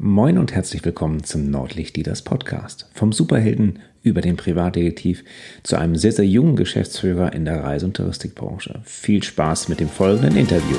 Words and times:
Moin 0.00 0.38
und 0.38 0.54
herzlich 0.54 0.84
willkommen 0.84 1.24
zum 1.24 1.50
Nordlicht 1.50 1.96
Leaders 1.96 2.22
Podcast. 2.22 2.88
Vom 2.94 3.12
Superhelden 3.12 3.80
über 4.00 4.20
den 4.20 4.36
Privatdetektiv 4.36 5.24
zu 5.64 5.74
einem 5.76 5.96
sehr, 5.96 6.12
sehr 6.12 6.24
jungen 6.24 6.54
Geschäftsführer 6.54 7.32
in 7.32 7.44
der 7.44 7.64
Reise- 7.64 7.86
und 7.86 7.96
Touristikbranche. 7.96 8.80
Viel 8.84 9.24
Spaß 9.24 9.68
mit 9.68 9.80
dem 9.80 9.88
folgenden 9.88 10.36
Interview. 10.36 10.76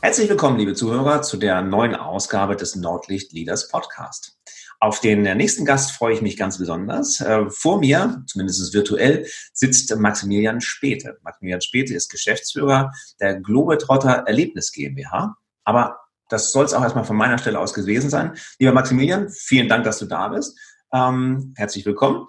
Herzlich 0.00 0.28
willkommen, 0.28 0.58
liebe 0.58 0.74
Zuhörer, 0.74 1.22
zu 1.22 1.38
der 1.38 1.62
neuen 1.62 1.96
Ausgabe 1.96 2.54
des 2.54 2.76
Nordlicht 2.76 3.32
Leaders 3.32 3.68
Podcast. 3.68 4.35
Auf 4.78 5.00
den 5.00 5.22
nächsten 5.22 5.64
Gast 5.64 5.92
freue 5.92 6.14
ich 6.14 6.22
mich 6.22 6.36
ganz 6.36 6.58
besonders. 6.58 7.20
Äh, 7.20 7.48
vor 7.50 7.80
mir, 7.80 8.22
zumindest 8.26 8.74
virtuell, 8.74 9.26
sitzt 9.52 9.94
Maximilian 9.96 10.60
Späte. 10.60 11.18
Maximilian 11.22 11.62
Späte 11.62 11.94
ist 11.94 12.10
Geschäftsführer 12.10 12.92
der 13.20 13.40
Globetrotter 13.40 14.24
Erlebnis 14.26 14.72
GmbH. 14.72 15.36
Aber 15.64 16.00
das 16.28 16.52
soll 16.52 16.64
es 16.64 16.74
auch 16.74 16.82
erstmal 16.82 17.04
von 17.04 17.16
meiner 17.16 17.38
Stelle 17.38 17.58
aus 17.58 17.74
gewesen 17.74 18.10
sein. 18.10 18.36
Lieber 18.58 18.72
Maximilian, 18.72 19.30
vielen 19.30 19.68
Dank, 19.68 19.84
dass 19.84 19.98
du 19.98 20.06
da 20.06 20.28
bist. 20.28 20.58
Ähm, 20.92 21.54
herzlich 21.56 21.86
willkommen. 21.86 22.26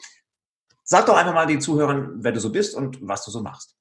Sag 0.83 1.05
doch 1.05 1.17
einfach 1.17 1.33
mal 1.33 1.47
den 1.47 1.61
Zuhörern, 1.61 2.23
wer 2.23 2.31
du 2.31 2.39
so 2.39 2.51
bist 2.51 2.75
und 2.75 2.99
was 3.01 3.25
du 3.25 3.31
so 3.31 3.41
machst. 3.41 3.76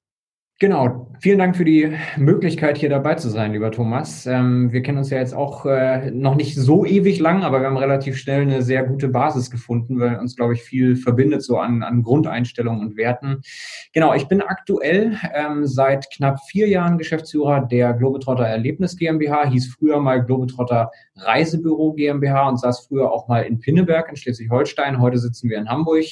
Genau, 0.58 1.14
vielen 1.20 1.38
Dank 1.38 1.54
für 1.54 1.66
die 1.66 1.92
Möglichkeit, 2.16 2.78
hier 2.78 2.88
dabei 2.88 3.16
zu 3.16 3.28
sein, 3.28 3.52
lieber 3.52 3.70
Thomas. 3.70 4.24
Ähm, 4.24 4.72
wir 4.72 4.82
kennen 4.82 4.96
uns 4.96 5.10
ja 5.10 5.18
jetzt 5.18 5.34
auch 5.34 5.66
äh, 5.66 6.10
noch 6.10 6.34
nicht 6.34 6.54
so 6.54 6.86
ewig 6.86 7.18
lang, 7.18 7.42
aber 7.42 7.60
wir 7.60 7.66
haben 7.66 7.76
relativ 7.76 8.16
schnell 8.16 8.40
eine 8.40 8.62
sehr 8.62 8.82
gute 8.84 9.08
Basis 9.08 9.50
gefunden, 9.50 10.00
weil 10.00 10.18
uns, 10.18 10.34
glaube 10.34 10.54
ich, 10.54 10.62
viel 10.62 10.96
verbindet 10.96 11.42
so 11.42 11.58
an, 11.58 11.82
an 11.82 12.02
Grundeinstellungen 12.02 12.80
und 12.80 12.96
Werten. 12.96 13.42
Genau, 13.92 14.14
ich 14.14 14.28
bin 14.28 14.40
aktuell 14.40 15.18
ähm, 15.34 15.66
seit 15.66 16.10
knapp 16.10 16.40
vier 16.48 16.68
Jahren 16.68 16.96
Geschäftsführer 16.96 17.60
der 17.60 17.92
Globetrotter 17.92 18.46
Erlebnis 18.46 18.96
GmbH, 18.96 19.50
hieß 19.50 19.74
früher 19.74 20.00
mal 20.00 20.24
Globetrotter 20.24 20.90
Reisebüro 21.16 21.92
GmbH 21.92 22.48
und 22.48 22.58
saß 22.58 22.86
früher 22.86 23.12
auch 23.12 23.28
mal 23.28 23.42
in 23.42 23.58
Pinneberg 23.58 24.08
in 24.08 24.16
Schleswig-Holstein. 24.16 25.02
Heute 25.02 25.18
sitzen 25.18 25.50
wir 25.50 25.58
in 25.58 25.68
Hamburg 25.68 26.06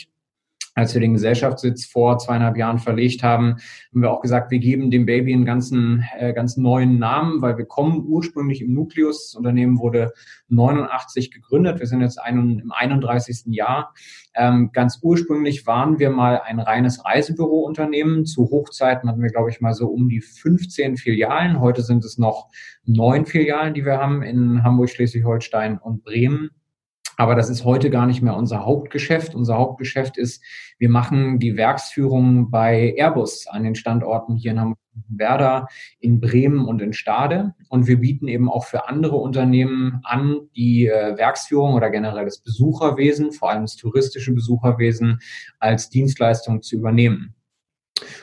als 0.75 0.93
wir 0.93 1.01
den 1.01 1.13
Gesellschaftssitz 1.13 1.87
vor 1.87 2.19
zweieinhalb 2.19 2.57
Jahren 2.57 2.79
verlegt 2.79 3.23
haben, 3.23 3.57
haben 3.93 4.03
wir 4.03 4.11
auch 4.11 4.21
gesagt, 4.21 4.51
wir 4.51 4.59
geben 4.59 4.91
dem 4.91 5.07
Baby 5.07 5.33
einen 5.33 5.45
ganzen, 5.45 6.05
äh, 6.19 6.33
ganz 6.33 6.57
neuen 6.57 6.99
Namen, 6.99 7.41
weil 7.43 7.57
wir 7.57 7.65
kommen 7.65 8.05
ursprünglich 8.07 8.61
im 8.61 8.75
Nukleus. 8.75 9.31
Das 9.31 9.35
Unternehmen 9.37 9.79
wurde 9.79 10.13
89 10.49 11.31
gegründet. 11.31 11.79
Wir 11.79 11.87
sind 11.87 12.01
jetzt 12.01 12.21
ein, 12.21 12.59
im 12.59 12.73
31. 12.73 13.55
Jahr. 13.55 13.95
Ähm, 14.35 14.71
ganz 14.73 14.99
ursprünglich 15.01 15.67
waren 15.67 16.01
wir 16.01 16.11
mal 16.11 16.41
ein 16.45 16.59
reines 16.59 17.05
Reisebürounternehmen. 17.05 18.27
Zu 18.27 18.51
Hochzeiten 18.51 19.09
hatten 19.09 19.23
wir, 19.23 19.31
glaube 19.31 19.51
ich, 19.51 19.61
mal 19.61 19.75
so 19.75 19.87
um 19.89 20.09
die 20.09 20.21
15 20.21 20.97
Filialen. 20.97 21.61
Heute 21.61 21.83
sind 21.83 22.05
es 22.05 22.19
noch 22.19 22.49
neun 22.85 23.27
Filialen, 23.27 23.75
die 23.75 23.85
wir 23.85 23.99
haben 23.99 24.23
in 24.23 24.65
Hamburg, 24.65 24.91
Schleswig-Holstein 24.91 25.79
und 25.79 26.03
Bremen. 26.03 26.51
Aber 27.17 27.35
das 27.35 27.51
ist 27.51 27.65
heute 27.65 27.91
gar 27.91 28.07
nicht 28.07 28.23
mehr 28.23 28.37
unser 28.37 28.65
Hauptgeschäft. 28.65 29.35
Unser 29.35 29.57
Hauptgeschäft 29.57 30.17
ist, 30.17 30.43
wir 30.79 30.89
machen 30.89 31.39
die 31.39 31.57
Werksführung 31.57 32.51
bei 32.51 32.95
Airbus 32.97 33.47
an 33.47 33.63
den 33.63 33.75
Standorten 33.75 34.37
hier 34.37 34.53
in 34.53 34.61
Hamburg, 34.61 34.79
Werder, 35.09 35.69
in 35.99 36.21
Bremen 36.21 36.67
und 36.67 36.81
in 36.81 36.93
Stade. 36.93 37.55
Und 37.69 37.87
wir 37.87 37.99
bieten 37.99 38.29
eben 38.29 38.49
auch 38.49 38.65
für 38.65 38.89
andere 38.89 39.17
Unternehmen 39.17 40.01
an, 40.05 40.49
die 40.57 40.87
äh, 40.87 41.17
Werksführung 41.17 41.75
oder 41.75 41.91
generell 41.91 42.25
das 42.25 42.39
Besucherwesen, 42.39 43.33
vor 43.33 43.51
allem 43.51 43.63
das 43.63 43.77
touristische 43.77 44.33
Besucherwesen, 44.33 45.19
als 45.59 45.91
Dienstleistung 45.91 46.63
zu 46.63 46.77
übernehmen. 46.77 47.34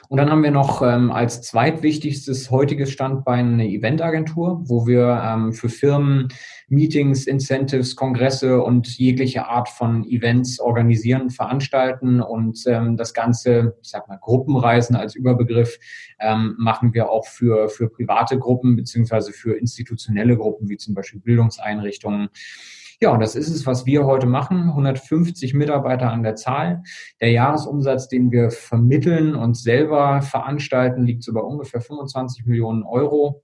Und 0.10 0.18
dann 0.18 0.30
haben 0.30 0.44
wir 0.44 0.52
noch 0.52 0.82
ähm, 0.82 1.12
als 1.12 1.42
zweitwichtigstes 1.42 2.52
heutiges 2.52 2.92
Standbein 2.92 3.54
eine 3.54 3.68
Eventagentur, 3.68 4.62
wo 4.66 4.88
wir 4.88 5.22
ähm, 5.26 5.54
für 5.54 5.70
Firmen 5.70 6.28
Meetings, 6.68 7.28
Incentives, 7.28 7.96
Kongresse 7.96 8.62
und 8.62 8.98
jegliche 8.98 9.48
Art 9.48 9.68
von 9.68 10.06
Events 10.06 10.60
organisieren, 10.60 11.30
veranstalten 11.30 12.22
und 12.22 12.64
ähm, 12.66 12.96
das 12.96 13.14
Ganze, 13.14 13.76
ich 13.82 13.90
sag 13.90 14.08
mal, 14.08 14.18
Gruppenreisen 14.18 14.96
als 14.96 15.16
Überbegriff 15.16 15.78
ähm, 16.20 16.56
machen 16.58 16.94
wir 16.94 17.10
auch 17.10 17.26
für, 17.26 17.68
für 17.68 17.90
private 17.90 18.40
Gruppen 18.40 18.78
beziehungsweise 18.78 19.34
für 19.34 19.54
institutionelle 19.58 20.38
Gruppen 20.38 20.70
wie 20.70 20.78
zum 20.78 20.94
Beispiel 20.94 21.20
Bildungseinrichtungen. 21.20 22.30
Ja, 23.04 23.10
und 23.10 23.20
das 23.20 23.36
ist 23.36 23.50
es, 23.50 23.66
was 23.66 23.88
wir 23.88 24.06
heute 24.06 24.28
machen. 24.28 24.70
150 24.70 25.56
Mitarbeiter 25.56 26.12
an 26.12 26.22
der 26.22 26.36
Zahl. 26.36 26.84
Der 27.20 27.32
Jahresumsatz, 27.32 28.08
den 28.08 28.32
wir 28.32 28.52
vermitteln 28.52 29.34
und 29.34 29.58
selber 29.58 30.22
veranstalten, 30.22 31.04
liegt 31.04 31.24
so 31.24 31.34
bei 31.34 31.42
ungefähr 31.42 31.82
25 31.82 32.46
Millionen 32.46 32.84
Euro 32.84 33.42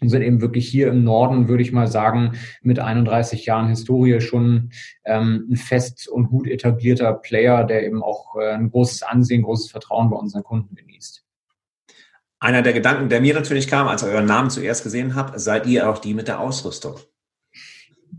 und 0.00 0.08
sind 0.08 0.22
eben 0.22 0.40
wirklich 0.40 0.66
hier 0.66 0.88
im 0.88 1.04
Norden, 1.04 1.46
würde 1.46 1.62
ich 1.62 1.72
mal 1.72 1.88
sagen, 1.88 2.38
mit 2.62 2.78
31 2.78 3.44
Jahren 3.44 3.68
Historie 3.68 4.22
schon 4.22 4.70
ähm, 5.04 5.46
ein 5.50 5.56
fest 5.56 6.08
und 6.08 6.28
gut 6.28 6.46
etablierter 6.46 7.12
Player, 7.12 7.64
der 7.64 7.84
eben 7.84 8.02
auch 8.02 8.36
äh, 8.36 8.52
ein 8.52 8.70
großes 8.70 9.02
Ansehen, 9.02 9.42
großes 9.42 9.70
Vertrauen 9.70 10.08
bei 10.08 10.16
unseren 10.16 10.42
Kunden 10.42 10.74
genießt. 10.74 11.22
Einer 12.38 12.62
der 12.62 12.72
Gedanken, 12.72 13.10
der 13.10 13.20
mir 13.20 13.34
natürlich 13.34 13.68
kam, 13.68 13.88
als 13.88 14.02
ich 14.02 14.08
euren 14.08 14.24
Namen 14.24 14.48
zuerst 14.48 14.84
gesehen 14.84 15.14
habe, 15.14 15.38
seid 15.38 15.66
ihr 15.66 15.90
auch 15.90 15.98
die 15.98 16.14
mit 16.14 16.28
der 16.28 16.40
Ausrüstung. 16.40 16.94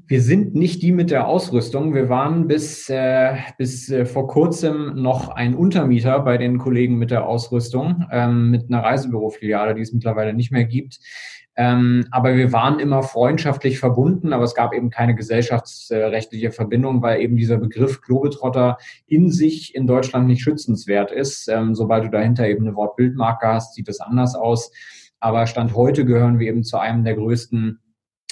Wir 0.10 0.22
sind 0.22 0.56
nicht 0.56 0.82
die 0.82 0.92
mit 0.92 1.12
der 1.12 1.28
Ausrüstung. 1.28 1.94
Wir 1.94 2.08
waren 2.08 2.48
bis, 2.48 2.90
äh, 2.90 3.36
bis 3.58 3.90
äh, 3.90 4.06
vor 4.06 4.28
kurzem 4.28 5.02
noch 5.02 5.30
ein 5.30 5.54
Untermieter 5.54 6.20
bei 6.22 6.38
den 6.38 6.58
Kollegen 6.58 6.98
mit 6.98 7.12
der 7.12 7.28
Ausrüstung, 7.28 8.06
ähm, 8.12 8.50
mit 8.50 8.70
einer 8.70 8.84
Reisebürofiliale, 8.84 9.76
die 9.76 9.82
es 9.82 9.92
mittlerweile 9.92 10.34
nicht 10.34 10.52
mehr 10.52 10.64
gibt. 10.64 11.00
Ähm, 11.60 12.06
aber 12.12 12.36
wir 12.36 12.54
waren 12.54 12.80
immer 12.80 13.02
freundschaftlich 13.02 13.80
verbunden, 13.80 14.32
aber 14.32 14.44
es 14.44 14.54
gab 14.54 14.74
eben 14.74 14.92
keine 14.92 15.16
gesellschaftsrechtliche 15.16 16.52
Verbindung, 16.52 17.02
weil 17.02 17.20
eben 17.20 17.36
dieser 17.36 17.58
Begriff 17.58 18.02
Globetrotter 18.02 18.78
in 19.08 19.32
sich 19.32 19.74
in 19.74 19.88
Deutschland 19.88 20.28
nicht 20.28 20.44
schützenswert 20.44 21.12
ist. 21.12 21.50
Ähm, 21.50 21.74
sobald 21.74 22.06
du 22.06 22.10
dahinter 22.12 22.48
eben 22.48 22.68
eine 22.68 22.76
Wortbildmarke 22.76 23.48
hast, 23.48 23.74
sieht 23.74 23.88
das 23.88 24.00
anders 24.00 24.36
aus. 24.36 24.72
Aber 25.20 25.48
Stand 25.48 25.76
heute 25.76 26.06
gehören 26.06 26.38
wir 26.38 26.48
eben 26.48 26.64
zu 26.64 26.78
einem 26.78 27.04
der 27.04 27.16
größten 27.16 27.80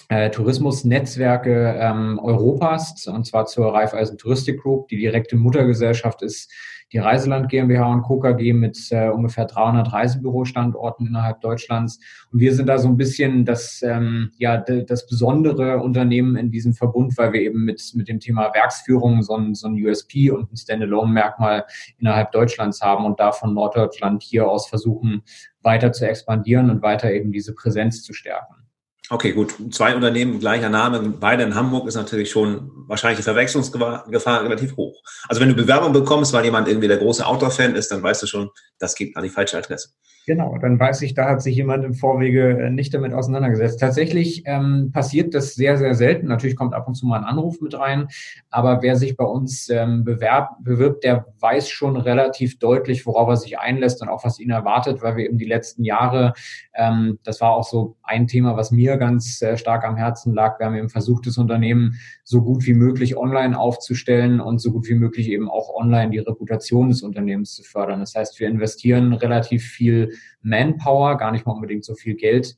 äh, 0.09 0.29
Tourismusnetzwerke 0.29 1.77
ähm, 1.79 2.19
Europas, 2.21 3.07
und 3.07 3.25
zwar 3.25 3.45
zur 3.45 3.73
Raiffeisen 3.73 4.17
Touristik 4.17 4.61
Group. 4.61 4.88
Die 4.89 4.97
direkte 4.97 5.35
Muttergesellschaft 5.35 6.21
ist 6.21 6.51
die 6.91 6.99
Reiseland 6.99 7.49
GmbH 7.49 7.91
und 7.91 8.03
Co. 8.03 8.19
KG 8.19 8.53
mit 8.53 8.77
äh, 8.91 9.09
ungefähr 9.09 9.45
300 9.45 9.91
Reisebürostandorten 9.91 11.07
innerhalb 11.07 11.41
Deutschlands. 11.41 11.99
Und 12.31 12.39
wir 12.39 12.53
sind 12.53 12.67
da 12.67 12.77
so 12.77 12.88
ein 12.88 12.97
bisschen 12.97 13.43
das, 13.43 13.81
ähm, 13.81 14.31
ja, 14.38 14.57
das 14.57 15.07
besondere 15.07 15.79
Unternehmen 15.79 16.35
in 16.35 16.51
diesem 16.51 16.73
Verbund, 16.73 17.17
weil 17.17 17.33
wir 17.33 17.41
eben 17.41 17.66
mit, 17.66 17.81
mit 17.95 18.07
dem 18.07 18.19
Thema 18.19 18.53
Werksführung 18.53 19.23
so 19.23 19.35
ein, 19.35 19.55
so 19.55 19.67
ein 19.67 19.83
USP 19.83 20.29
und 20.29 20.53
ein 20.53 20.57
Standalone-Merkmal 20.57 21.66
innerhalb 21.97 22.31
Deutschlands 22.31 22.81
haben 22.81 23.05
und 23.05 23.19
da 23.19 23.31
von 23.31 23.53
Norddeutschland 23.53 24.22
hier 24.22 24.47
aus 24.47 24.67
versuchen, 24.67 25.23
weiter 25.63 25.91
zu 25.91 26.07
expandieren 26.07 26.69
und 26.69 26.83
weiter 26.83 27.11
eben 27.11 27.31
diese 27.31 27.55
Präsenz 27.55 28.03
zu 28.03 28.13
stärken. 28.13 28.64
Okay, 29.11 29.33
gut. 29.33 29.53
Zwei 29.71 29.95
Unternehmen, 29.95 30.39
gleicher 30.39 30.69
Name, 30.69 30.99
beide 30.99 31.43
in 31.43 31.53
Hamburg 31.53 31.88
ist 31.88 31.93
natürlich 31.93 32.31
schon 32.31 32.71
wahrscheinlich 32.88 33.17
die 33.17 33.23
Verwechslungsgefahr 33.23 34.43
relativ 34.43 34.75
hoch. 34.77 34.99
Also 35.27 35.41
wenn 35.41 35.49
du 35.49 35.55
Bewerbung 35.55 35.93
bekommst, 35.93 36.33
weil 36.33 36.43
jemand 36.43 36.67
irgendwie 36.67 36.88
der 36.88 36.97
große 36.97 37.25
Outdoor-Fan 37.25 37.75
ist, 37.75 37.91
dann 37.91 38.01
weißt 38.01 38.23
du 38.23 38.27
schon, 38.27 38.49
das 38.79 38.95
geht 38.95 39.16
an 39.16 39.23
die 39.23 39.29
falsche 39.29 39.57
Adresse. 39.57 39.89
Genau, 40.27 40.57
dann 40.57 40.79
weiß 40.79 41.03
ich, 41.03 41.13
da 41.13 41.29
hat 41.29 41.43
sich 41.43 41.55
jemand 41.55 41.85
im 41.85 41.93
Vorwege 41.93 42.57
äh, 42.59 42.69
nicht 42.71 42.91
damit 42.95 43.13
auseinandergesetzt. 43.13 43.79
Tatsächlich 43.79 44.41
ähm, 44.45 44.89
passiert 44.91 45.35
das 45.35 45.53
sehr, 45.53 45.77
sehr 45.77 45.93
selten. 45.93 46.27
Natürlich 46.27 46.55
kommt 46.55 46.73
ab 46.73 46.87
und 46.87 46.95
zu 46.95 47.05
mal 47.05 47.19
ein 47.19 47.25
Anruf 47.25 47.61
mit 47.61 47.77
rein, 47.77 48.07
aber 48.49 48.81
wer 48.81 48.95
sich 48.95 49.17
bei 49.17 49.23
uns 49.23 49.69
ähm, 49.69 50.03
bewerb, 50.03 50.57
bewirbt, 50.63 51.03
der 51.03 51.27
weiß 51.39 51.69
schon 51.69 51.95
relativ 51.95 52.57
deutlich, 52.57 53.05
worauf 53.05 53.29
er 53.29 53.35
sich 53.35 53.59
einlässt 53.59 54.01
und 54.01 54.09
auch 54.09 54.25
was 54.25 54.39
ihn 54.39 54.49
erwartet, 54.49 55.03
weil 55.03 55.16
wir 55.16 55.25
eben 55.25 55.37
die 55.37 55.45
letzten 55.45 55.83
Jahre, 55.83 56.33
ähm, 56.73 57.19
das 57.23 57.39
war 57.39 57.53
auch 57.53 57.63
so 57.63 57.95
ein 58.01 58.25
Thema, 58.25 58.57
was 58.57 58.71
mir 58.71 58.97
ganz 58.97 59.43
äh, 59.43 59.57
stark 59.57 59.85
am 59.85 59.95
Herzen 59.95 60.33
lag. 60.33 60.57
Wir 60.57 60.66
haben 60.66 60.75
eben 60.75 60.89
versucht, 60.89 61.28
das 61.28 61.37
Unternehmen 61.37 61.99
so 62.23 62.41
gut 62.41 62.66
wie 62.66 62.73
möglich 62.73 63.16
online 63.16 63.59
aufzustellen 63.59 64.39
und 64.39 64.57
so 64.57 64.71
gut 64.71 64.87
wie 64.87 64.95
möglich 64.95 65.29
eben 65.29 65.51
auch 65.51 65.69
online 65.75 66.09
die 66.09 66.17
Reputation 66.17 66.89
des 66.89 67.03
Unternehmens 67.03 67.53
zu 67.53 67.61
fördern. 67.61 67.99
Das 67.99 68.16
heißt, 68.16 68.39
wir 68.39 68.47
investieren 68.47 69.13
relativ 69.13 69.63
viel 69.63 70.15
Manpower, 70.41 71.17
gar 71.17 71.32
nicht 71.32 71.46
mal 71.46 71.53
unbedingt 71.53 71.85
so 71.85 71.96
viel 71.96 72.16
Geld 72.16 72.58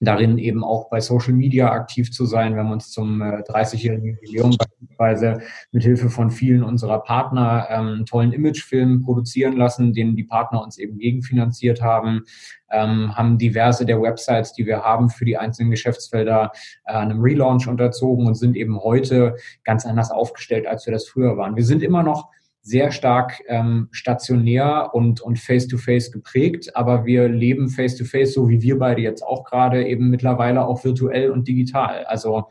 darin 0.00 0.38
eben 0.38 0.62
auch 0.62 0.88
bei 0.90 1.00
Social 1.00 1.32
Media 1.32 1.72
aktiv 1.72 2.12
zu 2.12 2.24
sein. 2.24 2.54
Wir 2.54 2.62
haben 2.62 2.70
uns 2.70 2.90
zum 2.90 3.20
30-jährigen 3.20 4.06
äh, 4.06 4.10
Jubiläum 4.12 4.56
beispielsweise 4.56 5.42
mit 5.72 5.82
Hilfe 5.82 6.08
von 6.08 6.30
vielen 6.30 6.62
unserer 6.62 7.02
Partner 7.02 7.66
ähm, 7.68 7.86
einen 7.86 8.06
tollen 8.06 8.32
Imagefilm 8.32 9.02
produzieren 9.02 9.56
lassen, 9.56 9.92
den 9.92 10.14
die 10.14 10.24
Partner 10.24 10.62
uns 10.62 10.78
eben 10.78 10.98
gegenfinanziert 10.98 11.82
haben, 11.82 12.24
ähm, 12.70 13.16
haben 13.16 13.38
diverse 13.38 13.86
der 13.86 14.00
Websites, 14.00 14.52
die 14.52 14.66
wir 14.66 14.82
haben 14.82 15.10
für 15.10 15.24
die 15.24 15.36
einzelnen 15.36 15.70
Geschäftsfelder, 15.70 16.52
äh, 16.84 16.92
einem 16.92 17.20
Relaunch 17.20 17.66
unterzogen 17.66 18.26
und 18.26 18.36
sind 18.36 18.56
eben 18.56 18.78
heute 18.78 19.34
ganz 19.64 19.84
anders 19.84 20.12
aufgestellt, 20.12 20.66
als 20.66 20.86
wir 20.86 20.92
das 20.92 21.08
früher 21.08 21.36
waren. 21.36 21.56
Wir 21.56 21.64
sind 21.64 21.82
immer 21.82 22.04
noch 22.04 22.30
sehr 22.68 22.92
stark 22.92 23.42
ähm, 23.48 23.88
stationär 23.92 24.90
und, 24.92 25.22
und 25.22 25.38
face-to-face 25.38 26.08
-face 26.08 26.12
geprägt, 26.12 26.76
aber 26.76 27.06
wir 27.06 27.26
leben 27.28 27.70
face-to-face, 27.70 28.30
-face, 28.30 28.34
so 28.34 28.48
wie 28.50 28.60
wir 28.60 28.78
beide 28.78 29.00
jetzt 29.00 29.22
auch 29.22 29.44
gerade, 29.44 29.86
eben 29.86 30.10
mittlerweile 30.10 30.66
auch 30.66 30.84
virtuell 30.84 31.30
und 31.30 31.48
digital. 31.48 32.04
Also 32.04 32.48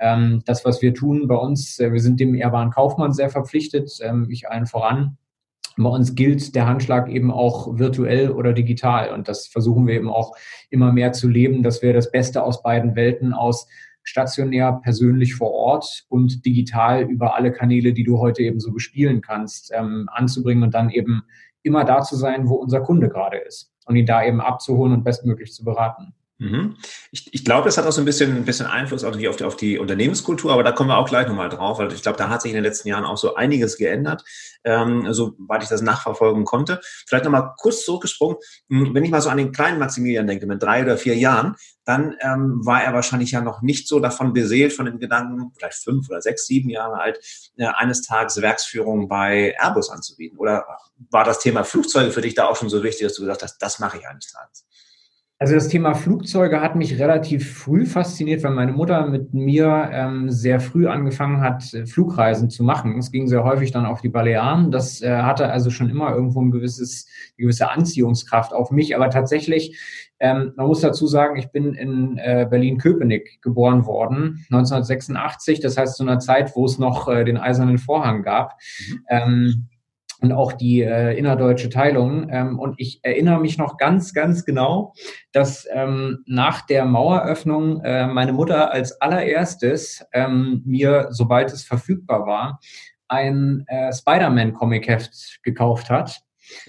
ähm, 0.00 0.42
das, 0.44 0.64
was 0.64 0.82
wir 0.82 0.92
tun 0.92 1.28
bei 1.28 1.36
uns, 1.36 1.78
äh, 1.78 1.92
wir 1.92 2.00
sind 2.00 2.18
dem 2.18 2.34
ehrbaren 2.34 2.70
Kaufmann 2.70 3.12
sehr 3.12 3.30
verpflichtet, 3.30 3.98
ähm, 4.02 4.26
ich 4.28 4.48
allen 4.48 4.66
voran. 4.66 5.16
Bei 5.76 5.88
uns 5.88 6.16
gilt 6.16 6.56
der 6.56 6.66
Handschlag 6.66 7.08
eben 7.08 7.30
auch 7.30 7.78
virtuell 7.78 8.32
oder 8.32 8.52
digital. 8.52 9.14
Und 9.14 9.28
das 9.28 9.46
versuchen 9.46 9.86
wir 9.86 9.94
eben 9.94 10.10
auch 10.10 10.36
immer 10.68 10.92
mehr 10.92 11.12
zu 11.12 11.28
leben, 11.28 11.62
dass 11.62 11.80
wir 11.80 11.92
das 11.92 12.10
Beste 12.10 12.42
aus 12.42 12.62
beiden 12.62 12.96
Welten 12.96 13.32
aus 13.32 13.68
stationär, 14.02 14.80
persönlich 14.82 15.34
vor 15.34 15.52
Ort 15.52 16.04
und 16.08 16.44
digital 16.44 17.02
über 17.02 17.34
alle 17.34 17.52
Kanäle, 17.52 17.92
die 17.92 18.04
du 18.04 18.18
heute 18.18 18.42
eben 18.42 18.60
so 18.60 18.72
bespielen 18.72 19.20
kannst, 19.20 19.72
ähm, 19.74 20.08
anzubringen 20.12 20.62
und 20.62 20.74
dann 20.74 20.90
eben 20.90 21.22
immer 21.62 21.84
da 21.84 22.02
zu 22.02 22.16
sein, 22.16 22.48
wo 22.48 22.54
unser 22.54 22.80
Kunde 22.80 23.08
gerade 23.08 23.38
ist 23.38 23.72
und 23.86 23.96
ihn 23.96 24.06
da 24.06 24.24
eben 24.24 24.40
abzuholen 24.40 24.92
und 24.92 25.04
bestmöglich 25.04 25.52
zu 25.52 25.64
beraten. 25.64 26.14
Mhm. 26.40 26.78
Ich, 27.10 27.34
ich 27.34 27.44
glaube, 27.44 27.66
das 27.66 27.76
hat 27.76 27.84
auch 27.84 27.92
so 27.92 28.00
ein 28.00 28.06
bisschen, 28.06 28.34
ein 28.34 28.46
bisschen 28.46 28.64
Einfluss 28.64 29.04
auf 29.04 29.14
die, 29.14 29.28
auf, 29.28 29.36
die, 29.36 29.44
auf 29.44 29.56
die 29.56 29.78
Unternehmenskultur, 29.78 30.50
aber 30.50 30.62
da 30.62 30.72
kommen 30.72 30.88
wir 30.88 30.96
auch 30.96 31.06
gleich 31.06 31.28
nochmal 31.28 31.50
drauf, 31.50 31.78
weil 31.78 31.92
ich 31.92 32.00
glaube, 32.00 32.16
da 32.16 32.30
hat 32.30 32.40
sich 32.40 32.50
in 32.50 32.54
den 32.54 32.64
letzten 32.64 32.88
Jahren 32.88 33.04
auch 33.04 33.18
so 33.18 33.34
einiges 33.34 33.76
geändert, 33.76 34.24
ähm, 34.64 35.12
soweit 35.12 35.62
ich 35.62 35.68
das 35.68 35.82
nachverfolgen 35.82 36.46
konnte. 36.46 36.80
Vielleicht 36.82 37.24
nochmal 37.26 37.52
kurz 37.58 37.84
zurückgesprungen, 37.84 38.38
wenn 38.68 39.04
ich 39.04 39.10
mal 39.10 39.20
so 39.20 39.28
an 39.28 39.36
den 39.36 39.52
kleinen 39.52 39.78
Maximilian 39.78 40.26
denke, 40.26 40.46
mit 40.46 40.62
drei 40.62 40.82
oder 40.82 40.96
vier 40.96 41.14
Jahren, 41.14 41.56
dann 41.84 42.16
ähm, 42.20 42.64
war 42.64 42.82
er 42.82 42.94
wahrscheinlich 42.94 43.32
ja 43.32 43.42
noch 43.42 43.60
nicht 43.60 43.86
so 43.86 44.00
davon 44.00 44.32
beseelt, 44.32 44.72
von 44.72 44.86
dem 44.86 44.98
Gedanken, 44.98 45.52
vielleicht 45.54 45.82
fünf 45.82 46.08
oder 46.08 46.22
sechs, 46.22 46.46
sieben 46.46 46.70
Jahre 46.70 47.00
alt, 47.00 47.20
äh, 47.58 47.66
eines 47.66 48.00
Tages 48.00 48.40
Werksführung 48.40 49.08
bei 49.08 49.54
Airbus 49.60 49.90
anzubieten. 49.90 50.38
Oder 50.38 50.64
war 51.10 51.24
das 51.24 51.40
Thema 51.40 51.64
Flugzeuge 51.64 52.12
für 52.12 52.22
dich 52.22 52.34
da 52.34 52.46
auch 52.46 52.56
schon 52.56 52.70
so 52.70 52.82
wichtig, 52.82 53.06
dass 53.06 53.16
du 53.16 53.22
gesagt 53.22 53.42
hast, 53.42 53.58
das 53.58 53.78
mache 53.78 53.98
ich 53.98 54.08
eines 54.08 54.32
Tages? 54.32 54.64
Also 55.42 55.54
das 55.54 55.68
Thema 55.68 55.94
Flugzeuge 55.94 56.60
hat 56.60 56.76
mich 56.76 56.98
relativ 56.98 57.50
früh 57.54 57.86
fasziniert, 57.86 58.42
weil 58.42 58.50
meine 58.50 58.72
Mutter 58.72 59.06
mit 59.06 59.32
mir 59.32 59.88
ähm, 59.90 60.28
sehr 60.28 60.60
früh 60.60 60.86
angefangen 60.86 61.40
hat, 61.40 61.72
äh, 61.72 61.86
Flugreisen 61.86 62.50
zu 62.50 62.62
machen. 62.62 62.98
Es 62.98 63.10
ging 63.10 63.26
sehr 63.26 63.42
häufig 63.42 63.70
dann 63.70 63.86
auf 63.86 64.02
die 64.02 64.10
Balearen. 64.10 64.70
Das 64.70 65.00
äh, 65.00 65.08
hatte 65.22 65.48
also 65.48 65.70
schon 65.70 65.88
immer 65.88 66.14
irgendwo 66.14 66.42
ein 66.42 66.50
gewisses, 66.50 67.06
eine 67.38 67.44
gewisse 67.44 67.70
Anziehungskraft 67.70 68.52
auf 68.52 68.70
mich. 68.70 68.94
Aber 68.94 69.08
tatsächlich, 69.08 69.78
ähm, 70.18 70.52
man 70.56 70.66
muss 70.66 70.82
dazu 70.82 71.06
sagen, 71.06 71.36
ich 71.36 71.50
bin 71.50 71.72
in 71.72 72.18
äh, 72.18 72.46
Berlin-Köpenick 72.48 73.40
geboren 73.40 73.86
worden, 73.86 74.44
1986. 74.50 75.60
Das 75.60 75.78
heißt 75.78 75.96
zu 75.96 76.02
einer 76.02 76.18
Zeit, 76.18 76.54
wo 76.54 76.66
es 76.66 76.78
noch 76.78 77.08
äh, 77.08 77.24
den 77.24 77.38
Eisernen 77.38 77.78
Vorhang 77.78 78.24
gab. 78.24 78.58
Mhm. 78.90 79.04
Ähm, 79.08 79.68
und 80.20 80.32
auch 80.32 80.52
die 80.52 80.82
äh, 80.82 81.16
innerdeutsche 81.16 81.68
Teilung. 81.68 82.28
Ähm, 82.30 82.58
und 82.58 82.74
ich 82.78 83.00
erinnere 83.02 83.40
mich 83.40 83.58
noch 83.58 83.76
ganz, 83.76 84.12
ganz 84.12 84.44
genau, 84.44 84.92
dass 85.32 85.66
ähm, 85.72 86.22
nach 86.26 86.66
der 86.66 86.84
Maueröffnung 86.84 87.82
äh, 87.82 88.06
meine 88.06 88.32
Mutter 88.32 88.72
als 88.72 89.00
allererstes 89.00 90.04
ähm, 90.12 90.62
mir, 90.64 91.08
sobald 91.10 91.52
es 91.52 91.64
verfügbar 91.64 92.26
war, 92.26 92.60
ein 93.08 93.64
äh, 93.66 93.92
Spider-Man-Comic-Heft 93.92 95.40
gekauft 95.42 95.90
hat. 95.90 96.20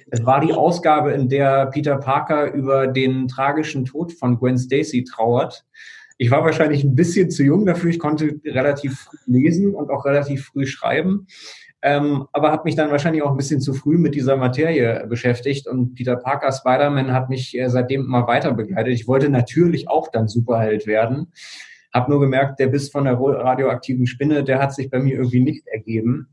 Es 0.09 0.25
war 0.25 0.41
die 0.41 0.53
Ausgabe, 0.53 1.11
in 1.11 1.27
der 1.27 1.67
Peter 1.67 1.97
Parker 1.97 2.51
über 2.53 2.87
den 2.87 3.27
tragischen 3.27 3.85
Tod 3.85 4.13
von 4.13 4.37
Gwen 4.37 4.57
Stacy 4.57 5.03
trauert. 5.03 5.65
Ich 6.17 6.29
war 6.29 6.43
wahrscheinlich 6.43 6.83
ein 6.83 6.93
bisschen 6.93 7.31
zu 7.31 7.43
jung 7.43 7.65
dafür. 7.65 7.89
Ich 7.89 7.97
konnte 7.97 8.39
relativ 8.45 8.99
früh 8.99 9.17
lesen 9.25 9.73
und 9.73 9.89
auch 9.89 10.05
relativ 10.05 10.45
früh 10.45 10.67
schreiben 10.67 11.25
ähm, 11.81 12.27
aber 12.31 12.51
habe 12.51 12.63
mich 12.65 12.75
dann 12.75 12.91
wahrscheinlich 12.91 13.23
auch 13.23 13.31
ein 13.31 13.37
bisschen 13.37 13.61
zu 13.61 13.73
früh 13.73 13.97
mit 13.97 14.15
dieser 14.15 14.37
Materie 14.37 15.05
beschäftigt 15.07 15.67
und 15.67 15.95
Peter 15.95 16.15
Parker 16.15 16.51
Spider-Man 16.51 17.11
hat 17.11 17.29
mich 17.29 17.57
äh, 17.57 17.69
seitdem 17.69 18.01
immer 18.01 18.27
weiter 18.27 18.53
begleitet. 18.53 18.93
Ich 18.93 19.07
wollte 19.07 19.29
natürlich 19.29 19.89
auch 19.89 20.09
dann 20.09 20.27
Superheld 20.27 20.85
werden, 20.87 21.31
habe 21.93 22.11
nur 22.11 22.19
gemerkt, 22.19 22.59
der 22.59 22.67
Biss 22.67 22.89
von 22.89 23.05
der 23.05 23.19
radioaktiven 23.19 24.07
Spinne, 24.07 24.43
der 24.43 24.59
hat 24.59 24.73
sich 24.73 24.89
bei 24.89 24.99
mir 24.99 25.15
irgendwie 25.15 25.41
nicht 25.41 25.67
ergeben 25.67 26.27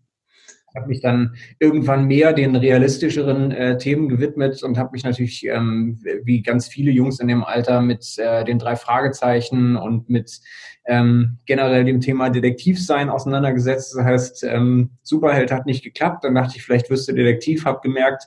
habe 0.75 0.89
mich 0.89 1.01
dann 1.01 1.35
irgendwann 1.59 2.07
mehr 2.07 2.33
den 2.33 2.57
realistischeren 2.57 3.51
äh, 3.53 3.79
Themen 3.79 4.09
gewidmet 4.09 4.63
und 4.63 4.79
habe 4.79 4.91
mich 4.93 5.05
natürlich, 5.05 5.45
ähm, 5.47 6.01
wie 6.23 6.43
ganz 6.43 6.69
viele 6.69 6.91
Jungs 6.91 7.21
in 7.21 7.29
dem 7.29 7.45
Alter, 7.45 7.81
mit 7.81 8.19
äh, 8.19 8.45
den 8.45 8.59
drei 8.59 8.77
Fragezeichen 8.77 9.77
und 9.77 10.09
mit 10.09 10.41
ähm, 10.87 11.39
generell 11.47 11.85
dem 11.85 12.01
Thema 12.01 12.31
Detektivsein 12.31 13.11
auseinandergesetzt. 13.11 13.95
Das 13.95 14.05
heißt, 14.05 14.45
ähm, 14.45 14.91
Superheld 15.03 15.53
hat 15.53 15.67
nicht 15.67 15.85
geklappt. 15.85 16.25
Dann 16.25 16.35
dachte 16.35 16.55
ich, 16.57 16.63
vielleicht 16.63 16.91
wirst 16.91 17.09
du 17.09 17.13
Detektiv. 17.13 17.67
Habe 17.67 17.81
gemerkt, 17.83 18.25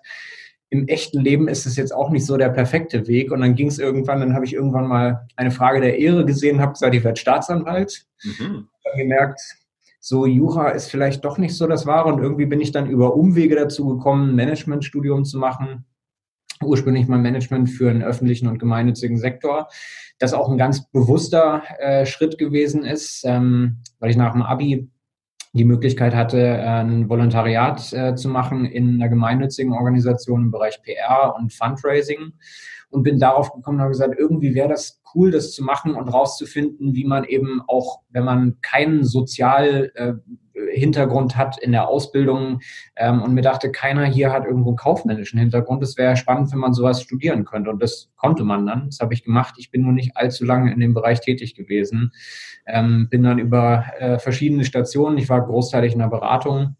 im 0.70 0.88
echten 0.88 1.20
Leben 1.20 1.48
ist 1.48 1.66
es 1.66 1.76
jetzt 1.76 1.94
auch 1.94 2.12
nicht 2.12 2.26
so 2.26 2.38
der 2.38 2.50
perfekte 2.50 3.08
Weg. 3.08 3.32
Und 3.32 3.42
dann 3.42 3.56
ging 3.56 3.68
es 3.68 3.80
irgendwann, 3.80 4.22
dann 4.22 4.36
habe 4.36 4.46
ich 4.46 4.54
irgendwann 4.54 4.88
mal 4.88 5.28
eine 5.36 5.52
Frage 5.52 5.82
der 5.82 5.98
Ehre 6.00 6.24
gesehen, 6.24 6.62
habe 6.62 6.74
gesagt, 6.74 6.96
ich 6.96 7.04
werde 7.04 7.20
Staatsanwalt. 7.20 8.06
Mhm. 8.24 8.68
Dann 8.84 8.98
gemerkt, 8.98 9.42
so 10.04 10.26
Jura 10.26 10.70
ist 10.70 10.90
vielleicht 10.90 11.24
doch 11.24 11.38
nicht 11.38 11.56
so 11.56 11.68
das 11.68 11.86
Wahre 11.86 12.12
und 12.12 12.22
irgendwie 12.22 12.48
bin 12.48 12.60
ich 12.60 12.72
dann 12.72 12.90
über 12.90 13.16
Umwege 13.16 13.56
dazu 13.56 13.88
gekommen, 13.88 14.32
ein 14.32 14.36
Managementstudium 14.36 15.26
zu 15.26 15.38
machen. 15.38 15.86
Ursprünglich 16.64 17.08
mal 17.08 17.20
Management 17.20 17.70
für 17.70 17.90
einen 17.90 18.02
öffentlichen 18.02 18.48
und 18.48 18.58
gemeinnützigen 18.58 19.18
Sektor. 19.18 19.68
Das 20.18 20.34
auch 20.34 20.50
ein 20.50 20.58
ganz 20.58 20.90
bewusster 20.90 21.62
äh, 21.78 22.08
Schritt 22.08 22.40
gewesen 22.40 22.84
ist, 22.84 23.24
ähm, 23.26 23.78
weil 24.00 24.10
ich 24.10 24.18
nach 24.18 24.34
dem 24.34 24.42
Abi 24.42 24.90
die 25.54 25.66
Möglichkeit 25.66 26.16
hatte, 26.16 26.62
ein 26.64 27.08
Volontariat 27.08 27.94
äh, 27.94 28.16
zu 28.16 28.30
machen 28.30 28.66
in 28.66 28.96
einer 28.96 29.10
gemeinnützigen 29.10 29.74
Organisation 29.74 30.44
im 30.44 30.52
Bereich 30.52 30.82
PR 30.82 31.36
und 31.38 31.54
Fundraising 31.54 32.34
und 32.90 33.04
bin 33.04 33.20
darauf 33.20 33.54
gekommen 33.54 33.78
und 33.78 33.82
habe 33.82 33.92
gesagt, 33.92 34.16
irgendwie 34.18 34.56
wäre 34.56 34.70
das 34.70 35.01
cool, 35.16 35.32
das 35.32 35.54
zu 35.54 35.64
machen 35.64 35.96
und 35.96 36.10
rauszufinden, 36.10 36.94
wie 36.96 37.06
man 37.06 37.24
eben 37.24 37.62
auch, 37.68 38.02
wenn 38.10 38.24
man 38.24 38.58
keinen 38.62 39.04
Sozialhintergrund 39.04 41.34
äh, 41.34 41.36
hat 41.36 41.62
in 41.62 41.72
der 41.72 41.88
Ausbildung 41.88 42.62
ähm, 42.96 43.22
und 43.22 43.34
mir 43.34 43.42
dachte, 43.42 43.72
keiner 43.72 44.06
hier 44.06 44.32
hat 44.32 44.46
irgendwo 44.46 44.70
einen 44.70 44.78
kaufmännischen 44.78 45.40
Hintergrund. 45.40 45.84
Es 45.84 45.98
wäre 45.98 46.16
spannend, 46.16 46.52
wenn 46.52 46.60
man 46.60 46.74
sowas 46.74 47.02
studieren 47.02 47.46
könnte. 47.46 47.70
Und 47.70 47.82
das 47.82 48.12
konnte 48.16 48.44
man 48.44 48.66
dann. 48.66 48.88
Das 48.88 49.00
habe 49.00 49.14
ich 49.14 49.24
gemacht. 49.24 49.56
Ich 49.58 49.72
bin 49.72 49.84
nur 49.84 49.94
nicht 49.94 50.16
allzu 50.16 50.46
lange 50.46 50.74
in 50.74 50.80
dem 50.80 50.94
Bereich 50.94 51.22
tätig 51.22 51.56
gewesen. 51.56 52.12
Ähm, 52.66 53.08
bin 53.10 53.24
dann 53.24 53.40
über 53.40 53.86
äh, 53.98 54.20
verschiedene 54.20 54.66
Stationen, 54.66 55.18
ich 55.18 55.30
war 55.30 55.46
großteilig 55.46 55.94
in 55.94 56.00
der 56.00 56.10
Beratung, 56.10 56.76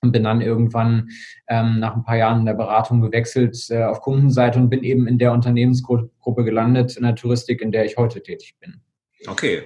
und 0.00 0.12
bin 0.12 0.24
dann 0.24 0.40
irgendwann 0.40 1.10
ähm, 1.48 1.78
nach 1.78 1.94
ein 1.94 2.04
paar 2.04 2.16
Jahren 2.16 2.40
in 2.40 2.46
der 2.46 2.54
Beratung 2.54 3.00
gewechselt 3.00 3.56
äh, 3.70 3.84
auf 3.84 4.00
Kundenseite 4.00 4.58
und 4.58 4.70
bin 4.70 4.82
eben 4.82 5.06
in 5.06 5.18
der 5.18 5.32
Unternehmensgruppe 5.32 6.44
gelandet 6.44 6.96
in 6.96 7.04
der 7.04 7.14
Touristik, 7.14 7.60
in 7.60 7.72
der 7.72 7.84
ich 7.84 7.96
heute 7.96 8.22
tätig 8.22 8.56
bin. 8.60 8.80
Okay. 9.26 9.62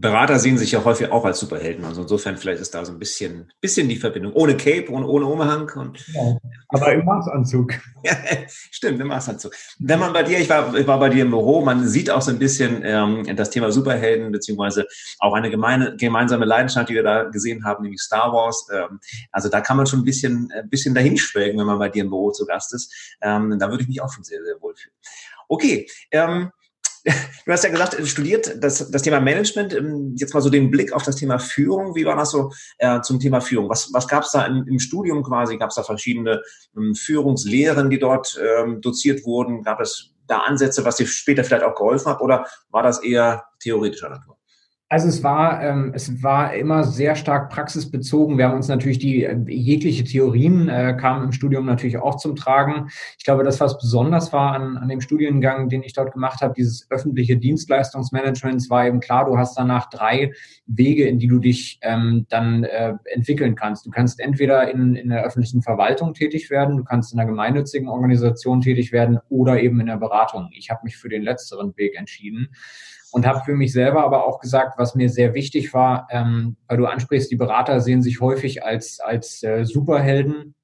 Berater 0.00 0.38
sehen 0.38 0.56
sich 0.58 0.70
ja 0.70 0.84
häufig 0.84 1.10
auch 1.10 1.24
als 1.24 1.40
Superhelden. 1.40 1.84
Also 1.84 2.02
insofern 2.02 2.36
vielleicht 2.36 2.60
ist 2.60 2.72
da 2.72 2.84
so 2.84 2.92
ein 2.92 3.00
bisschen, 3.00 3.52
bisschen 3.60 3.88
die 3.88 3.96
Verbindung. 3.96 4.32
Ohne 4.32 4.56
Cape 4.56 4.92
und 4.92 5.02
ohne 5.02 5.26
Umhang. 5.26 5.68
Und 5.74 6.06
ja, 6.14 6.36
aber 6.68 6.92
im 6.92 7.04
Maßanzug. 7.04 7.72
stimmt, 8.70 9.00
im 9.00 9.08
Maßanzug. 9.08 9.52
Wenn 9.80 9.98
man 9.98 10.12
bei 10.12 10.22
dir, 10.22 10.38
ich 10.38 10.48
war, 10.48 10.72
ich 10.76 10.86
war 10.86 11.00
bei 11.00 11.08
dir 11.08 11.22
im 11.22 11.30
Büro, 11.30 11.62
man 11.62 11.88
sieht 11.88 12.10
auch 12.10 12.22
so 12.22 12.30
ein 12.30 12.38
bisschen 12.38 12.82
ähm, 12.84 13.34
das 13.34 13.50
Thema 13.50 13.72
Superhelden, 13.72 14.30
beziehungsweise 14.30 14.86
auch 15.18 15.34
eine 15.34 15.50
gemeine, 15.50 15.96
gemeinsame 15.96 16.44
Leidenschaft, 16.44 16.90
die 16.90 16.94
wir 16.94 17.02
da 17.02 17.24
gesehen 17.24 17.64
haben, 17.64 17.82
nämlich 17.82 18.00
Star 18.00 18.32
Wars. 18.32 18.68
Ähm, 18.72 19.00
also 19.32 19.48
da 19.48 19.60
kann 19.60 19.76
man 19.76 19.88
schon 19.88 20.02
ein 20.02 20.04
bisschen, 20.04 20.52
ein 20.54 20.70
bisschen 20.70 20.94
dahin 20.94 21.16
schwelgen, 21.18 21.58
wenn 21.58 21.66
man 21.66 21.80
bei 21.80 21.88
dir 21.88 22.04
im 22.04 22.10
Büro 22.10 22.30
zu 22.30 22.46
Gast 22.46 22.72
ist. 22.72 22.94
Ähm, 23.20 23.58
da 23.58 23.68
würde 23.68 23.82
ich 23.82 23.88
mich 23.88 24.00
auch 24.00 24.12
schon 24.12 24.22
sehr, 24.22 24.44
sehr 24.44 24.62
wohl 24.62 24.76
fühlen. 24.76 24.94
Okay, 25.48 25.88
ähm, 26.12 26.52
Du 27.46 27.52
hast 27.52 27.64
ja 27.64 27.70
gesagt, 27.70 27.96
studiert 28.06 28.62
das, 28.62 28.90
das 28.90 29.02
Thema 29.02 29.20
Management. 29.20 29.74
Ähm, 29.74 30.14
jetzt 30.16 30.34
mal 30.34 30.40
so 30.40 30.50
den 30.50 30.70
Blick 30.70 30.92
auf 30.92 31.02
das 31.02 31.16
Thema 31.16 31.38
Führung. 31.38 31.94
Wie 31.94 32.04
war 32.04 32.16
das 32.16 32.30
so 32.30 32.50
äh, 32.78 33.00
zum 33.00 33.20
Thema 33.20 33.40
Führung? 33.40 33.68
Was, 33.68 33.92
was 33.92 34.06
gab 34.06 34.24
es 34.24 34.32
da 34.32 34.44
im, 34.44 34.66
im, 34.68 34.78
Studium 34.78 35.22
quasi? 35.22 35.56
Gab 35.56 35.70
es 35.70 35.76
da 35.76 35.82
verschiedene 35.82 36.42
ähm, 36.76 36.94
Führungslehren, 36.94 37.90
die 37.90 37.98
dort 37.98 38.38
ähm, 38.40 38.80
doziert 38.80 39.24
wurden? 39.24 39.62
Gab 39.62 39.80
es 39.80 40.12
da 40.26 40.38
Ansätze, 40.40 40.84
was 40.84 40.96
dir 40.96 41.06
später 41.06 41.44
vielleicht 41.44 41.64
auch 41.64 41.74
geholfen 41.74 42.10
hat? 42.10 42.20
Oder 42.20 42.46
war 42.70 42.82
das 42.82 43.02
eher 43.02 43.44
theoretischer 43.60 44.10
Natur? 44.10 44.37
Also 44.90 45.08
es 45.08 45.22
war, 45.22 45.62
ähm, 45.62 45.92
es 45.94 46.22
war 46.22 46.54
immer 46.54 46.82
sehr 46.82 47.14
stark 47.14 47.50
praxisbezogen. 47.50 48.38
Wir 48.38 48.46
haben 48.46 48.56
uns 48.56 48.68
natürlich 48.68 48.98
die 48.98 49.22
äh, 49.22 49.36
jegliche 49.46 50.02
Theorien 50.02 50.70
äh, 50.70 50.96
kamen 50.98 51.24
im 51.24 51.32
Studium 51.32 51.66
natürlich 51.66 51.98
auch 51.98 52.16
zum 52.16 52.36
Tragen. 52.36 52.88
Ich 53.18 53.24
glaube, 53.24 53.44
das, 53.44 53.60
was 53.60 53.78
besonders 53.78 54.32
war 54.32 54.54
an, 54.54 54.78
an 54.78 54.88
dem 54.88 55.02
Studiengang, 55.02 55.68
den 55.68 55.82
ich 55.82 55.92
dort 55.92 56.12
gemacht 56.12 56.40
habe, 56.40 56.54
dieses 56.56 56.90
öffentliche 56.90 57.36
Dienstleistungsmanagement, 57.36 58.70
war 58.70 58.86
eben 58.86 59.00
klar, 59.00 59.26
du 59.26 59.36
hast 59.36 59.58
danach 59.58 59.90
drei 59.90 60.32
Wege, 60.66 61.06
in 61.06 61.18
die 61.18 61.28
du 61.28 61.38
dich 61.38 61.78
ähm, 61.82 62.24
dann 62.30 62.64
äh, 62.64 62.94
entwickeln 63.12 63.56
kannst. 63.56 63.84
Du 63.84 63.90
kannst 63.90 64.20
entweder 64.20 64.70
in, 64.70 64.94
in 64.94 65.10
der 65.10 65.22
öffentlichen 65.22 65.60
Verwaltung 65.60 66.14
tätig 66.14 66.48
werden, 66.48 66.78
du 66.78 66.84
kannst 66.84 67.12
in 67.12 67.20
einer 67.20 67.28
gemeinnützigen 67.28 67.90
Organisation 67.90 68.62
tätig 68.62 68.90
werden 68.90 69.18
oder 69.28 69.60
eben 69.60 69.80
in 69.80 69.86
der 69.86 69.98
Beratung. 69.98 70.48
Ich 70.52 70.70
habe 70.70 70.80
mich 70.84 70.96
für 70.96 71.10
den 71.10 71.20
letzteren 71.20 71.76
Weg 71.76 71.94
entschieden 71.94 72.48
und 73.12 73.26
habe 73.26 73.40
für 73.44 73.54
mich 73.54 73.72
selber 73.72 74.04
aber 74.04 74.26
auch 74.26 74.40
gesagt, 74.40 74.78
was 74.78 74.94
mir 74.94 75.08
sehr 75.08 75.34
wichtig 75.34 75.72
war, 75.72 76.08
ähm, 76.10 76.56
weil 76.66 76.76
du 76.76 76.86
ansprichst, 76.86 77.30
die 77.30 77.36
Berater 77.36 77.80
sehen 77.80 78.02
sich 78.02 78.20
häufig 78.20 78.64
als, 78.64 79.00
als 79.00 79.42
äh, 79.42 79.64
Superhelden 79.64 80.54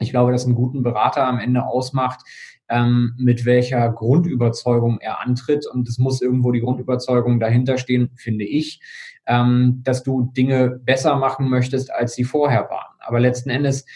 Ich 0.00 0.10
glaube, 0.10 0.32
dass 0.32 0.44
einen 0.44 0.54
guten 0.54 0.82
Berater 0.82 1.26
am 1.26 1.38
Ende 1.38 1.66
ausmacht, 1.66 2.20
ähm, 2.68 3.14
mit 3.16 3.44
welcher 3.44 3.90
Grundüberzeugung 3.90 4.98
er 5.00 5.20
antritt. 5.20 5.66
Und 5.66 5.88
es 5.88 5.98
muss 5.98 6.20
irgendwo 6.20 6.52
die 6.52 6.60
Grundüberzeugung 6.60 7.40
dahinter 7.40 7.78
stehen, 7.78 8.10
finde 8.14 8.44
ich, 8.44 8.80
ähm, 9.26 9.80
dass 9.84 10.02
du 10.02 10.30
Dinge 10.36 10.68
besser 10.70 11.16
machen 11.16 11.48
möchtest, 11.48 11.92
als 11.92 12.14
sie 12.14 12.24
vorher 12.24 12.68
waren. 12.70 12.94
Aber 13.00 13.20
letzten 13.20 13.50
Endes 13.50 13.86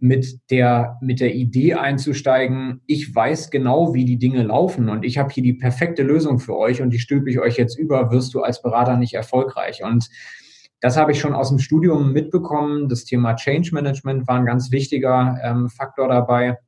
mit 0.00 0.38
der, 0.50 0.98
mit 1.00 1.20
der 1.20 1.34
Idee 1.34 1.74
einzusteigen, 1.74 2.80
ich 2.86 3.14
weiß 3.14 3.50
genau, 3.50 3.94
wie 3.94 4.04
die 4.04 4.18
Dinge 4.18 4.42
laufen 4.44 4.88
und 4.88 5.04
ich 5.04 5.18
habe 5.18 5.30
hier 5.32 5.42
die 5.42 5.54
perfekte 5.54 6.02
Lösung 6.02 6.38
für 6.38 6.56
euch 6.56 6.80
und 6.80 6.90
die 6.90 7.00
stülpe 7.00 7.30
ich 7.30 7.40
euch 7.40 7.56
jetzt 7.56 7.78
über, 7.78 8.10
wirst 8.12 8.34
du 8.34 8.42
als 8.42 8.62
Berater 8.62 8.96
nicht 8.96 9.14
erfolgreich. 9.14 9.82
Und 9.82 10.08
das 10.80 10.96
habe 10.96 11.10
ich 11.10 11.18
schon 11.18 11.34
aus 11.34 11.48
dem 11.48 11.58
Studium 11.58 12.12
mitbekommen. 12.12 12.88
Das 12.88 13.04
Thema 13.04 13.34
Change 13.34 13.70
Management 13.72 14.28
war 14.28 14.36
ein 14.36 14.46
ganz 14.46 14.70
wichtiger 14.70 15.36
ähm, 15.42 15.68
Faktor 15.68 16.08
dabei. 16.08 16.58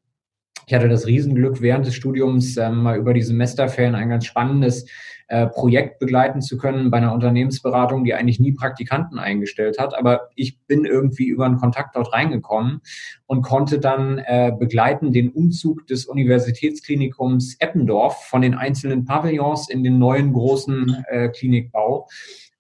Ich 0.66 0.74
hatte 0.74 0.88
das 0.88 1.06
Riesenglück, 1.06 1.60
während 1.60 1.86
des 1.86 1.94
Studiums 1.94 2.56
ähm, 2.56 2.82
mal 2.82 2.98
über 2.98 3.14
die 3.14 3.22
Semesterferien 3.22 3.94
ein 3.94 4.08
ganz 4.08 4.26
spannendes 4.26 4.86
äh, 5.30 5.46
Projekt 5.46 6.00
begleiten 6.00 6.42
zu 6.42 6.56
können 6.56 6.90
bei 6.90 6.98
einer 6.98 7.14
Unternehmensberatung, 7.14 8.02
die 8.02 8.14
eigentlich 8.14 8.40
nie 8.40 8.50
Praktikanten 8.50 9.18
eingestellt 9.18 9.78
hat. 9.78 9.96
Aber 9.96 10.28
ich 10.34 10.58
bin 10.66 10.84
irgendwie 10.84 11.28
über 11.28 11.46
einen 11.46 11.56
Kontakt 11.56 11.94
dort 11.94 12.12
reingekommen 12.12 12.80
und 13.26 13.42
konnte 13.42 13.78
dann 13.78 14.18
äh, 14.18 14.52
begleiten 14.58 15.12
den 15.12 15.30
Umzug 15.30 15.86
des 15.86 16.06
Universitätsklinikums 16.06 17.56
Eppendorf 17.60 18.24
von 18.24 18.42
den 18.42 18.54
einzelnen 18.54 19.04
Pavillons 19.04 19.70
in 19.70 19.84
den 19.84 20.00
neuen 20.00 20.32
großen 20.32 21.04
äh, 21.08 21.28
Klinikbau. 21.28 22.08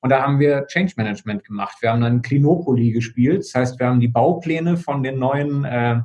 Und 0.00 0.10
da 0.10 0.22
haben 0.22 0.38
wir 0.38 0.66
Change 0.66 0.94
Management 0.96 1.44
gemacht. 1.44 1.78
Wir 1.80 1.90
haben 1.90 2.00
dann 2.02 2.22
Klinopoli 2.22 2.92
gespielt. 2.92 3.40
Das 3.40 3.54
heißt, 3.54 3.80
wir 3.80 3.88
haben 3.88 4.00
die 4.00 4.08
Baupläne 4.08 4.76
von 4.76 5.02
den 5.02 5.18
neuen 5.18 5.64
äh, 5.64 6.02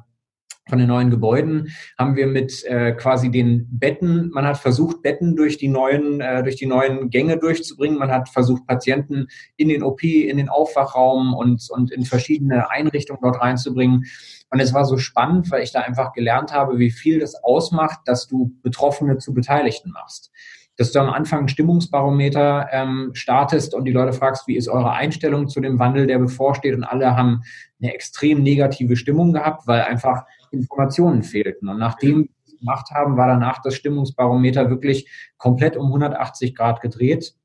von 0.68 0.80
den 0.80 0.88
neuen 0.88 1.12
Gebäuden 1.12 1.76
haben 1.98 2.16
wir 2.16 2.26
mit 2.26 2.64
äh, 2.66 2.94
quasi 2.94 3.30
den 3.30 3.68
Betten, 3.70 4.30
man 4.32 4.46
hat 4.46 4.58
versucht, 4.58 5.04
Betten 5.04 5.36
durch 5.36 5.58
die 5.58 5.68
neuen, 5.68 6.22
äh, 6.22 6.42
durch 6.44 6.56
die 6.56 6.66
neuen 6.66 7.10
Gänge 7.10 7.38
durchzubringen. 7.38 8.00
Man 8.00 8.12
hat 8.12 8.30
versucht, 8.30 8.66
Patienten 8.66 9.28
in 9.58 9.70
den 9.70 9.84
OP, 9.84 10.04
in 10.04 10.38
den 10.38 10.50
Aufwachraum 10.50 11.34
und, 11.34 11.68
und 11.70 11.92
in 11.92 12.06
verschiedene 12.06 12.72
Einrichtungen 12.72 13.22
dort 13.22 13.40
reinzubringen. 13.40 14.06
Und 14.50 14.60
es 14.60 14.74
war 14.74 14.86
so 14.86 14.98
spannend, 14.98 15.52
weil 15.52 15.64
ich 15.64 15.72
da 15.72 15.82
einfach 15.82 16.14
gelernt 16.14 16.52
habe, 16.52 16.80
wie 16.80 16.92
viel 16.92 17.20
das 17.20 17.36
ausmacht, 17.44 18.00
dass 18.06 18.28
du 18.28 18.56
Betroffene 18.64 19.18
zu 19.18 19.34
Beteiligten 19.34 19.92
machst 19.92 20.32
dass 20.78 20.92
du 20.92 21.00
am 21.00 21.10
Anfang 21.10 21.44
ein 21.44 21.48
Stimmungsbarometer 21.48 22.68
ähm, 22.72 23.12
startest 23.14 23.74
und 23.74 23.86
die 23.86 23.92
Leute 23.92 24.14
fragst, 24.14 24.48
wie 24.48 24.58
ist 24.58 24.68
eure 24.68 24.92
Einstellung 24.92 25.48
zu 25.48 25.62
dem 25.62 25.80
Wandel, 25.80 26.06
der 26.06 26.20
bevorsteht. 26.20 26.76
Und 26.76 26.84
alle 26.84 27.16
haben 27.16 27.44
eine 27.82 27.94
extrem 27.94 28.44
negative 28.44 28.96
Stimmung 28.98 29.32
gehabt, 29.32 29.68
weil 29.68 29.84
einfach 29.84 30.26
Informationen 30.52 31.24
fehlten. 31.24 31.68
Und 31.70 31.80
nachdem 31.80 32.30
wir 32.46 32.58
gemacht 32.58 32.92
haben, 32.92 33.18
war 33.18 33.28
danach 33.28 33.62
das 33.62 33.76
Stimmungsbarometer 33.76 34.70
wirklich 34.70 35.10
komplett 35.38 35.78
um 35.78 35.88
180 35.88 36.56
Grad 36.56 36.82
gedreht. 36.82 37.36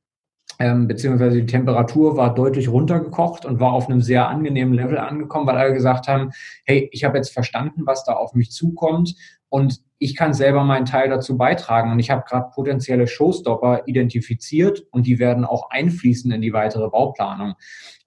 Ähm, 0.59 0.89
beziehungsweise 0.89 1.41
die 1.41 1.47
Temperatur 1.47 2.17
war 2.17 2.35
deutlich 2.35 2.69
runtergekocht 2.69 3.47
und 3.47 3.61
war 3.61 3.73
auf 3.73 3.89
einem 3.89 4.03
sehr 4.03 4.29
angenehmen 4.29 4.75
Level 4.75 4.99
angekommen, 4.99 5.47
weil 5.47 5.57
alle 5.57 5.73
gesagt 5.73 6.07
haben, 6.07 6.33
hey, 6.65 6.89
ich 6.93 7.05
habe 7.05 7.17
jetzt 7.17 7.33
verstanden, 7.33 7.87
was 7.87 8.05
da 8.05 8.13
auf 8.13 8.35
mich 8.35 8.51
zukommt 8.51 9.15
und 9.49 9.81
ich 9.99 10.17
kann 10.17 10.33
selber 10.33 10.65
meinen 10.65 10.87
Teil 10.87 11.11
dazu 11.11 11.37
beitragen. 11.37 11.93
Und 11.93 11.99
ich 11.99 12.11
habe 12.11 12.25
gerade 12.27 12.51
potenzielle 12.55 13.07
Showstopper 13.07 13.83
identifiziert 13.87 14.87
und 14.91 15.07
die 15.07 15.19
werden 15.19 15.45
auch 15.45 15.71
einfließen 15.71 16.31
in 16.33 16.41
die 16.41 16.55
weitere 16.55 16.89
Bauplanung. 16.89 17.55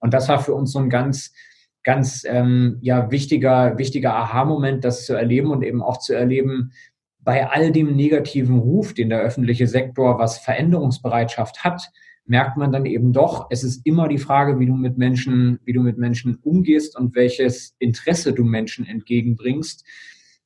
Und 0.00 0.12
das 0.12 0.28
war 0.28 0.40
für 0.40 0.54
uns 0.54 0.72
so 0.72 0.80
ein 0.80 0.90
ganz 0.90 1.32
ganz 1.84 2.24
ähm, 2.26 2.78
ja, 2.80 3.10
wichtiger, 3.10 3.78
wichtiger 3.78 4.14
Aha-Moment, 4.14 4.84
das 4.84 5.06
zu 5.06 5.14
erleben 5.14 5.50
und 5.50 5.62
eben 5.62 5.82
auch 5.82 5.98
zu 5.98 6.14
erleben, 6.14 6.72
bei 7.20 7.48
all 7.48 7.72
dem 7.72 7.94
negativen 7.94 8.58
Ruf, 8.58 8.92
den 8.92 9.08
der 9.08 9.20
öffentliche 9.20 9.66
Sektor, 9.66 10.18
was 10.18 10.38
Veränderungsbereitschaft 10.38 11.64
hat, 11.64 11.90
merkt 12.26 12.56
man 12.56 12.72
dann 12.72 12.86
eben 12.86 13.12
doch, 13.12 13.46
es 13.50 13.64
ist 13.64 13.86
immer 13.86 14.08
die 14.08 14.18
Frage, 14.18 14.58
wie 14.58 14.66
du 14.66 14.74
mit 14.74 14.96
Menschen, 14.98 15.58
wie 15.64 15.72
du 15.72 15.82
mit 15.82 15.98
Menschen 15.98 16.38
umgehst 16.42 16.96
und 16.98 17.14
welches 17.14 17.74
Interesse 17.78 18.32
du 18.32 18.44
Menschen 18.44 18.86
entgegenbringst 18.86 19.84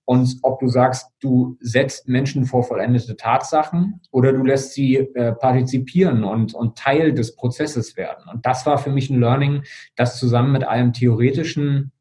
und 0.09 0.39
ob 0.41 0.59
du 0.59 0.69
sagst, 0.69 1.11
du 1.21 1.59
setzt 1.61 2.09
Menschen 2.09 2.47
vor 2.47 2.63
vollendete 2.63 3.15
Tatsachen 3.15 4.01
oder 4.11 4.33
du 4.33 4.43
lässt 4.43 4.73
sie 4.73 4.97
äh, 4.97 5.33
partizipieren 5.33 6.25
und, 6.25 6.55
und 6.55 6.79
Teil 6.79 7.13
des 7.13 7.37
Prozesses 7.37 7.95
werden. 7.99 8.25
Und 8.33 8.47
das 8.47 8.65
war 8.65 8.79
für 8.79 8.89
mich 8.89 9.11
ein 9.11 9.21
Learning, 9.21 9.65
das 9.97 10.19
zusammen 10.19 10.53
mit 10.53 10.65
allem 10.65 10.95
theoretischen 10.95 11.93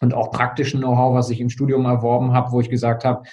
und 0.00 0.14
auch 0.14 0.30
praktischen 0.30 0.78
Know-how, 0.78 1.14
was 1.14 1.30
ich 1.30 1.40
im 1.40 1.50
Studium 1.50 1.84
erworben 1.86 2.32
habe, 2.32 2.52
wo 2.52 2.60
ich 2.60 2.70
gesagt 2.70 3.04
habe, 3.04 3.24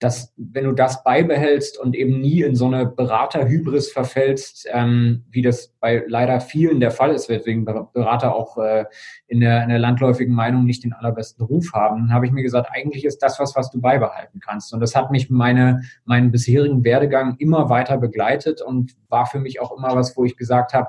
dass 0.00 0.32
wenn 0.38 0.64
du 0.64 0.72
das 0.72 1.04
beibehältst 1.04 1.78
und 1.78 1.94
eben 1.94 2.20
nie 2.20 2.40
in 2.40 2.56
so 2.56 2.66
eine 2.66 2.86
Beraterhybris 2.86 3.92
verfällst, 3.92 4.66
ähm, 4.72 5.24
wie 5.30 5.42
das 5.42 5.74
bei 5.78 6.02
leider 6.08 6.40
vielen 6.40 6.80
der 6.80 6.90
Fall 6.90 7.14
ist, 7.14 7.28
weswegen 7.28 7.66
Berater 7.66 8.34
auch 8.34 8.56
äh, 8.56 8.86
in, 9.28 9.40
der, 9.40 9.62
in 9.62 9.68
der 9.68 9.78
landläufigen 9.78 10.34
Meinung 10.34 10.64
nicht 10.64 10.84
den 10.84 10.94
allerbesten 10.94 11.44
Ruf 11.44 11.72
haben, 11.74 12.12
habe 12.14 12.24
ich 12.24 12.32
mir 12.32 12.42
gesagt, 12.42 12.70
eigentlich 12.72 13.04
ist 13.04 13.18
das 13.18 13.38
was, 13.38 13.54
was 13.54 13.70
du 13.70 13.78
beibehalten 13.78 14.40
kannst. 14.40 14.72
Und 14.72 14.80
das 14.80 14.96
hat 14.96 15.10
mich 15.10 15.28
meine, 15.28 15.82
meinen 16.06 16.30
bisherigen 16.30 16.82
Werdegang 16.82 17.36
immer 17.38 17.68
weiter 17.68 17.98
begleitet 17.98 18.62
und 18.62 18.96
war 19.10 19.26
für 19.26 19.38
mich 19.38 19.60
auch 19.60 19.76
immer 19.76 19.94
was, 19.94 20.16
wo 20.16 20.24
ich 20.24 20.38
gesagt 20.38 20.72
habe, 20.72 20.88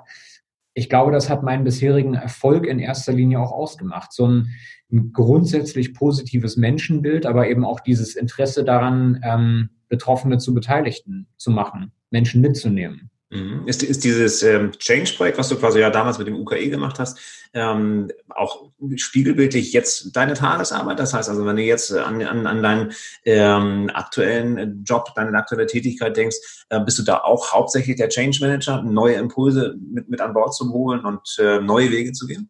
ich 0.74 0.90
glaube, 0.90 1.12
das 1.12 1.30
hat 1.30 1.44
meinen 1.44 1.64
bisherigen 1.64 2.14
Erfolg 2.14 2.66
in 2.66 2.80
erster 2.80 3.14
Linie 3.14 3.40
auch 3.40 3.52
ausgemacht. 3.52 4.14
So 4.14 4.28
ein, 4.28 4.50
ein 4.92 5.12
grundsätzlich 5.14 5.94
positives 5.94 6.58
Menschenbild, 6.58 7.26
aber 7.26 7.50
eben 7.50 7.66
auch 7.66 7.80
dieses 7.80 8.16
Interesse 8.16 8.64
daran, 8.64 9.20
ähm, 9.24 9.70
Betroffene 9.90 10.38
zu 10.38 10.54
Beteiligten 10.54 11.28
zu 11.38 11.52
machen, 11.52 11.92
Menschen 12.10 12.42
mitzunehmen. 12.42 13.11
Mhm. 13.32 13.66
Ist, 13.66 13.82
ist 13.82 14.04
dieses 14.04 14.44
ähm, 14.44 14.74
Change-Projekt, 14.78 15.38
was 15.38 15.48
du 15.48 15.56
quasi 15.56 15.80
ja 15.80 15.90
damals 15.90 16.18
mit 16.18 16.28
dem 16.28 16.36
UKE 16.36 16.70
gemacht 16.70 17.00
hast, 17.00 17.18
ähm, 17.54 18.12
auch 18.28 18.70
spiegelbildlich 18.98 19.72
jetzt 19.72 20.14
deine 20.18 20.34
Tagesarbeit? 20.34 21.00
Das 21.00 21.14
heißt 21.14 21.30
also, 21.30 21.46
wenn 21.46 21.56
du 21.56 21.62
jetzt 21.62 21.94
an, 21.94 22.22
an, 22.22 22.46
an 22.46 22.62
deinen 22.62 22.92
ähm, 23.24 23.90
aktuellen 23.94 24.84
Job, 24.84 25.14
deine 25.16 25.38
aktuelle 25.38 25.66
Tätigkeit 25.66 26.18
denkst, 26.18 26.66
äh, 26.70 26.82
bist 26.82 27.00
du 27.00 27.04
da 27.04 27.20
auch 27.20 27.54
hauptsächlich 27.54 27.96
der 27.96 28.10
Change 28.10 28.40
Manager, 28.42 28.82
neue 28.82 29.16
Impulse 29.16 29.78
mit, 29.80 30.10
mit 30.10 30.20
an 30.20 30.34
Bord 30.34 30.54
zu 30.54 30.72
holen 30.74 31.06
und 31.06 31.38
äh, 31.40 31.62
neue 31.62 31.90
Wege 31.90 32.12
zu 32.12 32.28
gehen? 32.28 32.50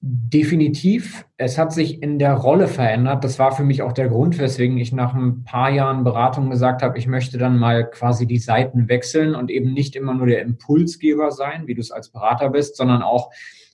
Definitiv. 0.00 1.26
Es 1.36 1.56
hat 1.56 1.72
sich 1.72 2.02
in 2.02 2.18
der 2.18 2.34
Rolle 2.34 2.68
verändert. 2.68 3.24
Das 3.24 3.38
war 3.38 3.52
für 3.52 3.64
mich 3.64 3.82
auch 3.82 3.92
der 3.92 4.08
Grund, 4.08 4.38
weswegen 4.38 4.76
ich 4.76 4.92
nach 4.92 5.14
ein 5.14 5.42
paar 5.42 5.70
Jahren 5.70 6.04
Beratung 6.04 6.50
gesagt 6.50 6.82
habe, 6.82 6.98
ich 6.98 7.06
möchte 7.06 7.38
dann 7.38 7.58
mal 7.58 7.88
quasi 7.90 8.26
die 8.26 8.38
Seiten 8.38 8.88
wechseln 8.88 9.34
und 9.34 9.50
eben 9.50 9.72
nicht 9.72 9.96
immer 9.96 10.14
nur 10.14 10.26
der 10.26 10.42
Impulsgeber 10.42 11.32
sein, 11.32 11.66
wie 11.66 11.74
du 11.74 11.80
es 11.80 11.90
als 11.90 12.10
Berater 12.10 12.50
bist, 12.50 12.76
sondern 12.76 13.02
auch 13.02 13.30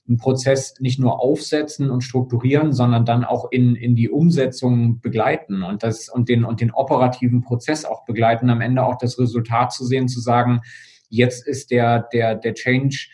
einen 0.07 0.17
Prozess 0.17 0.75
nicht 0.79 0.99
nur 0.99 1.21
aufsetzen 1.21 1.89
und 1.89 2.01
strukturieren, 2.01 2.73
sondern 2.73 3.05
dann 3.05 3.23
auch 3.23 3.51
in, 3.51 3.75
in 3.75 3.95
die 3.95 4.09
Umsetzung 4.09 4.99
begleiten 5.01 5.63
und 5.63 5.83
das 5.83 6.09
und 6.09 6.29
den 6.29 6.43
und 6.45 6.61
den 6.61 6.71
operativen 6.71 7.41
Prozess 7.41 7.85
auch 7.85 8.05
begleiten, 8.05 8.49
am 8.49 8.61
Ende 8.61 8.83
auch 8.83 8.97
das 8.97 9.19
Resultat 9.19 9.71
zu 9.71 9.85
sehen, 9.85 10.07
zu 10.07 10.19
sagen, 10.19 10.61
jetzt 11.09 11.47
ist 11.47 11.71
der, 11.71 12.07
der, 12.11 12.35
der 12.35 12.53
Change 12.53 13.07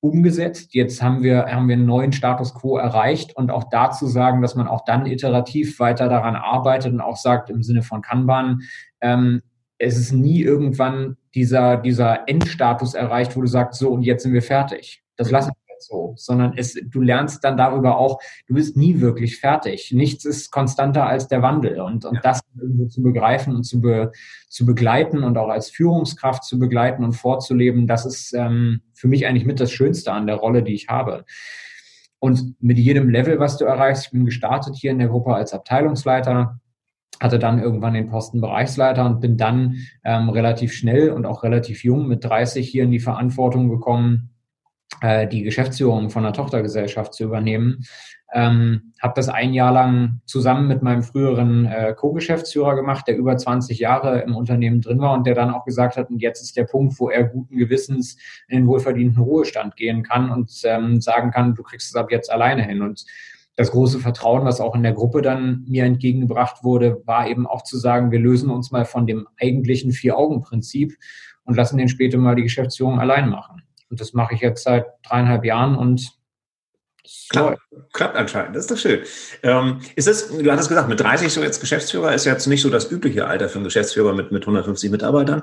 umgesetzt. 0.00 0.74
Jetzt 0.74 1.02
haben 1.02 1.22
wir, 1.22 1.46
haben 1.46 1.68
wir 1.68 1.74
einen 1.74 1.86
neuen 1.86 2.12
Status 2.12 2.54
quo 2.54 2.78
erreicht 2.78 3.36
und 3.36 3.50
auch 3.50 3.64
dazu 3.70 4.06
sagen, 4.06 4.42
dass 4.42 4.54
man 4.54 4.66
auch 4.66 4.84
dann 4.84 5.06
iterativ 5.06 5.78
weiter 5.78 6.08
daran 6.08 6.36
arbeitet 6.36 6.92
und 6.92 7.00
auch 7.00 7.16
sagt 7.16 7.50
im 7.50 7.62
Sinne 7.62 7.82
von 7.82 8.02
Kanban, 8.02 8.60
ähm, 9.00 9.42
es 9.78 9.96
ist 9.98 10.12
nie 10.12 10.42
irgendwann 10.42 11.16
dieser, 11.34 11.76
dieser 11.76 12.28
Endstatus 12.28 12.94
erreicht, 12.94 13.36
wo 13.36 13.40
du 13.40 13.46
sagst, 13.46 13.78
so 13.78 13.90
und 13.90 14.02
jetzt 14.02 14.22
sind 14.22 14.32
wir 14.32 14.42
fertig. 14.42 15.02
Das 15.16 15.30
lassen 15.30 15.52
so, 15.82 16.14
sondern 16.16 16.54
es, 16.56 16.74
du 16.74 17.00
lernst 17.00 17.44
dann 17.44 17.56
darüber 17.56 17.98
auch, 17.98 18.20
du 18.46 18.54
bist 18.54 18.76
nie 18.76 19.00
wirklich 19.00 19.38
fertig. 19.38 19.92
Nichts 19.92 20.24
ist 20.24 20.50
konstanter 20.50 21.06
als 21.06 21.28
der 21.28 21.42
Wandel 21.42 21.80
und, 21.80 22.04
und 22.04 22.16
ja. 22.16 22.20
das 22.20 22.40
irgendwo 22.58 22.86
zu 22.86 23.02
begreifen 23.02 23.54
und 23.54 23.64
zu, 23.64 23.80
be, 23.80 24.12
zu 24.48 24.66
begleiten 24.66 25.24
und 25.24 25.38
auch 25.38 25.48
als 25.48 25.70
Führungskraft 25.70 26.44
zu 26.44 26.58
begleiten 26.58 27.04
und 27.04 27.12
vorzuleben, 27.12 27.86
das 27.86 28.06
ist 28.06 28.32
ähm, 28.34 28.80
für 28.94 29.08
mich 29.08 29.26
eigentlich 29.26 29.46
mit 29.46 29.60
das 29.60 29.72
Schönste 29.72 30.12
an 30.12 30.26
der 30.26 30.36
Rolle, 30.36 30.62
die 30.62 30.74
ich 30.74 30.88
habe. 30.88 31.24
Und 32.18 32.54
mit 32.60 32.78
jedem 32.78 33.08
Level, 33.08 33.38
was 33.38 33.56
du 33.56 33.64
erreichst, 33.64 34.06
ich 34.06 34.12
bin 34.12 34.26
gestartet 34.26 34.76
hier 34.76 34.90
in 34.90 34.98
der 34.98 35.08
Gruppe 35.08 35.34
als 35.34 35.54
Abteilungsleiter, 35.54 36.60
hatte 37.20 37.38
dann 37.38 37.58
irgendwann 37.58 37.94
den 37.94 38.08
Posten 38.08 38.40
Bereichsleiter 38.40 39.04
und 39.04 39.20
bin 39.20 39.36
dann 39.36 39.76
ähm, 40.04 40.28
relativ 40.30 40.72
schnell 40.72 41.10
und 41.10 41.26
auch 41.26 41.42
relativ 41.42 41.84
jung 41.84 42.08
mit 42.08 42.24
30 42.24 42.68
hier 42.68 42.84
in 42.84 42.90
die 42.90 42.98
Verantwortung 42.98 43.68
gekommen, 43.68 44.29
äh, 45.00 45.26
die 45.26 45.42
Geschäftsführung 45.42 46.10
von 46.10 46.24
einer 46.24 46.32
Tochtergesellschaft 46.32 47.14
zu 47.14 47.24
übernehmen. 47.24 47.84
Ähm, 48.32 48.92
habe 49.00 49.14
das 49.16 49.28
ein 49.28 49.52
Jahr 49.52 49.72
lang 49.72 50.20
zusammen 50.24 50.68
mit 50.68 50.82
meinem 50.82 51.02
früheren 51.02 51.66
äh, 51.66 51.94
Co-Geschäftsführer 51.96 52.76
gemacht, 52.76 53.08
der 53.08 53.16
über 53.16 53.36
20 53.36 53.78
Jahre 53.80 54.20
im 54.20 54.36
Unternehmen 54.36 54.80
drin 54.80 55.00
war 55.00 55.14
und 55.14 55.26
der 55.26 55.34
dann 55.34 55.50
auch 55.50 55.64
gesagt 55.64 55.96
hat, 55.96 56.10
und 56.10 56.22
jetzt 56.22 56.40
ist 56.40 56.56
der 56.56 56.64
Punkt, 56.64 57.00
wo 57.00 57.10
er 57.10 57.24
guten 57.24 57.56
Gewissens 57.56 58.16
in 58.46 58.58
den 58.58 58.66
wohlverdienten 58.68 59.22
Ruhestand 59.22 59.74
gehen 59.74 60.04
kann 60.04 60.30
und 60.30 60.52
ähm, 60.64 61.00
sagen 61.00 61.32
kann, 61.32 61.56
du 61.56 61.64
kriegst 61.64 61.88
es 61.88 61.96
ab 61.96 62.12
jetzt 62.12 62.30
alleine 62.30 62.62
hin. 62.62 62.82
Und 62.82 63.04
das 63.56 63.72
große 63.72 63.98
Vertrauen, 63.98 64.44
was 64.44 64.60
auch 64.60 64.76
in 64.76 64.84
der 64.84 64.92
Gruppe 64.92 65.22
dann 65.22 65.64
mir 65.68 65.84
entgegengebracht 65.84 66.62
wurde, 66.62 67.02
war 67.06 67.28
eben 67.28 67.46
auch 67.46 67.62
zu 67.62 67.78
sagen, 67.78 68.12
wir 68.12 68.20
lösen 68.20 68.48
uns 68.48 68.70
mal 68.70 68.84
von 68.84 69.06
dem 69.06 69.26
eigentlichen 69.40 69.90
Vier-Augen-Prinzip 69.90 70.96
und 71.44 71.56
lassen 71.56 71.78
den 71.78 71.88
später 71.88 72.16
mal 72.16 72.36
die 72.36 72.44
Geschäftsführung 72.44 73.00
allein 73.00 73.28
machen. 73.28 73.62
Und 73.90 74.00
das 74.00 74.12
mache 74.12 74.34
ich 74.34 74.40
jetzt 74.40 74.64
seit 74.64 74.86
dreieinhalb 75.02 75.44
Jahren 75.44 75.76
und 75.76 76.20
Klappt, 77.30 77.60
klappt 77.92 78.16
anscheinend, 78.16 78.54
das 78.54 78.64
ist 78.64 78.70
doch 78.70 78.76
schön. 78.76 79.00
Ähm, 79.42 79.80
ist 79.96 80.06
es, 80.06 80.28
du 80.28 80.50
hattest 80.50 80.68
gesagt, 80.68 80.88
mit 80.88 81.00
30 81.00 81.32
so 81.32 81.42
jetzt 81.42 81.60
Geschäftsführer 81.60 82.14
ist 82.14 82.24
jetzt 82.24 82.46
nicht 82.46 82.60
so 82.60 82.70
das 82.70 82.90
übliche 82.90 83.26
Alter 83.26 83.48
für 83.48 83.56
einen 83.56 83.64
Geschäftsführer 83.64 84.12
mit, 84.12 84.30
mit 84.32 84.42
150 84.42 84.90
Mitarbeitern. 84.90 85.42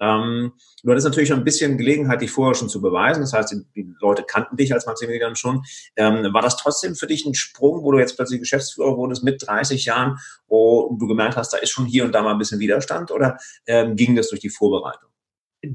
Ähm, 0.00 0.52
du 0.82 0.90
hattest 0.90 1.06
natürlich 1.06 1.28
schon 1.28 1.38
ein 1.38 1.44
bisschen 1.44 1.78
Gelegenheit, 1.78 2.20
dich 2.20 2.30
vorher 2.30 2.54
schon 2.54 2.68
zu 2.68 2.80
beweisen. 2.80 3.20
Das 3.20 3.32
heißt, 3.32 3.52
die, 3.52 3.64
die 3.74 3.94
Leute 4.00 4.22
kannten 4.22 4.56
dich 4.56 4.72
als 4.72 4.86
Maximilian 4.86 5.34
schon. 5.34 5.62
Ähm, 5.96 6.32
war 6.32 6.42
das 6.42 6.56
trotzdem 6.56 6.94
für 6.94 7.06
dich 7.06 7.24
ein 7.24 7.34
Sprung, 7.34 7.82
wo 7.82 7.90
du 7.90 7.98
jetzt 7.98 8.16
plötzlich 8.16 8.40
Geschäftsführer 8.40 8.96
wurdest 8.96 9.24
mit 9.24 9.44
30 9.44 9.86
Jahren, 9.86 10.18
wo 10.46 10.94
du 10.98 11.06
gemerkt 11.06 11.36
hast, 11.36 11.52
da 11.52 11.56
ist 11.56 11.70
schon 11.70 11.86
hier 11.86 12.04
und 12.04 12.12
da 12.12 12.22
mal 12.22 12.32
ein 12.32 12.38
bisschen 12.38 12.60
Widerstand 12.60 13.10
oder 13.10 13.38
ähm, 13.66 13.96
ging 13.96 14.14
das 14.14 14.28
durch 14.28 14.40
die 14.40 14.50
Vorbereitung? 14.50 15.07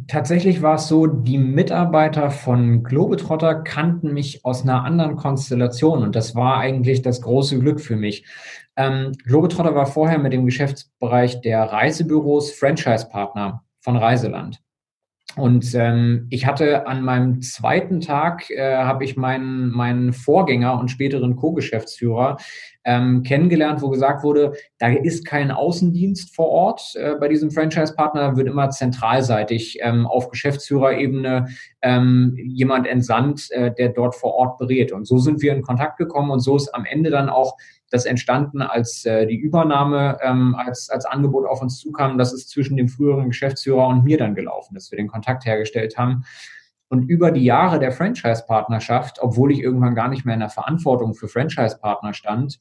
Tatsächlich 0.07 0.61
war 0.61 0.75
es 0.75 0.87
so, 0.87 1.07
die 1.07 1.37
Mitarbeiter 1.37 2.31
von 2.31 2.83
Globetrotter 2.83 3.63
kannten 3.63 4.13
mich 4.13 4.45
aus 4.45 4.63
einer 4.63 4.85
anderen 4.85 5.17
Konstellation 5.17 6.03
und 6.03 6.15
das 6.15 6.35
war 6.35 6.57
eigentlich 6.57 7.01
das 7.01 7.21
große 7.21 7.59
Glück 7.59 7.81
für 7.81 7.97
mich. 7.97 8.25
Ähm, 8.77 9.11
Globetrotter 9.25 9.75
war 9.75 9.85
vorher 9.85 10.19
mit 10.19 10.31
dem 10.31 10.45
Geschäftsbereich 10.45 11.41
der 11.41 11.63
Reisebüros 11.63 12.51
Franchise-Partner 12.51 13.65
von 13.81 13.97
Reiseland. 13.97 14.62
Und 15.35 15.73
ähm, 15.73 16.27
ich 16.29 16.45
hatte 16.45 16.85
an 16.85 17.01
meinem 17.01 17.41
zweiten 17.41 18.01
Tag, 18.01 18.49
äh, 18.51 18.77
habe 18.77 19.03
ich 19.03 19.17
meinen, 19.17 19.71
meinen 19.71 20.13
Vorgänger 20.13 20.79
und 20.79 20.91
späteren 20.91 21.35
Co-Geschäftsführer 21.35 22.37
ähm, 22.83 23.23
kennengelernt, 23.23 23.81
wo 23.81 23.89
gesagt 23.89 24.23
wurde, 24.23 24.53
da 24.77 24.89
ist 24.89 25.25
kein 25.25 25.49
Außendienst 25.49 26.35
vor 26.35 26.49
Ort 26.49 26.93
äh, 26.95 27.15
bei 27.19 27.29
diesem 27.29 27.49
Franchise-Partner, 27.49 28.37
wird 28.37 28.47
immer 28.47 28.69
zentralseitig 28.69 29.79
ähm, 29.81 30.05
auf 30.05 30.29
Geschäftsführerebene 30.29 31.47
ähm, 31.81 32.35
jemand 32.37 32.85
entsandt, 32.85 33.49
äh, 33.51 33.73
der 33.73 33.89
dort 33.89 34.15
vor 34.15 34.35
Ort 34.35 34.59
berät. 34.59 34.91
Und 34.91 35.05
so 35.07 35.17
sind 35.17 35.41
wir 35.41 35.53
in 35.53 35.63
Kontakt 35.63 35.97
gekommen 35.97 36.29
und 36.29 36.41
so 36.41 36.55
ist 36.55 36.75
am 36.75 36.85
Ende 36.85 37.09
dann 37.09 37.29
auch 37.29 37.57
das 37.89 38.05
entstanden, 38.05 38.61
als 38.61 39.05
äh, 39.05 39.27
die 39.27 39.37
Übernahme 39.37 40.17
ähm, 40.21 40.55
als, 40.55 40.89
als 40.89 41.05
Angebot 41.05 41.47
auf 41.47 41.61
uns 41.61 41.79
zukam. 41.79 42.17
Das 42.17 42.33
ist 42.33 42.49
zwischen 42.49 42.75
dem 42.75 42.87
früheren 42.87 43.29
Geschäftsführer 43.29 43.87
und 43.87 44.03
mir 44.03 44.17
dann 44.17 44.35
gelaufen, 44.35 44.73
dass 44.73 44.91
wir 44.91 44.97
den 44.97 45.07
Kontakt 45.07 45.45
hergestellt 45.45 45.97
haben. 45.97 46.23
Und 46.89 47.09
über 47.09 47.31
die 47.31 47.43
Jahre 47.43 47.79
der 47.79 47.91
Franchise-Partnerschaft, 47.91 49.19
obwohl 49.21 49.51
ich 49.51 49.59
irgendwann 49.59 49.95
gar 49.95 50.09
nicht 50.09 50.25
mehr 50.25 50.35
in 50.35 50.41
der 50.41 50.49
Verantwortung 50.49 51.15
für 51.15 51.27
Franchise-Partner 51.27 52.13
stand, 52.13 52.59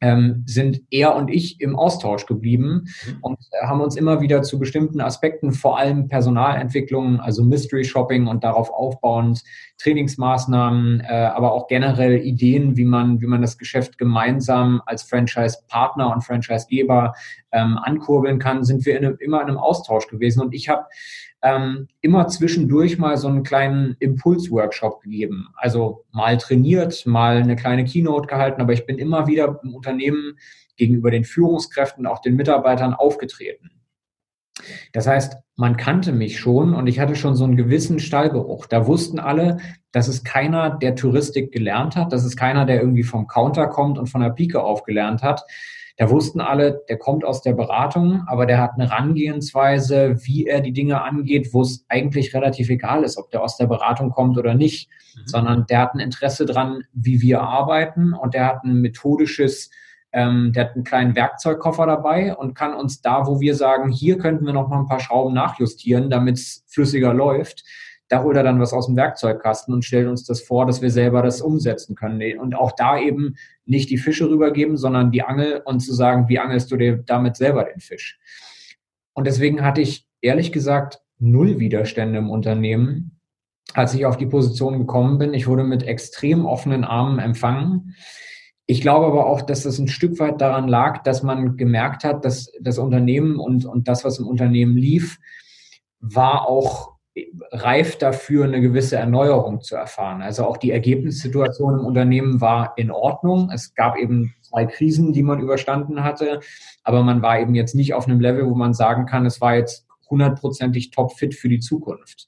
ähm, 0.00 0.44
sind 0.46 0.80
er 0.90 1.14
und 1.14 1.30
ich 1.30 1.60
im 1.60 1.76
Austausch 1.76 2.26
geblieben 2.26 2.88
mhm. 3.06 3.18
und 3.20 3.38
haben 3.62 3.80
uns 3.80 3.96
immer 3.96 4.20
wieder 4.20 4.42
zu 4.42 4.58
bestimmten 4.58 5.00
Aspekten, 5.00 5.52
vor 5.52 5.78
allem 5.78 6.08
Personalentwicklung, 6.08 7.20
also 7.20 7.44
Mystery 7.44 7.84
Shopping 7.84 8.26
und 8.26 8.42
darauf 8.42 8.70
aufbauend 8.70 9.42
Trainingsmaßnahmen, 9.78 11.00
äh, 11.00 11.12
aber 11.12 11.52
auch 11.52 11.66
generell 11.66 12.18
Ideen, 12.18 12.76
wie 12.76 12.84
man, 12.84 13.20
wie 13.20 13.26
man 13.26 13.42
das 13.42 13.58
Geschäft 13.58 13.98
gemeinsam 13.98 14.82
als 14.86 15.02
Franchise-Partner 15.02 16.12
und 16.12 16.22
Franchise-Geber 16.22 17.14
ähm, 17.52 17.78
ankurbeln 17.78 18.38
kann, 18.38 18.64
sind 18.64 18.84
wir 18.86 18.98
in 18.98 19.04
einem, 19.04 19.16
immer 19.20 19.40
in 19.42 19.48
einem 19.48 19.58
Austausch 19.58 20.06
gewesen. 20.08 20.40
Und 20.40 20.54
ich 20.54 20.68
habe 20.68 20.84
ähm, 21.42 21.88
immer 22.00 22.28
zwischendurch 22.28 22.98
mal 22.98 23.16
so 23.16 23.28
einen 23.28 23.42
kleinen 23.42 23.96
Impulsworkshop 23.98 25.02
gegeben. 25.02 25.48
Also 25.56 26.04
mal 26.12 26.36
trainiert, 26.36 27.06
mal 27.06 27.38
eine 27.38 27.56
kleine 27.56 27.84
Keynote 27.84 28.26
gehalten, 28.26 28.60
aber 28.60 28.72
ich 28.72 28.86
bin 28.86 28.98
immer 28.98 29.26
wieder 29.26 29.60
im 29.62 29.74
Unternehmen 29.74 30.38
gegenüber 30.76 31.10
den 31.10 31.24
Führungskräften, 31.24 32.06
auch 32.06 32.20
den 32.20 32.36
Mitarbeitern 32.36 32.94
aufgetreten. 32.94 33.70
Das 34.92 35.06
heißt, 35.06 35.36
man 35.56 35.76
kannte 35.76 36.12
mich 36.12 36.38
schon 36.38 36.74
und 36.74 36.86
ich 36.86 37.00
hatte 37.00 37.16
schon 37.16 37.34
so 37.34 37.44
einen 37.44 37.56
gewissen 37.56 37.98
Stallgeruch. 37.98 38.66
Da 38.66 38.86
wussten 38.86 39.18
alle, 39.18 39.58
dass 39.92 40.08
es 40.08 40.24
keiner, 40.24 40.70
der 40.70 40.96
Touristik 40.96 41.52
gelernt 41.52 41.96
hat, 41.96 42.12
dass 42.12 42.24
es 42.24 42.36
keiner, 42.36 42.66
der 42.66 42.80
irgendwie 42.80 43.02
vom 43.02 43.26
Counter 43.26 43.68
kommt 43.68 43.98
und 43.98 44.08
von 44.08 44.20
der 44.20 44.30
Pike 44.30 44.62
aufgelernt 44.62 45.22
hat, 45.22 45.42
da 46.00 46.08
wussten 46.08 46.40
alle, 46.40 46.82
der 46.88 46.96
kommt 46.96 47.26
aus 47.26 47.42
der 47.42 47.52
Beratung, 47.52 48.24
aber 48.26 48.46
der 48.46 48.56
hat 48.56 48.70
eine 48.74 48.88
Herangehensweise, 48.88 50.16
wie 50.22 50.46
er 50.46 50.62
die 50.62 50.72
Dinge 50.72 51.02
angeht, 51.02 51.52
wo 51.52 51.60
es 51.60 51.84
eigentlich 51.90 52.32
relativ 52.32 52.70
egal 52.70 53.04
ist, 53.04 53.18
ob 53.18 53.30
der 53.30 53.42
aus 53.42 53.58
der 53.58 53.66
Beratung 53.66 54.08
kommt 54.08 54.38
oder 54.38 54.54
nicht, 54.54 54.88
mhm. 54.88 55.26
sondern 55.26 55.66
der 55.66 55.80
hat 55.80 55.92
ein 55.92 56.00
Interesse 56.00 56.46
dran, 56.46 56.84
wie 56.94 57.20
wir 57.20 57.42
arbeiten 57.42 58.14
und 58.14 58.32
der 58.32 58.46
hat 58.46 58.64
ein 58.64 58.80
methodisches 58.80 59.68
ähm, 60.12 60.54
der 60.54 60.64
hat 60.64 60.74
einen 60.74 60.84
kleinen 60.84 61.14
Werkzeugkoffer 61.14 61.84
dabei 61.84 62.34
und 62.34 62.54
kann 62.54 62.72
uns 62.72 63.02
da, 63.02 63.26
wo 63.26 63.38
wir 63.38 63.54
sagen, 63.54 63.90
hier 63.90 64.16
könnten 64.16 64.46
wir 64.46 64.54
noch 64.54 64.68
mal 64.68 64.78
ein 64.78 64.88
paar 64.88 65.00
Schrauben 65.00 65.34
nachjustieren, 65.34 66.08
damit 66.08 66.38
es 66.38 66.64
flüssiger 66.66 67.12
läuft, 67.12 67.62
da 68.10 68.24
holt 68.24 68.36
er 68.36 68.42
dann 68.42 68.60
was 68.60 68.72
aus 68.72 68.86
dem 68.86 68.96
Werkzeugkasten 68.96 69.72
und 69.72 69.84
stellt 69.84 70.08
uns 70.08 70.24
das 70.24 70.40
vor, 70.42 70.66
dass 70.66 70.82
wir 70.82 70.90
selber 70.90 71.22
das 71.22 71.40
umsetzen 71.40 71.94
können. 71.94 72.40
Und 72.40 72.56
auch 72.56 72.72
da 72.72 72.98
eben 72.98 73.36
nicht 73.66 73.88
die 73.88 73.98
Fische 73.98 74.28
rübergeben, 74.28 74.76
sondern 74.76 75.12
die 75.12 75.22
Angel 75.22 75.62
und 75.64 75.78
zu 75.78 75.94
sagen, 75.94 76.28
wie 76.28 76.40
angelst 76.40 76.72
du 76.72 76.76
dir 76.76 76.96
damit 76.96 77.36
selber 77.36 77.62
den 77.62 77.78
Fisch? 77.78 78.18
Und 79.14 79.28
deswegen 79.28 79.62
hatte 79.62 79.80
ich 79.80 80.08
ehrlich 80.20 80.50
gesagt 80.50 81.00
null 81.20 81.60
Widerstände 81.60 82.18
im 82.18 82.30
Unternehmen, 82.30 83.20
als 83.74 83.94
ich 83.94 84.04
auf 84.06 84.16
die 84.16 84.26
Position 84.26 84.78
gekommen 84.78 85.18
bin. 85.18 85.32
Ich 85.32 85.46
wurde 85.46 85.62
mit 85.62 85.84
extrem 85.84 86.46
offenen 86.46 86.82
Armen 86.82 87.20
empfangen. 87.20 87.94
Ich 88.66 88.80
glaube 88.80 89.06
aber 89.06 89.26
auch, 89.26 89.42
dass 89.42 89.62
das 89.62 89.78
ein 89.78 89.86
Stück 89.86 90.18
weit 90.18 90.40
daran 90.40 90.66
lag, 90.66 91.04
dass 91.04 91.22
man 91.22 91.56
gemerkt 91.56 92.02
hat, 92.02 92.24
dass 92.24 92.50
das 92.60 92.78
Unternehmen 92.78 93.38
und, 93.38 93.66
und 93.66 93.86
das, 93.86 94.04
was 94.04 94.18
im 94.18 94.26
Unternehmen 94.26 94.76
lief, 94.76 95.20
war 96.00 96.48
auch 96.48 96.99
reif 97.52 97.96
dafür, 97.96 98.44
eine 98.44 98.60
gewisse 98.60 98.96
Erneuerung 98.96 99.60
zu 99.60 99.76
erfahren. 99.76 100.22
Also 100.22 100.44
auch 100.44 100.56
die 100.56 100.70
Ergebnissituation 100.70 101.80
im 101.80 101.84
Unternehmen 101.84 102.40
war 102.40 102.74
in 102.76 102.90
Ordnung. 102.90 103.50
Es 103.52 103.74
gab 103.74 103.96
eben 103.96 104.34
zwei 104.42 104.66
Krisen, 104.66 105.12
die 105.12 105.22
man 105.22 105.40
überstanden 105.40 106.02
hatte, 106.02 106.40
aber 106.84 107.02
man 107.02 107.22
war 107.22 107.40
eben 107.40 107.54
jetzt 107.54 107.74
nicht 107.74 107.94
auf 107.94 108.06
einem 108.06 108.20
Level, 108.20 108.48
wo 108.48 108.54
man 108.54 108.74
sagen 108.74 109.06
kann, 109.06 109.26
es 109.26 109.40
war 109.40 109.54
jetzt 109.54 109.86
hundertprozentig 110.08 110.90
topfit 110.90 111.34
für 111.34 111.48
die 111.48 111.60
Zukunft. 111.60 112.26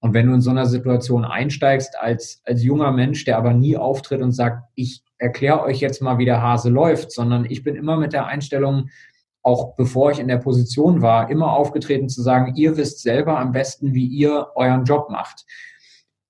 Und 0.00 0.14
wenn 0.14 0.26
du 0.26 0.34
in 0.34 0.40
so 0.40 0.50
einer 0.50 0.66
Situation 0.66 1.24
einsteigst 1.24 1.98
als, 1.98 2.40
als 2.44 2.62
junger 2.62 2.92
Mensch, 2.92 3.24
der 3.24 3.36
aber 3.36 3.52
nie 3.52 3.76
auftritt 3.76 4.22
und 4.22 4.32
sagt, 4.32 4.62
ich 4.74 5.02
erkläre 5.18 5.62
euch 5.62 5.80
jetzt 5.80 6.00
mal, 6.00 6.18
wie 6.18 6.24
der 6.24 6.40
Hase 6.40 6.70
läuft, 6.70 7.10
sondern 7.10 7.44
ich 7.44 7.64
bin 7.64 7.74
immer 7.74 7.96
mit 7.96 8.12
der 8.12 8.26
Einstellung, 8.26 8.90
auch 9.42 9.74
bevor 9.76 10.10
ich 10.10 10.18
in 10.18 10.28
der 10.28 10.38
Position 10.38 11.02
war, 11.02 11.30
immer 11.30 11.52
aufgetreten 11.52 12.08
zu 12.08 12.22
sagen, 12.22 12.54
ihr 12.56 12.76
wisst 12.76 13.00
selber 13.00 13.38
am 13.38 13.52
besten, 13.52 13.94
wie 13.94 14.06
ihr 14.06 14.48
euren 14.54 14.84
Job 14.84 15.10
macht. 15.10 15.44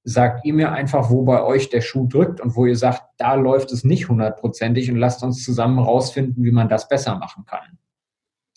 Sagt 0.05 0.45
ihr 0.45 0.55
mir 0.55 0.73
einfach, 0.73 1.11
wo 1.11 1.23
bei 1.25 1.43
euch 1.43 1.69
der 1.71 1.81
Schuh 1.81 2.07
drückt 2.07 2.41
und 2.41 2.57
wo 2.57 2.67
ihr 2.67 2.77
sagt, 2.77 3.03
da 3.19 3.35
läuft 3.35 3.73
es 3.73 3.85
nicht 3.85 4.09
hundertprozentig 4.09 4.91
und 4.91 4.97
lasst 4.97 5.23
uns 5.23 5.45
zusammen 5.45 5.79
rausfinden, 5.79 6.45
wie 6.45 6.53
man 6.53 6.69
das 6.69 6.89
besser 6.89 7.17
machen 7.17 7.45
kann. 7.45 7.79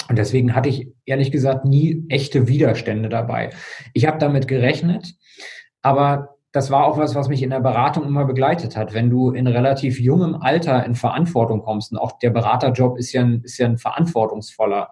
Und 0.09 0.17
deswegen 0.17 0.55
hatte 0.55 0.69
ich 0.69 0.91
ehrlich 1.05 1.31
gesagt 1.31 1.65
nie 1.65 2.05
echte 2.09 2.47
Widerstände 2.47 3.09
dabei. 3.09 3.51
Ich 3.93 4.07
habe 4.07 4.17
damit 4.17 4.47
gerechnet, 4.47 5.15
aber 5.81 6.37
das 6.51 6.69
war 6.69 6.85
auch 6.85 6.97
was, 6.97 7.15
was 7.15 7.29
mich 7.29 7.43
in 7.43 7.49
der 7.49 7.61
Beratung 7.61 8.05
immer 8.05 8.25
begleitet 8.25 8.75
hat. 8.75 8.93
Wenn 8.93 9.09
du 9.09 9.31
in 9.31 9.47
relativ 9.47 9.99
jungem 9.99 10.35
Alter 10.35 10.85
in 10.85 10.95
Verantwortung 10.95 11.61
kommst, 11.61 11.91
und 11.91 11.97
auch 11.97 12.19
der 12.19 12.29
Beraterjob 12.29 12.97
ist 12.97 13.13
ja 13.13 13.21
ein, 13.21 13.41
ist 13.43 13.57
ja 13.57 13.67
ein 13.67 13.77
verantwortungsvoller, 13.77 14.89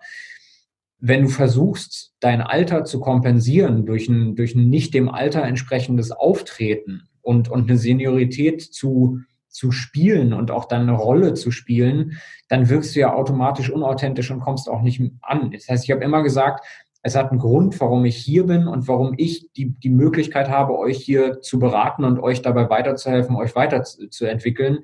wenn 1.00 1.24
du 1.24 1.30
versuchst, 1.30 2.14
dein 2.20 2.42
Alter 2.42 2.84
zu 2.84 3.00
kompensieren 3.00 3.86
durch 3.86 4.10
ein, 4.10 4.36
durch 4.36 4.56
ein 4.56 4.70
nicht 4.70 4.94
dem 4.94 5.10
Alter 5.10 5.44
entsprechendes 5.44 6.12
Auftreten 6.12 7.04
und, 7.22 7.50
und 7.50 7.70
eine 7.70 7.78
Seniorität 7.78 8.62
zu, 8.62 9.20
zu 9.48 9.72
spielen 9.72 10.34
und 10.34 10.52
auch 10.52 10.66
dann 10.66 10.84
eine 10.84 10.94
Rolle 10.94 11.34
zu 11.34 11.52
spielen, 11.52 12.20
dann 12.48 12.70
wirkst 12.70 12.96
du 12.96 13.02
ja 13.02 13.14
automatisch 13.14 13.70
unauthentisch 13.70 14.32
und 14.32 14.42
kommst 14.42 14.70
auch 14.70 14.82
nicht 14.82 15.02
an. 15.22 15.52
Das 15.52 15.68
heißt, 15.70 15.86
ich 15.86 15.92
habe 15.92 16.04
immer 16.04 16.24
gesagt, 16.24 16.66
es 17.02 17.16
hat 17.16 17.32
einen 17.32 17.40
Grund, 17.40 17.80
warum 17.80 18.06
ich 18.06 18.18
hier 18.18 18.46
bin 18.46 18.68
und 18.68 18.88
warum 18.88 19.14
ich 19.18 19.52
die, 19.54 19.72
die 19.72 19.90
Möglichkeit 19.90 20.50
habe, 20.50 20.78
euch 20.78 20.98
hier 20.98 21.42
zu 21.42 21.60
beraten 21.60 22.04
und 22.04 22.20
euch 22.20 22.42
dabei 22.42 22.70
weiterzuhelfen, 22.70 23.36
euch 23.36 23.56
weiterzuentwickeln. 23.56 24.80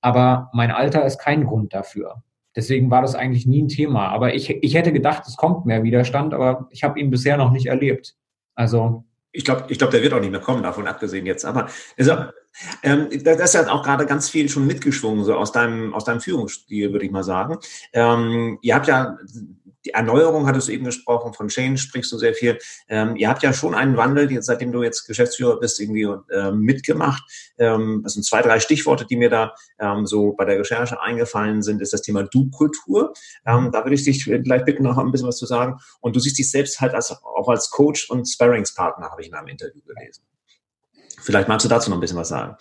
Aber 0.00 0.50
mein 0.52 0.70
Alter 0.70 1.04
ist 1.04 1.18
kein 1.18 1.44
Grund 1.44 1.74
dafür. 1.74 2.22
Deswegen 2.54 2.90
war 2.90 3.02
das 3.02 3.14
eigentlich 3.14 3.46
nie 3.46 3.62
ein 3.62 3.68
Thema. 3.68 4.08
Aber 4.08 4.34
ich, 4.34 4.50
ich 4.50 4.74
hätte 4.74 4.92
gedacht, 4.92 5.24
es 5.26 5.36
kommt 5.36 5.66
mehr 5.66 5.82
Widerstand, 5.82 6.32
aber 6.32 6.68
ich 6.70 6.84
habe 6.84 7.00
ihn 7.00 7.10
bisher 7.10 7.36
noch 7.36 7.50
nicht 7.50 7.66
erlebt. 7.66 8.14
Also. 8.54 9.04
Ich 9.32 9.44
glaube, 9.44 9.64
ich 9.68 9.78
glaub, 9.78 9.90
der 9.90 10.02
wird 10.02 10.14
auch 10.14 10.20
nicht 10.20 10.30
mehr 10.30 10.40
kommen, 10.40 10.62
davon 10.62 10.86
abgesehen 10.86 11.26
jetzt. 11.26 11.44
Aber 11.44 11.68
also, 11.98 12.12
ähm, 12.82 13.08
das 13.22 13.40
ist 13.40 13.54
ja 13.54 13.70
auch 13.70 13.82
gerade 13.82 14.06
ganz 14.06 14.30
viel 14.30 14.48
schon 14.48 14.66
mitgeschwungen, 14.66 15.24
so 15.24 15.34
aus 15.34 15.52
deinem, 15.52 15.92
aus 15.92 16.04
deinem 16.04 16.20
Führungsstil, 16.20 16.92
würde 16.92 17.04
ich 17.04 17.10
mal 17.10 17.24
sagen. 17.24 17.58
Ähm, 17.92 18.58
ihr 18.62 18.74
habt 18.74 18.86
ja 18.86 19.18
die 19.86 19.90
Erneuerung 19.90 20.46
hattest 20.46 20.66
du 20.68 20.72
eben 20.72 20.84
gesprochen, 20.84 21.32
von 21.32 21.48
Change 21.48 21.78
sprichst 21.78 22.10
du 22.10 22.18
sehr 22.18 22.34
viel. 22.34 22.58
Ähm, 22.88 23.16
ihr 23.16 23.28
habt 23.28 23.42
ja 23.42 23.52
schon 23.52 23.74
einen 23.74 23.96
Wandel, 23.96 24.42
seitdem 24.42 24.72
du 24.72 24.82
jetzt 24.82 25.06
Geschäftsführer 25.06 25.60
bist, 25.60 25.80
irgendwie 25.80 26.08
äh, 26.32 26.50
mitgemacht. 26.50 27.22
Ähm, 27.56 28.00
das 28.02 28.14
sind 28.14 28.24
zwei, 28.24 28.42
drei 28.42 28.58
Stichworte, 28.58 29.06
die 29.06 29.16
mir 29.16 29.30
da 29.30 29.54
ähm, 29.78 30.04
so 30.04 30.32
bei 30.32 30.44
der 30.44 30.58
Recherche 30.58 31.00
eingefallen 31.00 31.62
sind, 31.62 31.80
ist 31.80 31.92
das 31.92 32.02
Thema 32.02 32.24
Du-Kultur. 32.24 33.12
Ähm, 33.46 33.70
da 33.72 33.84
würde 33.84 33.94
ich 33.94 34.04
dich 34.04 34.24
vielleicht 34.24 34.64
bitten, 34.64 34.82
noch 34.82 34.98
ein 34.98 35.12
bisschen 35.12 35.28
was 35.28 35.38
zu 35.38 35.46
sagen. 35.46 35.78
Und 36.00 36.16
du 36.16 36.20
siehst 36.20 36.38
dich 36.38 36.50
selbst 36.50 36.80
halt 36.80 36.94
als, 36.94 37.12
auch 37.12 37.48
als 37.48 37.70
Coach 37.70 38.10
und 38.10 38.26
Sparringspartner, 38.26 39.08
habe 39.08 39.22
ich 39.22 39.28
in 39.28 39.34
einem 39.34 39.48
Interview 39.48 39.80
gelesen. 39.86 40.24
Vielleicht 41.20 41.48
magst 41.48 41.64
du 41.64 41.68
dazu 41.68 41.90
noch 41.90 41.96
ein 41.96 42.00
bisschen 42.00 42.18
was 42.18 42.28
sagen. 42.28 42.56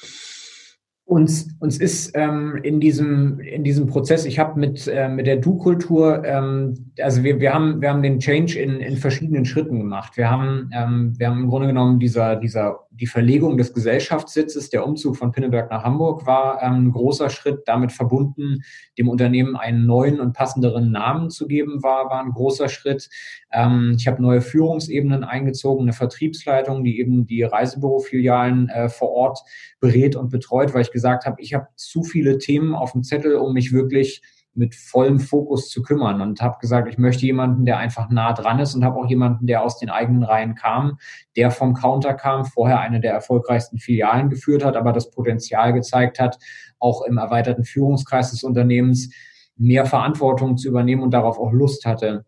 Uns, 1.08 1.50
uns 1.60 1.78
ist 1.78 2.14
ähm, 2.16 2.60
in, 2.64 2.80
diesem, 2.80 3.40
in 3.40 3.64
diesem 3.64 3.86
Prozess, 3.86 4.26
ich 4.26 4.40
habe 4.40 4.60
mit, 4.60 4.88
äh, 4.88 5.08
mit 5.08 5.28
der 5.28 5.38
Du-Kultur, 5.38 6.26
ähm, 6.26 6.92
also 7.00 7.24
wir, 7.24 7.40
wir, 7.40 7.54
haben, 7.54 7.80
wir 7.80 7.90
haben 7.90 8.02
den 8.02 8.20
Change 8.20 8.58
in, 8.58 8.80
in 8.80 8.98
verschiedenen 8.98 9.46
Schritten 9.46 9.78
gemacht. 9.78 10.18
Wir 10.18 10.32
haben, 10.32 10.72
ähm, 10.74 11.14
wir 11.18 11.28
haben 11.28 11.44
im 11.44 11.50
Grunde 11.50 11.68
genommen 11.68 12.00
dieser, 12.00 12.38
dieser, 12.38 12.80
die 12.90 13.06
Verlegung 13.06 13.56
des 13.56 13.74
Gesellschaftssitzes, 13.74 14.72
der 14.72 14.86
Umzug 14.86 15.16
von 15.18 15.32
Pinneberg 15.32 15.70
nach 15.70 15.84
Hamburg 15.84 16.26
war 16.26 16.64
ähm, 16.64 16.88
ein 16.88 16.92
großer 16.92 17.30
Schritt, 17.30 17.64
damit 17.68 17.92
verbunden, 17.92 18.64
dem 18.98 19.08
Unternehmen 19.08 19.56
einen 19.56 19.86
neuen 19.86 20.20
und 20.20 20.34
passenderen 20.34 20.92
Namen 20.92 21.30
zu 21.30 21.48
geben, 21.48 21.84
war, 21.84 22.10
war 22.10 22.24
ein 22.24 22.32
großer 22.32 22.68
Schritt. 22.68 23.10
Ähm, 23.52 23.96
ich 23.98 24.08
habe 24.08 24.22
neue 24.22 24.42
Führungsebenen 24.42 25.24
eingezogen, 25.24 25.84
eine 25.84 25.94
Vertriebsleitung, 25.94 26.84
die 26.84 27.00
eben 27.00 27.28
die 27.28 27.44
Reisebürofilialen 27.44 28.70
äh, 28.70 28.90
vor 28.90 29.12
Ort 29.12 29.40
berät 29.80 30.16
und 30.16 30.30
betreut, 30.30 30.74
weil 30.74 30.82
ich 30.82 30.92
gesagt 30.96 31.26
habe, 31.26 31.42
ich 31.42 31.54
habe 31.54 31.68
zu 31.76 32.04
viele 32.04 32.38
Themen 32.38 32.74
auf 32.74 32.94
dem 32.94 33.04
Zettel, 33.04 33.36
um 33.36 33.54
mich 33.54 33.74
wirklich 33.74 34.22
mit 34.54 34.74
vollem 34.74 35.20
Fokus 35.20 35.70
zu 35.70 35.84
kümmern 35.84 36.22
und 36.22 36.42
habe 36.42 36.58
gesagt, 36.62 36.88
ich 36.88 36.98
möchte 36.98 37.26
jemanden, 37.26 37.66
der 37.66 37.78
einfach 37.78 38.10
nah 38.10 38.32
dran 38.32 38.60
ist 38.60 38.74
und 38.74 38.86
habe 38.86 38.98
auch 38.98 39.10
jemanden, 39.10 39.46
der 39.48 39.62
aus 39.62 39.78
den 39.78 39.90
eigenen 39.90 40.24
Reihen 40.24 40.56
kam, 40.56 40.98
der 41.36 41.52
vom 41.52 41.74
Counter 41.74 42.14
kam, 42.14 42.46
vorher 42.46 42.80
eine 42.80 43.02
der 43.02 43.12
erfolgreichsten 43.12 43.78
Filialen 43.78 44.30
geführt 44.30 44.64
hat, 44.64 44.78
aber 44.78 44.94
das 44.94 45.12
Potenzial 45.12 45.74
gezeigt 45.74 46.22
hat, 46.22 46.40
auch 46.80 47.02
im 47.02 47.18
erweiterten 47.18 47.66
Führungskreis 47.66 48.32
des 48.32 48.44
Unternehmens 48.44 49.14
mehr 49.58 49.86
Verantwortung 49.86 50.56
zu 50.56 50.70
übernehmen 50.70 51.04
und 51.04 51.12
darauf 51.12 51.38
auch 51.38 51.52
Lust 51.52 51.86
hatte. 51.86 52.26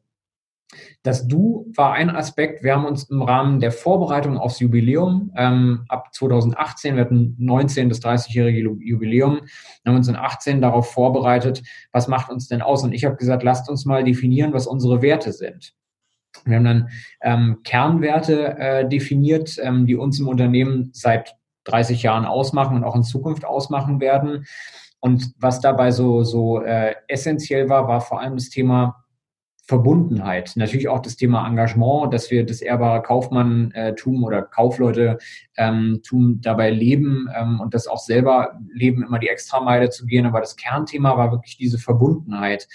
Das 1.01 1.27
Du 1.27 1.71
war 1.75 1.93
ein 1.93 2.09
Aspekt. 2.09 2.63
Wir 2.63 2.75
haben 2.75 2.85
uns 2.85 3.09
im 3.09 3.21
Rahmen 3.21 3.59
der 3.59 3.71
Vorbereitung 3.71 4.37
aufs 4.37 4.59
Jubiläum 4.59 5.31
ähm, 5.35 5.85
ab 5.87 6.13
2018, 6.13 6.95
wir 6.95 7.03
hatten 7.03 7.35
19. 7.39 7.89
das 7.89 8.01
30-jährige 8.01 8.59
Jubiläum, 8.59 9.41
haben 9.85 9.95
uns 9.95 10.09
in 10.09 10.17
18 10.17 10.61
darauf 10.61 10.91
vorbereitet, 10.91 11.63
was 11.91 12.07
macht 12.07 12.29
uns 12.29 12.47
denn 12.47 12.61
aus? 12.61 12.83
Und 12.83 12.93
ich 12.93 13.05
habe 13.05 13.15
gesagt, 13.15 13.43
lasst 13.43 13.69
uns 13.69 13.85
mal 13.85 14.03
definieren, 14.03 14.53
was 14.53 14.67
unsere 14.67 15.01
Werte 15.01 15.31
sind. 15.31 15.73
Wir 16.45 16.57
haben 16.57 16.65
dann 16.65 16.89
ähm, 17.21 17.59
Kernwerte 17.63 18.57
äh, 18.57 18.87
definiert, 18.87 19.57
ähm, 19.61 19.85
die 19.85 19.95
uns 19.95 20.19
im 20.19 20.27
Unternehmen 20.27 20.89
seit 20.93 21.35
30 21.63 22.03
Jahren 22.03 22.25
ausmachen 22.25 22.77
und 22.77 22.83
auch 22.83 22.95
in 22.95 23.03
Zukunft 23.03 23.45
ausmachen 23.45 23.99
werden. 23.99 24.45
Und 24.99 25.33
was 25.37 25.61
dabei 25.61 25.91
so, 25.91 26.23
so 26.23 26.61
äh, 26.61 26.95
essentiell 27.07 27.69
war, 27.69 27.87
war 27.87 28.01
vor 28.01 28.19
allem 28.19 28.35
das 28.35 28.49
Thema 28.49 29.06
Verbundenheit. 29.67 30.53
Natürlich 30.55 30.87
auch 30.87 31.01
das 31.01 31.17
Thema 31.17 31.45
Engagement, 31.45 32.13
dass 32.13 32.31
wir 32.31 32.45
das 32.45 32.61
ehrbare 32.61 33.01
Kaufmann-Tum 33.01 34.23
oder 34.23 34.41
Kaufleute 34.41 35.17
ähm, 35.57 35.99
Tum 36.03 36.39
dabei 36.41 36.71
leben 36.71 37.27
ähm, 37.37 37.59
und 37.59 37.73
das 37.73 37.87
auch 37.87 37.99
selber 37.99 38.57
leben, 38.73 39.03
immer 39.03 39.19
die 39.19 39.27
Extrameile 39.27 39.89
zu 39.89 40.05
gehen. 40.05 40.25
Aber 40.25 40.39
das 40.39 40.55
Kernthema 40.55 41.17
war 41.17 41.31
wirklich 41.31 41.57
diese 41.57 41.79
Verbundenheit. 41.79 42.69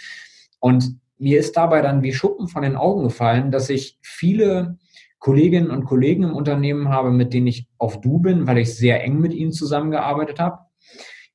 Und 0.61 0.98
mir 1.16 1.38
ist 1.38 1.57
dabei 1.57 1.81
dann 1.81 2.02
wie 2.02 2.12
Schuppen 2.12 2.46
von 2.46 2.62
den 2.62 2.76
Augen 2.76 3.05
gefallen, 3.05 3.50
dass 3.50 3.70
ich 3.70 3.98
viele 4.02 4.76
Kolleginnen 5.18 5.70
und 5.70 5.85
Kollegen 5.85 6.24
im 6.24 6.35
Unternehmen 6.35 6.90
habe, 6.90 7.11
mit 7.11 7.33
denen 7.33 7.46
ich 7.46 7.68
auf 7.78 8.02
Du 8.02 8.18
bin, 8.18 8.46
weil 8.46 8.59
ich 8.59 8.74
sehr 8.74 9.02
eng 9.02 9.18
mit 9.18 9.33
ihnen 9.33 9.52
zusammengearbeitet 9.52 10.40
habe 10.40 10.59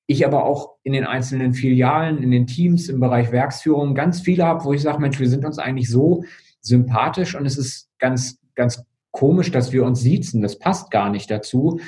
ich 0.08 0.26
aber 0.26 0.46
auch 0.46 0.76
in 0.84 0.94
den 0.94 1.04
einzelnen 1.04 1.54
Filialen, 1.54 2.24
in 2.24 2.32
den 2.32 2.48
Teams 2.48 2.90
im 2.90 3.00
Bereich 3.00 3.32
Werksführung 3.32 3.94
ganz 3.94 4.22
viele 4.22 4.46
habe, 4.46 4.64
wo 4.64 4.74
ich 4.74 4.82
sage, 4.82 5.00
Mensch, 5.00 5.20
wir 5.20 5.30
sind 5.30 5.46
uns 5.46 5.60
eigentlich 5.60 5.90
so 5.90 6.24
sympathisch 6.62 7.36
und 7.36 7.46
es 7.46 7.58
ist 7.58 7.90
ganz, 8.00 8.40
ganz 8.56 8.84
komisch, 9.12 9.52
dass 9.52 9.74
wir 9.74 9.84
uns 9.84 10.00
siezen. 10.00 10.42
Das 10.42 10.58
passt 10.58 10.92
gar 10.92 11.10
nicht 11.10 11.30
dazu. 11.30 11.80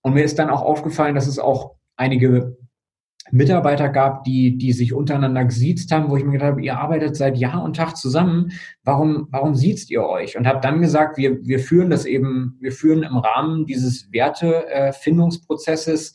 Und 0.00 0.14
mir 0.14 0.24
ist 0.24 0.38
dann 0.38 0.50
auch 0.50 0.62
aufgefallen, 0.62 1.14
dass 1.14 1.26
es 1.26 1.38
auch 1.38 1.74
einige 1.96 2.56
Mitarbeiter 3.30 3.88
gab, 3.88 4.24
die, 4.24 4.56
die 4.56 4.72
sich 4.72 4.94
untereinander 4.94 5.44
gesiezt 5.44 5.92
haben, 5.92 6.08
wo 6.08 6.16
ich 6.16 6.24
mir 6.24 6.32
gedacht 6.32 6.52
habe, 6.52 6.62
ihr 6.62 6.78
arbeitet 6.78 7.16
seit 7.16 7.36
Jahr 7.36 7.62
und 7.62 7.76
Tag 7.76 7.96
zusammen, 7.96 8.52
warum, 8.84 9.28
warum 9.30 9.54
siezt 9.54 9.90
ihr 9.90 10.04
euch? 10.04 10.38
Und 10.38 10.46
habe 10.46 10.60
dann 10.60 10.80
gesagt, 10.80 11.18
wir, 11.18 11.44
wir 11.44 11.58
führen 11.58 11.90
das 11.90 12.06
eben, 12.06 12.56
wir 12.60 12.72
führen 12.72 13.02
im 13.02 13.16
Rahmen 13.16 13.66
dieses 13.66 14.10
Wertefindungsprozesses 14.12 16.14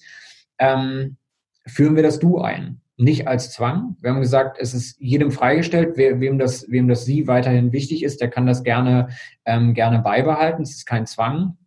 ähm, 0.58 1.17
führen 1.65 1.95
wir 1.95 2.04
das 2.04 2.19
Du 2.19 2.39
ein. 2.39 2.82
Nicht 2.97 3.28
als 3.28 3.52
Zwang. 3.52 3.95
Wir 4.02 4.12
haben 4.12 4.21
gesagt, 4.21 4.58
es 4.60 4.74
ist 4.74 5.00
jedem 5.00 5.32
freigestellt, 5.32 5.93
wer, 5.95 6.19
wem, 6.19 6.38
das, 6.38 6.69
wem 6.69 6.88
das 6.88 7.06
Sie 7.06 7.28
weiterhin 7.28 7.71
wichtig 7.71 8.04
ist, 8.04 8.21
der 8.21 8.30
kann 8.30 8.45
das 8.45 8.63
gerne, 8.63 9.10
ähm, 9.45 9.74
gerne 9.74 10.00
beibehalten. 10.00 10.62
Es 10.62 10.71
ist 10.71 10.86
kein 10.86 11.08
Zwang. 11.08 11.58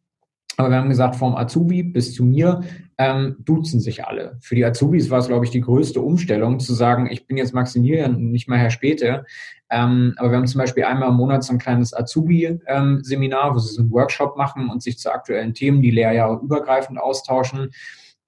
Aber 0.57 0.71
wir 0.71 0.77
haben 0.77 0.89
gesagt, 0.89 1.17
vom 1.17 1.35
Azubi 1.35 1.83
bis 1.83 2.15
zu 2.15 2.25
mir 2.25 2.61
ähm, 2.99 3.37
duzen 3.41 3.81
sich 3.81 4.05
alle. 4.05 4.39
Für 4.41 4.55
die 4.55 4.65
Azubis 4.65 5.11
war 5.11 5.19
es, 5.19 5.27
glaube 5.27 5.45
ich, 5.45 5.51
die 5.51 5.61
größte 5.61 6.01
Umstellung, 6.01 6.61
zu 6.61 6.75
sagen, 6.75 7.09
ich 7.11 7.27
bin 7.27 7.37
jetzt 7.37 7.55
Maximilian 7.55 8.15
und 8.15 8.31
nicht 8.31 8.49
mehr 8.49 8.59
Herr 8.59 8.71
Späte. 8.71 9.25
Ähm, 9.71 10.15
aber 10.17 10.31
wir 10.31 10.37
haben 10.37 10.47
zum 10.47 10.61
Beispiel 10.61 10.85
einmal 10.85 11.09
im 11.09 11.17
Monat 11.17 11.43
so 11.43 11.53
ein 11.53 11.59
kleines 11.59 11.93
Azubi-Seminar, 11.93 13.49
ähm, 13.49 13.55
wo 13.55 13.59
sie 13.59 13.75
so 13.75 13.83
einen 13.83 13.91
Workshop 13.91 14.37
machen 14.37 14.69
und 14.69 14.83
sich 14.83 14.99
zu 14.99 15.13
aktuellen 15.13 15.55
Themen, 15.55 15.83
die 15.83 15.91
Lehrjahre 15.91 16.39
übergreifend 16.41 16.99
austauschen 17.01 17.71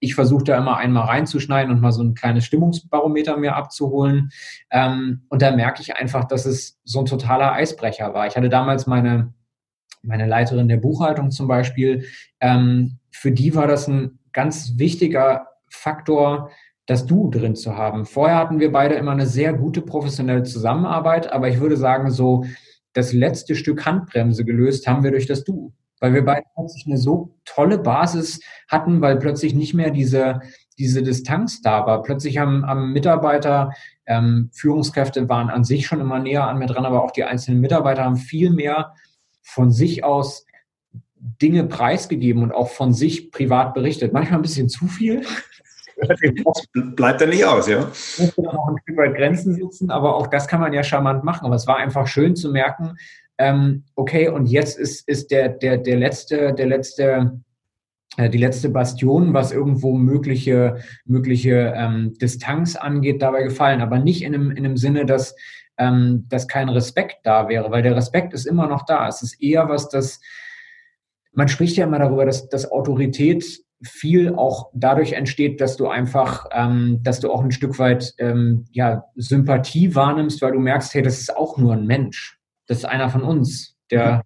ich 0.07 0.14
versuche 0.14 0.45
da 0.45 0.57
immer 0.57 0.77
einmal 0.77 1.05
reinzuschneiden 1.05 1.75
und 1.75 1.81
mal 1.81 1.92
so 1.92 2.03
ein 2.03 2.14
kleines 2.14 2.45
Stimmungsbarometer 2.45 3.37
mir 3.37 3.57
abzuholen. 3.57 4.31
Ähm, 4.71 5.23
und 5.29 5.42
da 5.42 5.55
merke 5.55 5.83
ich 5.83 5.97
einfach, 5.97 6.25
dass 6.25 6.47
es 6.47 6.79
so 6.85 7.01
ein 7.01 7.07
totaler 7.07 7.53
Eisbrecher 7.53 8.14
war. 8.14 8.27
Ich 8.27 8.37
hatte 8.37 8.49
damals 8.49 8.87
meine, 8.87 9.35
meine 10.03 10.27
Leiterin 10.27 10.69
der 10.69 10.77
Buchhaltung 10.79 11.31
zum 11.31 11.49
Beispiel. 11.49 12.07
Ähm, 12.40 12.99
für 13.11 13.33
die 13.33 13.55
war 13.55 13.66
das 13.66 13.88
ein 13.88 14.19
ganz 14.33 14.75
wichtiger 14.77 15.49
Faktor, 15.69 16.51
das 16.87 17.05
Du 17.07 17.29
drin 17.31 17.57
zu 17.57 17.77
haben. 17.77 18.07
Vorher 18.07 18.37
hatten 18.37 18.61
wir 18.61 18.71
beide 18.71 18.95
immer 18.95 19.11
eine 19.11 19.27
sehr 19.27 19.53
gute 19.53 19.83
professionelle 19.83 20.45
Zusammenarbeit, 20.45 21.33
aber 21.33 21.49
ich 21.49 21.59
würde 21.59 21.77
sagen, 21.77 22.11
so 22.12 22.45
das 22.92 23.12
letzte 23.12 23.57
Stück 23.57 23.85
Handbremse 23.85 24.45
gelöst 24.45 24.87
haben 24.87 25.03
wir 25.03 25.11
durch 25.11 25.27
das 25.27 25.42
Du 25.42 25.73
weil 26.01 26.15
wir 26.15 26.25
beide 26.25 26.45
plötzlich 26.55 26.87
eine 26.87 26.99
so 26.99 27.35
tolle 27.45 27.79
Basis 27.79 28.41
hatten, 28.69 29.01
weil 29.01 29.19
plötzlich 29.19 29.55
nicht 29.55 29.75
mehr 29.75 29.91
diese, 29.91 30.41
diese 30.79 31.03
Distanz 31.03 31.63
da 31.63 31.87
war. 31.87 32.03
Plötzlich 32.03 32.39
haben, 32.39 32.67
haben 32.67 32.93
Mitarbeiter, 32.93 33.73
ähm, 34.07 34.51
Führungskräfte 34.53 35.29
waren 35.29 35.51
an 35.51 35.65
sich 35.65 35.87
schon 35.87 36.01
immer 36.01 36.19
näher 36.19 36.47
an 36.47 36.59
mir 36.59 36.67
dran, 36.67 36.87
aber 36.87 37.03
auch 37.03 37.11
die 37.11 37.25
einzelnen 37.25 37.61
Mitarbeiter 37.61 38.05
haben 38.05 38.17
viel 38.17 38.51
mehr 38.51 38.95
von 39.43 39.71
sich 39.71 40.05
aus 40.05 40.47
Dinge 41.19 41.65
preisgegeben 41.65 42.43
und 42.43 42.53
auch 42.53 42.69
von 42.69 42.93
sich 42.93 43.31
privat 43.31 43.75
berichtet. 43.75 44.13
Manchmal 44.13 44.39
ein 44.39 44.43
bisschen 44.43 44.69
zu 44.69 44.87
viel. 44.87 45.23
Bleibt 46.75 47.23
da 47.23 47.27
nicht 47.27 47.45
aus, 47.45 47.69
ja. 47.69 47.91
Dann 48.37 48.47
auch 48.47 48.69
ein 48.69 48.79
Stück 48.83 48.99
weit 48.99 49.17
Grenzen 49.17 49.55
sitzen, 49.55 49.91
aber 49.91 50.15
auch 50.15 50.27
das 50.27 50.47
kann 50.47 50.61
man 50.61 50.75
ja 50.75 50.83
charmant 50.83 51.25
machen. 51.25 51.47
Aber 51.47 51.55
es 51.55 51.67
war 51.67 51.79
einfach 51.79 52.07
schön 52.07 52.37
zu 52.37 52.51
merken, 52.51 52.97
ähm, 53.38 53.85
okay, 53.94 54.29
und 54.29 54.46
jetzt 54.46 54.79
ist, 54.79 55.07
ist 55.09 55.31
der, 55.31 55.49
der, 55.51 55.79
der 55.79 55.96
letzte, 55.96 56.55
der 56.55 56.66
letzte, 56.66 57.40
äh, 58.16 58.31
die 58.31 58.38
letzte 58.38 58.70
Bastion, 58.70 59.35
was 59.35 59.53
irgendwo 59.53 59.92
mögliche, 59.92 60.79
mögliche 61.05 61.75
ähm, 61.77 62.14
Distanz 62.20 62.77
angeht, 62.77 63.20
dabei 63.20 63.42
gefallen, 63.42 63.83
aber 63.83 63.99
nicht 63.99 64.22
in 64.22 64.35
einem, 64.35 64.51
in 64.51 64.64
einem 64.64 64.77
Sinne, 64.77 65.05
dass, 65.05 65.37
ähm, 65.77 66.25
dass 66.29 66.49
kein 66.49 66.70
Respekt 66.70 67.18
da 67.25 67.49
wäre, 67.49 67.70
weil 67.70 67.83
der 67.83 67.96
Respekt 67.96 68.33
ist 68.33 68.46
immer 68.46 68.68
noch 68.68 68.87
da. 68.87 69.07
Es 69.07 69.22
ist 69.22 69.40
eher 69.42 69.68
was, 69.68 69.90
das, 69.90 70.20
man 71.33 71.49
spricht 71.49 71.77
ja 71.77 71.87
immer 71.87 71.99
darüber, 71.99 72.25
dass, 72.25 72.49
dass 72.49 72.70
Autorität 72.72 73.44
viel 73.83 74.35
auch 74.35 74.70
dadurch 74.72 75.12
entsteht, 75.12 75.61
dass 75.61 75.77
du 75.77 75.87
einfach, 75.88 76.46
ähm, 76.53 77.01
dass 77.03 77.20
du 77.20 77.31
auch 77.31 77.44
ein 77.44 77.53
Stück 77.53 77.79
weit 77.79 78.14
ähm, 78.16 78.64
ja, 78.70 79.05
Sympathie 79.16 79.94
wahrnimmst, 79.94 80.40
weil 80.40 80.53
du 80.53 80.59
merkst, 80.59 80.94
hey, 80.94 81.03
das 81.03 81.20
ist 81.20 81.37
auch 81.37 81.59
nur 81.59 81.75
ein 81.75 81.87
Mensch 81.87 82.36
das 82.66 82.79
ist 82.79 82.85
einer 82.85 83.11
von 83.11 83.22
uns, 83.22 83.76
der, 83.90 84.24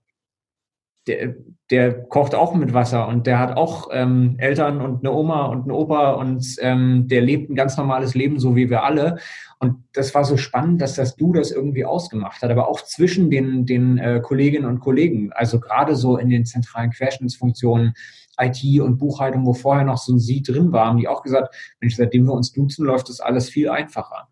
der, 1.06 1.34
der 1.70 2.04
kocht 2.04 2.34
auch 2.34 2.54
mit 2.54 2.74
Wasser 2.74 3.06
und 3.08 3.26
der 3.26 3.38
hat 3.38 3.56
auch 3.56 3.88
ähm, 3.92 4.36
Eltern 4.38 4.80
und 4.80 5.00
eine 5.00 5.12
Oma 5.12 5.46
und 5.46 5.62
einen 5.62 5.72
Opa 5.72 6.12
und 6.12 6.44
ähm, 6.60 7.06
der 7.08 7.20
lebt 7.20 7.50
ein 7.50 7.54
ganz 7.54 7.76
normales 7.76 8.14
Leben, 8.14 8.38
so 8.38 8.56
wie 8.56 8.70
wir 8.70 8.82
alle. 8.82 9.18
Und 9.58 9.84
das 9.92 10.14
war 10.14 10.24
so 10.24 10.36
spannend, 10.36 10.80
dass 10.80 10.94
das 10.94 11.16
Du 11.16 11.32
das 11.32 11.50
irgendwie 11.50 11.84
ausgemacht 11.84 12.42
hat, 12.42 12.50
aber 12.50 12.68
auch 12.68 12.80
zwischen 12.82 13.30
den, 13.30 13.66
den 13.66 13.98
äh, 13.98 14.20
Kolleginnen 14.22 14.66
und 14.66 14.80
Kollegen, 14.80 15.32
also 15.32 15.60
gerade 15.60 15.96
so 15.96 16.16
in 16.16 16.28
den 16.28 16.46
zentralen 16.46 16.90
Querschnittsfunktionen, 16.90 17.94
IT 18.38 18.80
und 18.80 18.96
Buchhaltung, 18.96 19.44
wo 19.44 19.52
vorher 19.52 19.84
noch 19.84 19.98
so 19.98 20.14
ein 20.14 20.18
Sie 20.18 20.42
drin 20.42 20.72
war, 20.72 20.86
haben 20.86 20.98
die 20.98 21.08
auch 21.08 21.22
gesagt, 21.22 21.54
Mensch, 21.80 21.96
seitdem 21.96 22.24
wir 22.24 22.32
uns 22.32 22.52
duzen, 22.52 22.86
läuft 22.86 23.10
das 23.10 23.20
alles 23.20 23.50
viel 23.50 23.68
einfacher. 23.68 24.28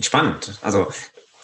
Spannend. 0.00 0.58
Also 0.62 0.86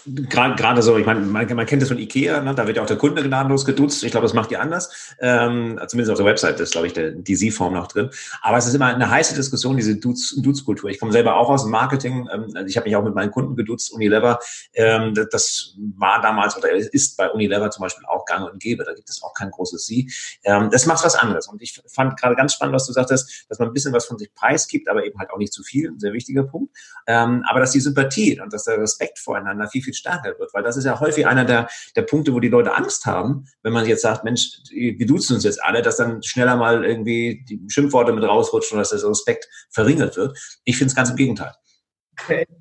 Gerade 0.06 0.82
so, 0.82 0.98
ich 0.98 1.06
meine, 1.06 1.20
man, 1.20 1.54
man, 1.54 1.66
kennt 1.66 1.80
das 1.80 1.88
von 1.88 1.98
Ikea, 1.98 2.42
ne? 2.42 2.54
da 2.54 2.66
wird 2.66 2.76
ja 2.76 2.82
auch 2.82 2.86
der 2.86 2.98
Kunde 2.98 3.22
gnadenlos 3.22 3.64
geduzt. 3.64 4.04
Ich 4.04 4.10
glaube, 4.10 4.26
das 4.26 4.34
macht 4.34 4.50
ihr 4.50 4.60
anders. 4.60 5.14
Ähm, 5.18 5.80
zumindest 5.86 6.10
auf 6.10 6.18
der 6.18 6.26
Website 6.26 6.60
ist, 6.60 6.72
glaube 6.72 6.88
ich, 6.88 6.92
der, 6.92 7.12
die 7.12 7.34
Sie-Form 7.34 7.72
noch 7.72 7.86
drin. 7.86 8.10
Aber 8.42 8.58
es 8.58 8.66
ist 8.66 8.74
immer 8.74 8.86
eine 8.86 9.08
heiße 9.08 9.34
Diskussion, 9.34 9.76
diese 9.76 9.96
Duz-Kultur. 9.96 10.90
Ich 10.90 11.00
komme 11.00 11.12
selber 11.12 11.36
auch 11.36 11.48
aus 11.48 11.62
dem 11.62 11.70
Marketing. 11.70 12.28
Ähm, 12.32 12.48
also 12.54 12.66
ich 12.66 12.76
habe 12.76 12.86
mich 12.86 12.96
auch 12.96 13.04
mit 13.04 13.14
meinen 13.14 13.30
Kunden 13.30 13.56
geduzt, 13.56 13.92
Unilever. 13.92 14.40
Ähm, 14.74 15.14
das, 15.14 15.28
das 15.30 15.74
war 15.96 16.20
damals 16.20 16.56
oder 16.56 16.70
ist 16.70 17.16
bei 17.16 17.30
Unilever 17.30 17.70
zum 17.70 17.82
Beispiel 17.82 18.04
auch 18.06 18.26
gang 18.26 18.50
und 18.50 18.60
gäbe. 18.60 18.84
Da 18.84 18.92
gibt 18.92 19.08
es 19.08 19.22
auch 19.22 19.32
kein 19.32 19.50
großes 19.50 19.86
Sie. 19.86 20.12
Ähm, 20.44 20.68
das 20.70 20.84
macht 20.84 21.02
was 21.04 21.14
anderes. 21.14 21.48
Und 21.48 21.62
ich 21.62 21.80
fand 21.88 22.20
gerade 22.20 22.36
ganz 22.36 22.52
spannend, 22.52 22.74
was 22.74 22.86
du 22.86 22.92
sagtest, 22.92 23.46
dass 23.48 23.58
man 23.58 23.68
ein 23.68 23.74
bisschen 23.74 23.94
was 23.94 24.04
von 24.04 24.18
sich 24.18 24.34
preisgibt, 24.34 24.88
aber 24.88 25.06
eben 25.06 25.18
halt 25.18 25.30
auch 25.30 25.38
nicht 25.38 25.52
zu 25.52 25.62
viel. 25.62 25.88
Ein 25.88 25.98
sehr 25.98 26.12
wichtiger 26.12 26.42
Punkt. 26.42 26.76
Ähm, 27.06 27.42
aber 27.48 27.60
dass 27.60 27.70
die 27.70 27.80
Sympathie 27.80 28.38
und 28.40 28.52
dass 28.52 28.64
der 28.64 28.78
Respekt 28.78 29.18
voreinander 29.18 29.68
viel, 29.68 29.82
viel 29.82 29.93
viel 29.94 29.96
stärker 29.96 30.38
wird. 30.38 30.52
Weil 30.52 30.62
das 30.62 30.76
ist 30.76 30.84
ja 30.84 31.00
häufig 31.00 31.26
einer 31.26 31.44
der, 31.44 31.68
der 31.96 32.02
Punkte, 32.02 32.34
wo 32.34 32.40
die 32.40 32.48
Leute 32.48 32.74
Angst 32.74 33.06
haben, 33.06 33.46
wenn 33.62 33.72
man 33.72 33.86
jetzt 33.86 34.02
sagt, 34.02 34.24
Mensch, 34.24 34.58
wir 34.70 35.06
duzen 35.06 35.34
uns 35.34 35.44
jetzt 35.44 35.62
alle, 35.62 35.82
dass 35.82 35.96
dann 35.96 36.22
schneller 36.22 36.56
mal 36.56 36.84
irgendwie 36.84 37.44
die 37.48 37.60
Schimpfworte 37.68 38.12
mit 38.12 38.24
rausrutschen 38.24 38.76
oder 38.76 38.82
dass 38.88 39.00
der 39.00 39.08
Respekt 39.08 39.48
verringert 39.70 40.16
wird. 40.16 40.38
Ich 40.64 40.76
finde 40.76 40.90
es 40.90 40.96
ganz 40.96 41.10
im 41.10 41.16
Gegenteil. 41.16 41.52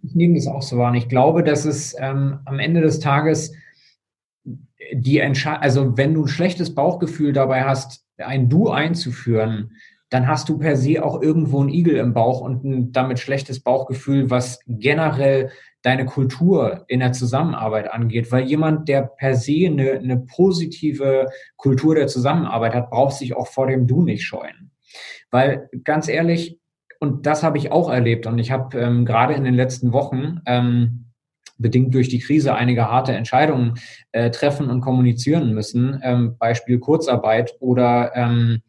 Ich 0.01 0.15
nehme 0.15 0.35
das 0.35 0.47
auch 0.47 0.61
so 0.61 0.77
wahr. 0.77 0.91
Und 0.91 0.97
ich 0.97 1.09
glaube, 1.09 1.43
dass 1.43 1.65
es 1.65 1.95
ähm, 1.99 2.39
am 2.45 2.59
Ende 2.59 2.81
des 2.81 2.99
Tages 2.99 3.53
die 4.93 5.19
Entscheidung, 5.19 5.61
also 5.61 5.97
wenn 5.97 6.13
du 6.13 6.23
ein 6.23 6.27
schlechtes 6.27 6.73
Bauchgefühl 6.73 7.33
dabei 7.33 7.63
hast, 7.63 8.03
ein 8.17 8.49
Du 8.49 8.69
einzuführen, 8.69 9.71
dann 10.09 10.27
hast 10.27 10.47
du 10.49 10.59
per 10.59 10.75
se 10.75 11.03
auch 11.03 11.21
irgendwo 11.21 11.61
einen 11.61 11.69
Igel 11.69 11.95
im 11.95 12.13
Bauch 12.13 12.41
und 12.41 12.63
ein 12.63 12.91
damit 12.91 13.19
schlechtes 13.19 13.61
Bauchgefühl, 13.61 14.29
was 14.29 14.59
generell 14.67 15.51
deine 15.83 16.05
Kultur 16.05 16.85
in 16.87 17.01
der 17.01 17.11
Zusammenarbeit 17.11 17.91
angeht. 17.91 18.31
Weil 18.31 18.45
jemand, 18.45 18.89
der 18.89 19.03
per 19.03 19.35
se 19.35 19.67
eine, 19.67 19.91
eine 19.91 20.17
positive 20.17 21.29
Kultur 21.57 21.95
der 21.95 22.07
Zusammenarbeit 22.07 22.73
hat, 22.73 22.89
braucht 22.89 23.13
sich 23.13 23.35
auch 23.35 23.47
vor 23.47 23.67
dem 23.67 23.85
Du 23.85 24.01
nicht 24.01 24.23
scheuen. 24.23 24.71
Weil 25.29 25.69
ganz 25.83 26.07
ehrlich, 26.07 26.57
und 26.99 27.25
das 27.25 27.43
habe 27.43 27.57
ich 27.57 27.71
auch 27.71 27.89
erlebt 27.89 28.25
und 28.25 28.39
ich 28.39 28.51
habe 28.51 28.79
ähm, 28.79 29.05
gerade 29.05 29.33
in 29.33 29.43
den 29.43 29.55
letzten 29.55 29.91
Wochen 29.91 30.39
ähm, 30.45 31.11
bedingt 31.57 31.93
durch 31.93 32.07
die 32.07 32.19
Krise 32.19 32.55
einige 32.55 32.89
harte 32.89 33.13
Entscheidungen 33.13 33.73
äh, 34.13 34.31
treffen 34.31 34.69
und 34.69 34.81
kommunizieren 34.81 35.53
müssen. 35.53 35.99
Ähm, 36.01 36.37
Beispiel 36.37 36.79
Kurzarbeit 36.79 37.55
oder 37.59 38.11
ähm, 38.15 38.61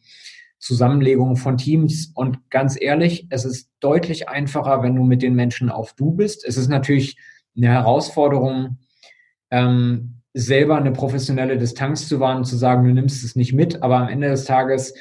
Zusammenlegung 0.65 1.37
von 1.37 1.59
Teams. 1.59 2.11
Und 2.15 2.51
ganz 2.51 2.81
ehrlich, 2.81 3.27
es 3.29 3.45
ist 3.45 3.71
deutlich 3.81 4.31
einfacher, 4.31 4.83
wenn 4.83 4.97
du 4.97 5.05
mit 5.05 5.21
den 5.21 5.35
Menschen 5.35 5.69
auf 5.69 5.93
Du 5.93 6.13
bist. 6.13 6.43
Es 6.45 6.57
ist 6.57 6.69
natürlich 6.69 7.19
eine 7.55 7.69
Herausforderung, 7.69 8.79
ähm, 9.51 10.23
selber 10.33 10.77
eine 10.77 10.93
professionelle 10.93 11.59
Distanz 11.59 12.09
zu 12.09 12.19
wahren, 12.19 12.45
zu 12.45 12.57
sagen, 12.57 12.85
du 12.85 12.95
nimmst 12.95 13.25
es 13.25 13.37
nicht 13.37 13.53
mit, 13.53 13.83
aber 13.83 13.99
am 13.99 14.09
Ende 14.09 14.29
des 14.29 14.47
Tages 14.47 14.95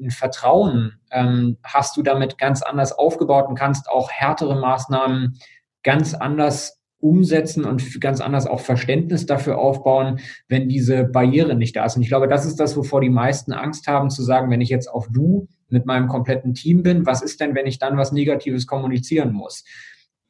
ein 0.00 0.10
Vertrauen 0.10 1.00
ähm, 1.10 1.58
hast 1.64 1.96
du 1.96 2.02
damit 2.02 2.38
ganz 2.38 2.62
anders 2.62 2.92
aufgebaut 2.92 3.48
und 3.48 3.58
kannst 3.58 3.90
auch 3.90 4.12
härtere 4.12 4.60
Maßnahmen 4.60 5.38
ganz 5.82 6.14
anders 6.14 6.77
umsetzen 7.00 7.64
und 7.64 8.00
ganz 8.00 8.20
anders 8.20 8.46
auch 8.46 8.60
Verständnis 8.60 9.26
dafür 9.26 9.58
aufbauen, 9.58 10.18
wenn 10.48 10.68
diese 10.68 11.04
Barriere 11.04 11.54
nicht 11.54 11.76
da 11.76 11.84
ist. 11.84 11.96
Und 11.96 12.02
ich 12.02 12.08
glaube, 12.08 12.28
das 12.28 12.44
ist 12.44 12.56
das, 12.56 12.76
wovor 12.76 13.00
die 13.00 13.10
meisten 13.10 13.52
Angst 13.52 13.86
haben, 13.86 14.10
zu 14.10 14.22
sagen, 14.22 14.50
wenn 14.50 14.60
ich 14.60 14.68
jetzt 14.68 14.88
auf 14.88 15.08
du 15.10 15.48
mit 15.68 15.86
meinem 15.86 16.08
kompletten 16.08 16.54
Team 16.54 16.82
bin, 16.82 17.06
was 17.06 17.22
ist 17.22 17.40
denn, 17.40 17.54
wenn 17.54 17.66
ich 17.66 17.78
dann 17.78 17.96
was 17.96 18.12
Negatives 18.12 18.66
kommunizieren 18.66 19.32
muss? 19.32 19.64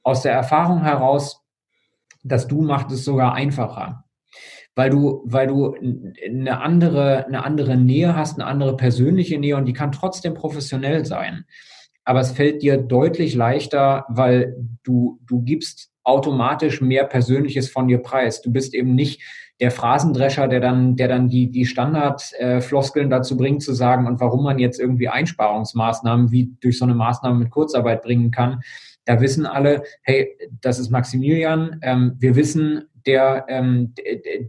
Aus 0.03 0.23
der 0.23 0.33
Erfahrung 0.33 0.83
heraus, 0.83 1.43
das 2.23 2.47
du 2.47 2.61
macht 2.63 2.91
es 2.93 3.05
sogar 3.05 3.35
einfacher. 3.35 4.05
Weil 4.75 4.91
du, 4.91 5.23
weil 5.25 5.47
du 5.47 5.75
eine 5.75 6.61
andere, 6.61 7.27
eine 7.27 7.45
andere 7.45 7.77
Nähe 7.77 8.15
hast, 8.15 8.39
eine 8.39 8.47
andere 8.47 8.77
persönliche 8.77 9.39
Nähe 9.39 9.57
und 9.57 9.65
die 9.65 9.73
kann 9.73 9.91
trotzdem 9.91 10.35
professionell 10.35 11.05
sein. 11.05 11.47
Aber 12.09 12.21
es 12.21 12.33
fällt 12.33 12.62
dir 12.62 12.79
deutlich 12.79 13.35
leichter, 13.35 14.07
weil 14.09 14.57
du, 14.83 15.21
du 15.27 15.42
gibst 15.42 15.90
automatisch 16.05 16.81
mehr 16.81 17.05
Persönliches 17.05 17.68
von 17.68 17.87
dir 17.87 17.99
preis. 17.99 18.40
Du 18.40 18.51
bist 18.51 18.73
eben 18.73 18.94
nicht 18.94 19.21
der 19.61 19.71
Phrasendrescher, 19.71 20.49
der 20.49 20.61
dann, 20.61 20.97
der 20.97 21.09
dann 21.09 21.29
die, 21.29 21.51
die 21.51 21.66
Standardfloskeln 21.66 23.09
äh, 23.09 23.11
dazu 23.11 23.37
bringt, 23.37 23.62
zu 23.62 23.75
sagen, 23.75 24.07
und 24.07 24.21
warum 24.21 24.42
man 24.42 24.59
jetzt 24.59 24.81
irgendwie 24.81 25.11
Einsparungsmaßnahmen 25.11 26.31
wie 26.31 26.55
durch 26.62 26.79
so 26.79 26.87
eine 26.87 26.94
Maßnahme 26.94 27.40
mit 27.40 27.51
Kurzarbeit 27.51 28.01
bringen 28.01 28.31
kann. 28.31 28.62
Da 29.05 29.21
wissen 29.21 29.44
alle, 29.44 29.83
hey, 30.01 30.35
das 30.62 30.79
ist 30.79 30.88
Maximilian. 30.88 31.79
Ähm, 31.83 32.16
wir 32.18 32.37
wissen, 32.37 32.88
der, 33.07 33.47
ähm, 33.49 33.95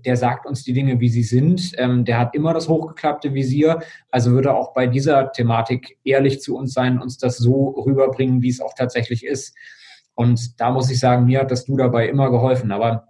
der 0.06 0.18
sagt 0.18 0.46
uns 0.46 0.64
die 0.64 0.74
Dinge, 0.74 1.00
wie 1.00 1.10
sie 1.10 1.24
sind. 1.24 1.72
Ähm, 1.78 2.06
der 2.06 2.18
hat 2.20 2.36
immer 2.36 2.54
das 2.54 2.68
hochgeklappte 2.70 3.34
Visier. 3.34 3.80
Also 4.12 4.32
würde 4.32 4.54
auch 4.54 4.74
bei 4.74 4.88
dieser 4.88 5.32
Thematik 5.32 5.98
ehrlich 6.04 6.42
zu 6.42 6.56
uns 6.58 6.74
sein, 6.74 7.02
uns 7.02 7.18
das 7.18 7.38
so 7.38 7.70
rüberbringen, 7.70 8.42
wie 8.42 8.50
es 8.50 8.62
auch 8.62 8.74
tatsächlich 8.76 9.26
ist. 9.26 9.56
Und 10.16 10.60
da 10.60 10.72
muss 10.72 10.90
ich 10.92 11.00
sagen, 11.00 11.26
mir 11.26 11.42
hat 11.42 11.52
das 11.52 11.66
Du 11.66 11.78
dabei 11.78 12.10
immer 12.10 12.30
geholfen. 12.30 12.72
Aber 12.72 13.08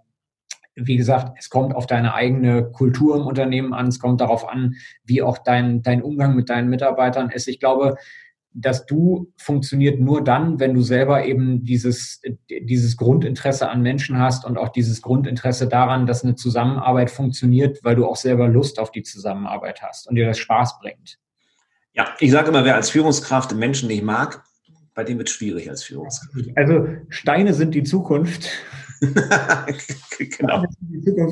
wie 0.76 0.96
gesagt, 0.96 1.36
es 1.38 1.50
kommt 1.50 1.74
auf 1.74 1.86
deine 1.86 2.14
eigene 2.14 2.70
Kultur 2.70 3.16
im 3.16 3.26
Unternehmen 3.26 3.74
an. 3.74 3.88
Es 3.88 3.98
kommt 3.98 4.20
darauf 4.20 4.48
an, 4.48 4.76
wie 5.04 5.22
auch 5.22 5.38
dein, 5.38 5.82
dein 5.82 6.02
Umgang 6.02 6.34
mit 6.36 6.48
deinen 6.48 6.70
Mitarbeitern 6.70 7.30
ist. 7.30 7.48
Ich 7.48 7.58
glaube, 7.60 7.96
dass 8.52 8.86
du 8.86 9.32
funktioniert 9.36 10.00
nur 10.00 10.24
dann, 10.24 10.58
wenn 10.58 10.74
du 10.74 10.82
selber 10.82 11.24
eben 11.24 11.64
dieses, 11.64 12.20
dieses 12.48 12.96
Grundinteresse 12.96 13.68
an 13.68 13.82
Menschen 13.82 14.18
hast 14.18 14.44
und 14.44 14.58
auch 14.58 14.70
dieses 14.70 15.02
Grundinteresse 15.02 15.68
daran, 15.68 16.06
dass 16.06 16.24
eine 16.24 16.34
Zusammenarbeit 16.34 17.10
funktioniert, 17.10 17.84
weil 17.84 17.96
du 17.96 18.06
auch 18.06 18.16
selber 18.16 18.48
Lust 18.48 18.78
auf 18.78 18.90
die 18.90 19.02
Zusammenarbeit 19.02 19.82
hast 19.82 20.08
und 20.08 20.16
dir 20.16 20.26
das 20.26 20.38
Spaß 20.38 20.80
bringt. 20.80 21.18
Ja, 21.92 22.14
ich 22.18 22.30
sage 22.30 22.48
immer, 22.48 22.64
wer 22.64 22.76
als 22.76 22.90
Führungskraft 22.90 23.54
Menschen 23.54 23.88
nicht 23.88 24.02
mag, 24.02 24.44
bei 24.94 25.04
dem 25.04 25.18
wird 25.18 25.28
es 25.28 25.34
schwierig 25.34 25.70
als 25.70 25.84
Führungskraft. 25.84 26.50
Also 26.56 26.88
Steine 27.08 27.54
sind 27.54 27.74
die 27.74 27.84
Zukunft. 27.84 28.50
genau. 30.18 30.64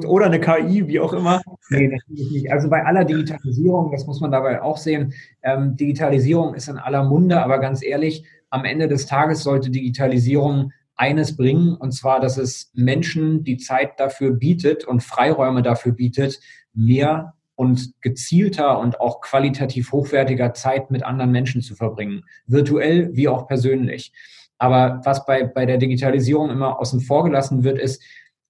Oder 0.06 0.26
eine 0.26 0.40
KI, 0.40 0.86
wie 0.88 1.00
auch 1.00 1.12
immer. 1.12 1.42
Nee, 1.70 1.88
natürlich 1.88 2.30
nicht. 2.30 2.52
Also 2.52 2.70
bei 2.70 2.84
aller 2.84 3.04
Digitalisierung, 3.04 3.92
das 3.92 4.06
muss 4.06 4.20
man 4.20 4.30
dabei 4.30 4.62
auch 4.62 4.78
sehen, 4.78 5.12
ähm, 5.42 5.76
Digitalisierung 5.76 6.54
ist 6.54 6.68
in 6.68 6.78
aller 6.78 7.04
Munde, 7.04 7.42
aber 7.42 7.58
ganz 7.58 7.82
ehrlich, 7.82 8.24
am 8.50 8.64
Ende 8.64 8.88
des 8.88 9.06
Tages 9.06 9.42
sollte 9.42 9.70
Digitalisierung 9.70 10.72
eines 10.96 11.36
bringen, 11.36 11.74
und 11.74 11.92
zwar, 11.92 12.20
dass 12.20 12.38
es 12.38 12.70
Menschen 12.74 13.44
die 13.44 13.58
Zeit 13.58 14.00
dafür 14.00 14.32
bietet 14.32 14.84
und 14.84 15.02
Freiräume 15.02 15.62
dafür 15.62 15.92
bietet, 15.92 16.40
mehr 16.74 17.34
und 17.54 17.92
gezielter 18.00 18.78
und 18.78 19.00
auch 19.00 19.20
qualitativ 19.20 19.92
hochwertiger 19.92 20.54
Zeit 20.54 20.90
mit 20.90 21.02
anderen 21.02 21.32
Menschen 21.32 21.60
zu 21.60 21.74
verbringen, 21.74 22.24
virtuell 22.46 23.10
wie 23.14 23.28
auch 23.28 23.46
persönlich. 23.46 24.12
Aber 24.58 25.00
was 25.04 25.24
bei, 25.24 25.44
bei 25.44 25.66
der 25.66 25.78
Digitalisierung 25.78 26.50
immer 26.50 26.80
außen 26.80 27.00
vor 27.00 27.24
gelassen 27.24 27.64
wird, 27.64 27.78
ist, 27.78 28.02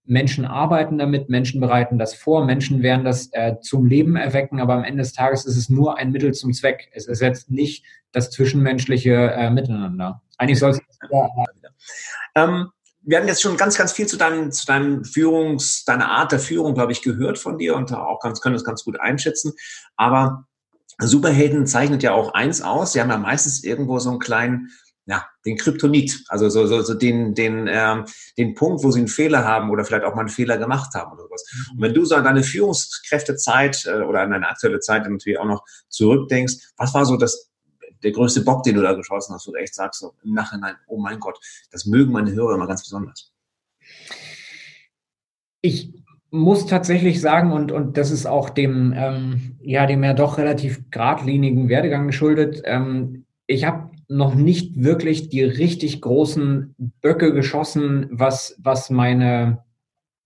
Menschen 0.05 0.47
arbeiten 0.47 0.97
damit, 0.97 1.29
Menschen 1.29 1.61
bereiten 1.61 1.99
das 1.99 2.15
vor, 2.15 2.47
Menschen 2.47 2.83
werden 2.83 3.05
das 3.05 3.29
äh, 3.33 3.57
zum 3.61 3.85
Leben 3.85 4.17
erwecken, 4.17 4.59
aber 4.59 4.73
am 4.73 4.85
Ende 4.85 5.03
des 5.03 5.13
Tages 5.13 5.45
ist 5.45 5.59
es 5.59 5.69
nur 5.69 5.99
ein 5.99 6.13
Mittel 6.13 6.33
zum 6.33 6.55
Zweck. 6.55 6.89
Es 6.95 7.07
ersetzt 7.07 7.51
nicht 7.51 7.85
das 8.13 8.31
zwischenmenschliche 8.31 9.13
äh, 9.13 9.51
Miteinander. 9.51 10.23
Eigentlich 10.39 10.59
soll 10.59 10.71
es. 10.71 10.81
Ja, 11.11 11.29
ähm, 12.37 12.69
wir 13.03 13.19
haben 13.19 13.27
jetzt 13.29 13.43
schon 13.43 13.57
ganz, 13.57 13.77
ganz 13.77 13.93
viel 13.93 14.07
zu 14.07 14.17
deinem, 14.17 14.51
zu 14.51 14.67
deinem 14.67 15.05
Führungs, 15.05 15.85
deiner 15.85 16.11
Art 16.11 16.33
der 16.33 16.39
Führung, 16.39 16.75
glaube 16.75 16.93
ich, 16.93 17.03
gehört 17.03 17.39
von 17.39 17.59
dir 17.59 17.77
und 17.77 17.93
auch 17.93 18.21
ganz, 18.21 18.41
können 18.41 18.55
das 18.55 18.65
ganz 18.65 18.85
gut 18.85 18.99
einschätzen. 19.01 19.53
Aber 19.97 20.47
Superhelden 20.99 21.67
zeichnet 21.67 22.03
ja 22.03 22.13
auch 22.13 22.35
eins 22.35 22.63
aus. 22.63 22.93
Sie 22.93 23.01
haben 23.01 23.11
ja 23.11 23.19
meistens 23.19 23.63
irgendwo 23.63 23.99
so 23.99 24.11
einen 24.11 24.19
kleinen, 24.19 24.71
ja, 25.09 25.27
den 25.47 25.57
Kryptonit, 25.57 26.23
also 26.29 26.51
so, 26.51 26.67
so, 26.67 26.83
so 26.83 26.93
den, 26.93 27.35
den, 27.35 27.67
ähm, 27.67 28.05
den 28.37 28.55
Punkt, 28.55 28.85
wo 28.85 28.91
sie 28.91 28.99
einen 28.99 29.09
Fehler 29.09 29.43
haben 29.43 29.71
oder 29.71 29.83
vielleicht 29.83 30.05
auch 30.05 30.15
mal 30.15 30.21
einen 30.21 30.29
Fehler 30.29 30.59
gemacht 30.59 30.95
haben 30.95 31.13
oder 31.13 31.23
sowas. 31.23 31.45
Mhm. 31.51 31.77
Und 31.77 31.83
wenn 31.83 31.95
du 31.95 32.05
so 32.05 32.15
an 32.15 32.25
deine 32.25 32.43
Führungskräftezeit 32.43 33.87
äh, 33.87 34.03
oder 34.03 34.21
an 34.21 34.33
deine 34.33 34.47
aktuelle 34.47 34.81
Zeit 34.81 35.09
natürlich 35.09 35.39
auch 35.39 35.47
noch 35.47 35.65
zurückdenkst, 35.89 36.75
was 36.77 36.93
war 36.93 37.07
so 37.07 37.17
das 37.17 37.49
der 38.03 38.13
größte 38.13 38.43
Bock, 38.43 38.63
den 38.63 38.77
du 38.77 38.83
da 38.83 38.93
geschossen 38.93 39.35
hast, 39.35 39.49
wo 39.49 39.53
du 39.53 39.59
echt 39.59 39.75
sagst 39.75 40.01
so 40.01 40.13
im 40.23 40.35
Nachhinein, 40.35 40.77
oh 40.87 41.01
mein 41.01 41.19
Gott, 41.19 41.39
das 41.73 41.87
mögen 41.87 42.13
meine 42.13 42.33
Hörer 42.33 42.55
immer 42.55 42.69
ganz 42.69 42.83
besonders? 42.83 43.33
Ich 45.63 45.95
muss 46.31 46.67
tatsächlich 46.67 47.21
sagen, 47.21 47.51
und, 47.51 47.73
und 47.73 47.97
das 47.97 48.11
ist 48.11 48.27
auch 48.27 48.51
dem, 48.51 48.93
ähm, 48.95 49.57
ja, 49.63 49.87
dem 49.87 50.05
ja 50.05 50.13
doch 50.13 50.39
relativ 50.39 50.91
geradlinigen 50.91 51.69
Werdegang 51.71 52.07
geschuldet, 52.07 52.61
ähm, 52.67 53.25
ich 53.47 53.65
habe 53.65 53.91
noch 54.09 54.35
nicht 54.35 54.83
wirklich 54.83 55.29
die 55.29 55.43
richtig 55.43 56.01
großen 56.01 56.75
Böcke 57.03 57.33
geschossen, 57.33 58.07
was, 58.11 58.57
was 58.59 58.91
meine 58.91 59.59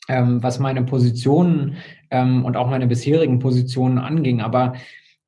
ähm, 0.08 0.42
was 0.42 0.58
meine 0.58 0.82
Positionen 0.82 1.76
ähm, 2.10 2.44
und 2.44 2.56
auch 2.56 2.68
meine 2.68 2.86
bisherigen 2.86 3.38
Positionen 3.38 3.98
anging. 3.98 4.40
Aber 4.40 4.74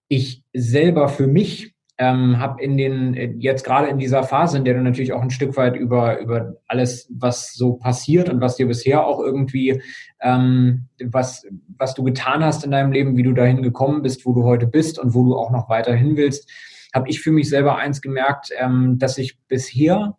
ich 0.08 0.42
selber 0.52 1.08
für 1.08 1.26
mich 1.26 1.74
ähm, 1.96 2.40
habe 2.40 2.60
in 2.60 2.76
den, 2.76 3.40
jetzt 3.40 3.64
gerade 3.64 3.86
in 3.86 3.98
dieser 3.98 4.24
Phase, 4.24 4.58
in 4.58 4.64
der 4.64 4.74
du 4.74 4.82
natürlich 4.82 5.12
auch 5.12 5.22
ein 5.22 5.30
Stück 5.30 5.56
weit 5.56 5.76
über, 5.76 6.18
über 6.18 6.56
alles, 6.66 7.08
was 7.16 7.54
so 7.54 7.74
passiert 7.74 8.28
und 8.28 8.40
was 8.40 8.56
dir 8.56 8.66
bisher 8.66 9.06
auch 9.06 9.20
irgendwie, 9.20 9.80
ähm, 10.20 10.88
was, 11.04 11.46
was 11.78 11.94
du 11.94 12.02
getan 12.02 12.42
hast 12.42 12.64
in 12.64 12.72
deinem 12.72 12.90
Leben, 12.90 13.16
wie 13.16 13.22
du 13.22 13.32
dahin 13.32 13.62
gekommen 13.62 14.02
bist, 14.02 14.26
wo 14.26 14.32
du 14.32 14.42
heute 14.42 14.66
bist 14.66 14.98
und 14.98 15.14
wo 15.14 15.24
du 15.24 15.36
auch 15.36 15.52
noch 15.52 15.68
weiterhin 15.68 16.16
willst, 16.16 16.50
habe 16.94 17.10
ich 17.10 17.20
für 17.20 17.32
mich 17.32 17.48
selber 17.48 17.76
eins 17.76 18.00
gemerkt, 18.00 18.50
ähm, 18.58 18.98
dass 18.98 19.18
ich 19.18 19.38
bisher 19.48 20.16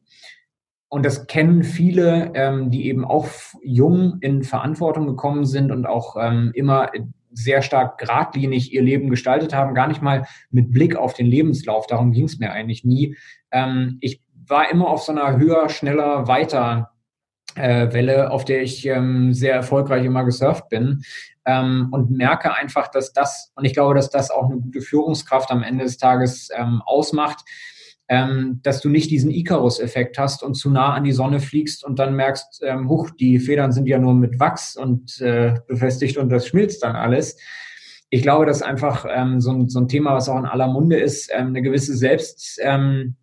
und 0.90 1.06
das 1.06 1.28
kennen 1.28 1.64
viele, 1.64 2.32
ähm, 2.36 2.70
die 2.70 2.88
eben 2.88 3.06
auch 3.06 3.28
jung 3.64 4.18
in 4.22 4.44
Verantwortung 4.44 5.08
gekommen 5.08 5.46
sind 5.46 5.72
und 5.72 5.86
auch 5.86 6.16
ähm, 6.20 6.52
immer 6.54 6.92
sehr 7.32 7.62
stark 7.62 7.98
geradlinig 7.98 8.72
ihr 8.72 8.82
Leben 8.82 9.10
gestaltet 9.10 9.54
haben, 9.54 9.74
gar 9.74 9.88
nicht 9.88 10.02
mal 10.02 10.26
mit 10.52 10.72
Blick 10.72 10.96
auf 10.96 11.14
den 11.14 11.26
Lebenslauf. 11.26 11.88
Darum 11.88 12.12
ging 12.12 12.26
es 12.26 12.40
mir 12.40 12.52
eigentlich 12.52 12.86
nie. 12.86 13.18
Ähm, 13.52 13.98
ich 14.00 14.22
war 14.48 14.72
immer 14.72 14.88
auf 14.88 15.02
so 15.02 15.12
einer 15.12 15.38
höher, 15.38 15.68
schneller, 15.70 16.28
weiter 16.28 16.92
äh, 17.56 17.92
Welle, 17.92 18.32
auf 18.32 18.46
der 18.46 18.62
ich 18.62 18.86
ähm, 18.86 19.34
sehr 19.34 19.54
erfolgreich 19.54 20.06
immer 20.06 20.24
gesurft 20.24 20.70
bin 20.70 21.04
ähm, 21.46 21.90
und 21.92 22.12
merke 22.12 22.54
einfach, 22.54 22.88
dass 22.88 23.14
das, 23.14 23.52
und 23.56 23.66
ich 23.66 23.74
glaube, 23.74 23.96
dass 23.96 24.10
das 24.10 24.32
auch 24.32 24.50
eine 24.50 24.60
gute 24.60 24.82
Führungskraft 24.82 25.52
am 25.52 25.64
Ende 25.64 25.84
des 25.84 25.98
Tages 25.98 26.50
ähm, 26.56 26.82
ausmacht, 26.86 27.46
ähm, 28.08 28.60
dass 28.64 28.82
du 28.82 28.90
nicht 28.90 29.10
diesen 29.10 29.32
Icarus-Effekt 29.32 30.18
hast 30.20 30.44
und 30.44 30.56
zu 30.56 30.70
nah 30.70 30.94
an 30.94 31.04
die 31.04 31.12
Sonne 31.12 31.40
fliegst 31.40 31.84
und 31.84 31.98
dann 31.98 32.16
merkst, 32.16 32.62
ähm, 32.64 32.88
huch, 32.88 33.10
die 33.12 33.40
Federn 33.40 33.72
sind 33.72 33.88
ja 33.88 33.98
nur 33.98 34.14
mit 34.14 34.40
Wachs 34.40 34.76
und 34.76 35.20
äh, 35.22 35.56
befestigt 35.68 36.18
und 36.18 36.30
das 36.30 36.48
schmilzt 36.48 36.84
dann 36.84 36.96
alles. 36.96 37.38
Ich 38.10 38.22
glaube, 38.22 38.46
dass 38.46 38.62
einfach 38.62 39.06
ähm, 39.10 39.42
so, 39.42 39.52
ein, 39.52 39.70
so 39.70 39.80
ein 39.80 39.88
Thema, 39.88 40.14
was 40.14 40.30
auch 40.30 40.38
in 40.38 40.46
aller 40.46 40.68
Munde 40.68 40.98
ist, 40.98 41.32
ähm, 41.34 41.48
eine 41.48 41.64
gewisse 41.64 41.98
Selbst, 41.98 42.60
ähm, 42.62 43.16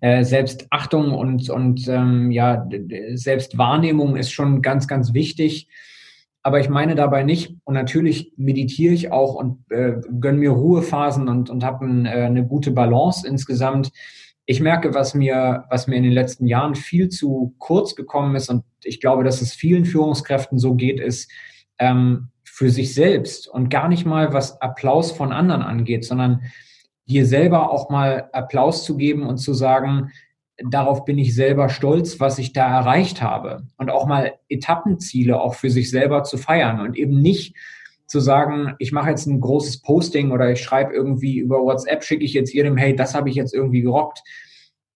äh, 0.00 0.24
Selbstachtung 0.24 1.12
und, 1.12 1.50
und 1.50 1.86
ähm, 1.88 2.30
ja, 2.30 2.66
Selbstwahrnehmung 3.14 4.16
ist 4.16 4.32
schon 4.32 4.62
ganz, 4.62 4.88
ganz 4.88 5.12
wichtig. 5.12 5.68
Aber 6.42 6.58
ich 6.58 6.68
meine 6.68 6.94
dabei 6.94 7.22
nicht, 7.22 7.56
und 7.64 7.74
natürlich 7.74 8.32
meditiere 8.36 8.94
ich 8.94 9.12
auch 9.12 9.34
und 9.34 9.64
äh, 9.70 10.00
gönne 10.20 10.38
mir 10.38 10.50
Ruhephasen 10.50 11.28
und, 11.28 11.50
und 11.50 11.64
habe 11.64 11.86
ein, 11.86 12.06
äh, 12.06 12.10
eine 12.10 12.44
gute 12.44 12.72
Balance 12.72 13.26
insgesamt. 13.26 13.92
Ich 14.44 14.60
merke, 14.60 14.92
was 14.92 15.14
mir, 15.14 15.64
was 15.70 15.86
mir 15.86 15.96
in 15.96 16.02
den 16.02 16.12
letzten 16.12 16.46
Jahren 16.46 16.74
viel 16.74 17.08
zu 17.08 17.54
kurz 17.58 17.94
gekommen 17.94 18.34
ist, 18.34 18.50
und 18.50 18.64
ich 18.82 19.00
glaube, 19.00 19.22
dass 19.22 19.40
es 19.40 19.54
vielen 19.54 19.84
Führungskräften 19.84 20.58
so 20.58 20.74
geht, 20.74 20.98
ist 20.98 21.30
ähm, 21.78 22.28
für 22.42 22.70
sich 22.70 22.92
selbst 22.92 23.46
und 23.46 23.70
gar 23.70 23.88
nicht 23.88 24.04
mal, 24.04 24.32
was 24.32 24.60
Applaus 24.60 25.12
von 25.12 25.32
anderen 25.32 25.62
angeht, 25.62 26.04
sondern 26.04 26.42
dir 27.06 27.24
selber 27.24 27.70
auch 27.70 27.88
mal 27.88 28.28
Applaus 28.32 28.84
zu 28.84 28.96
geben 28.96 29.26
und 29.26 29.38
zu 29.38 29.54
sagen, 29.54 30.10
darauf 30.70 31.04
bin 31.04 31.18
ich 31.18 31.34
selber 31.34 31.68
stolz, 31.68 32.20
was 32.20 32.38
ich 32.38 32.52
da 32.52 32.78
erreicht 32.78 33.22
habe. 33.22 33.62
Und 33.76 33.90
auch 33.90 34.06
mal 34.06 34.34
Etappenziele 34.48 35.40
auch 35.40 35.54
für 35.54 35.70
sich 35.70 35.90
selber 35.90 36.24
zu 36.24 36.38
feiern 36.38 36.80
und 36.80 36.96
eben 36.96 37.20
nicht 37.20 37.56
zu 38.06 38.20
sagen, 38.20 38.74
ich 38.78 38.92
mache 38.92 39.10
jetzt 39.10 39.26
ein 39.26 39.40
großes 39.40 39.82
Posting 39.82 40.32
oder 40.32 40.50
ich 40.50 40.62
schreibe 40.62 40.92
irgendwie 40.92 41.38
über 41.38 41.62
WhatsApp, 41.62 42.04
schicke 42.04 42.24
ich 42.24 42.34
jetzt 42.34 42.52
jedem, 42.52 42.76
hey, 42.76 42.94
das 42.94 43.14
habe 43.14 43.30
ich 43.30 43.36
jetzt 43.36 43.54
irgendwie 43.54 43.80
gerockt. 43.80 44.22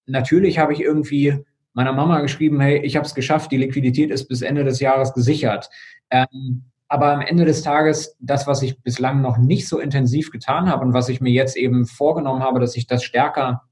Natürlich 0.06 0.58
habe 0.58 0.72
ich 0.72 0.80
irgendwie 0.80 1.44
meiner 1.72 1.92
Mama 1.92 2.20
geschrieben, 2.20 2.60
hey, 2.60 2.78
ich 2.84 2.96
habe 2.96 3.06
es 3.06 3.14
geschafft, 3.14 3.52
die 3.52 3.56
Liquidität 3.56 4.10
ist 4.10 4.28
bis 4.28 4.42
Ende 4.42 4.64
des 4.64 4.80
Jahres 4.80 5.14
gesichert. 5.14 5.70
Ähm, 6.10 6.64
aber 6.88 7.12
am 7.12 7.20
Ende 7.20 7.44
des 7.44 7.62
Tages, 7.62 8.16
das, 8.20 8.46
was 8.46 8.62
ich 8.62 8.80
bislang 8.82 9.20
noch 9.20 9.38
nicht 9.38 9.68
so 9.68 9.78
intensiv 9.80 10.30
getan 10.30 10.68
habe 10.70 10.84
und 10.84 10.92
was 10.92 11.08
ich 11.08 11.20
mir 11.20 11.32
jetzt 11.32 11.56
eben 11.56 11.86
vorgenommen 11.86 12.42
habe, 12.42 12.60
dass 12.60 12.76
ich 12.76 12.86
das 12.86 13.02
stärker 13.02 13.62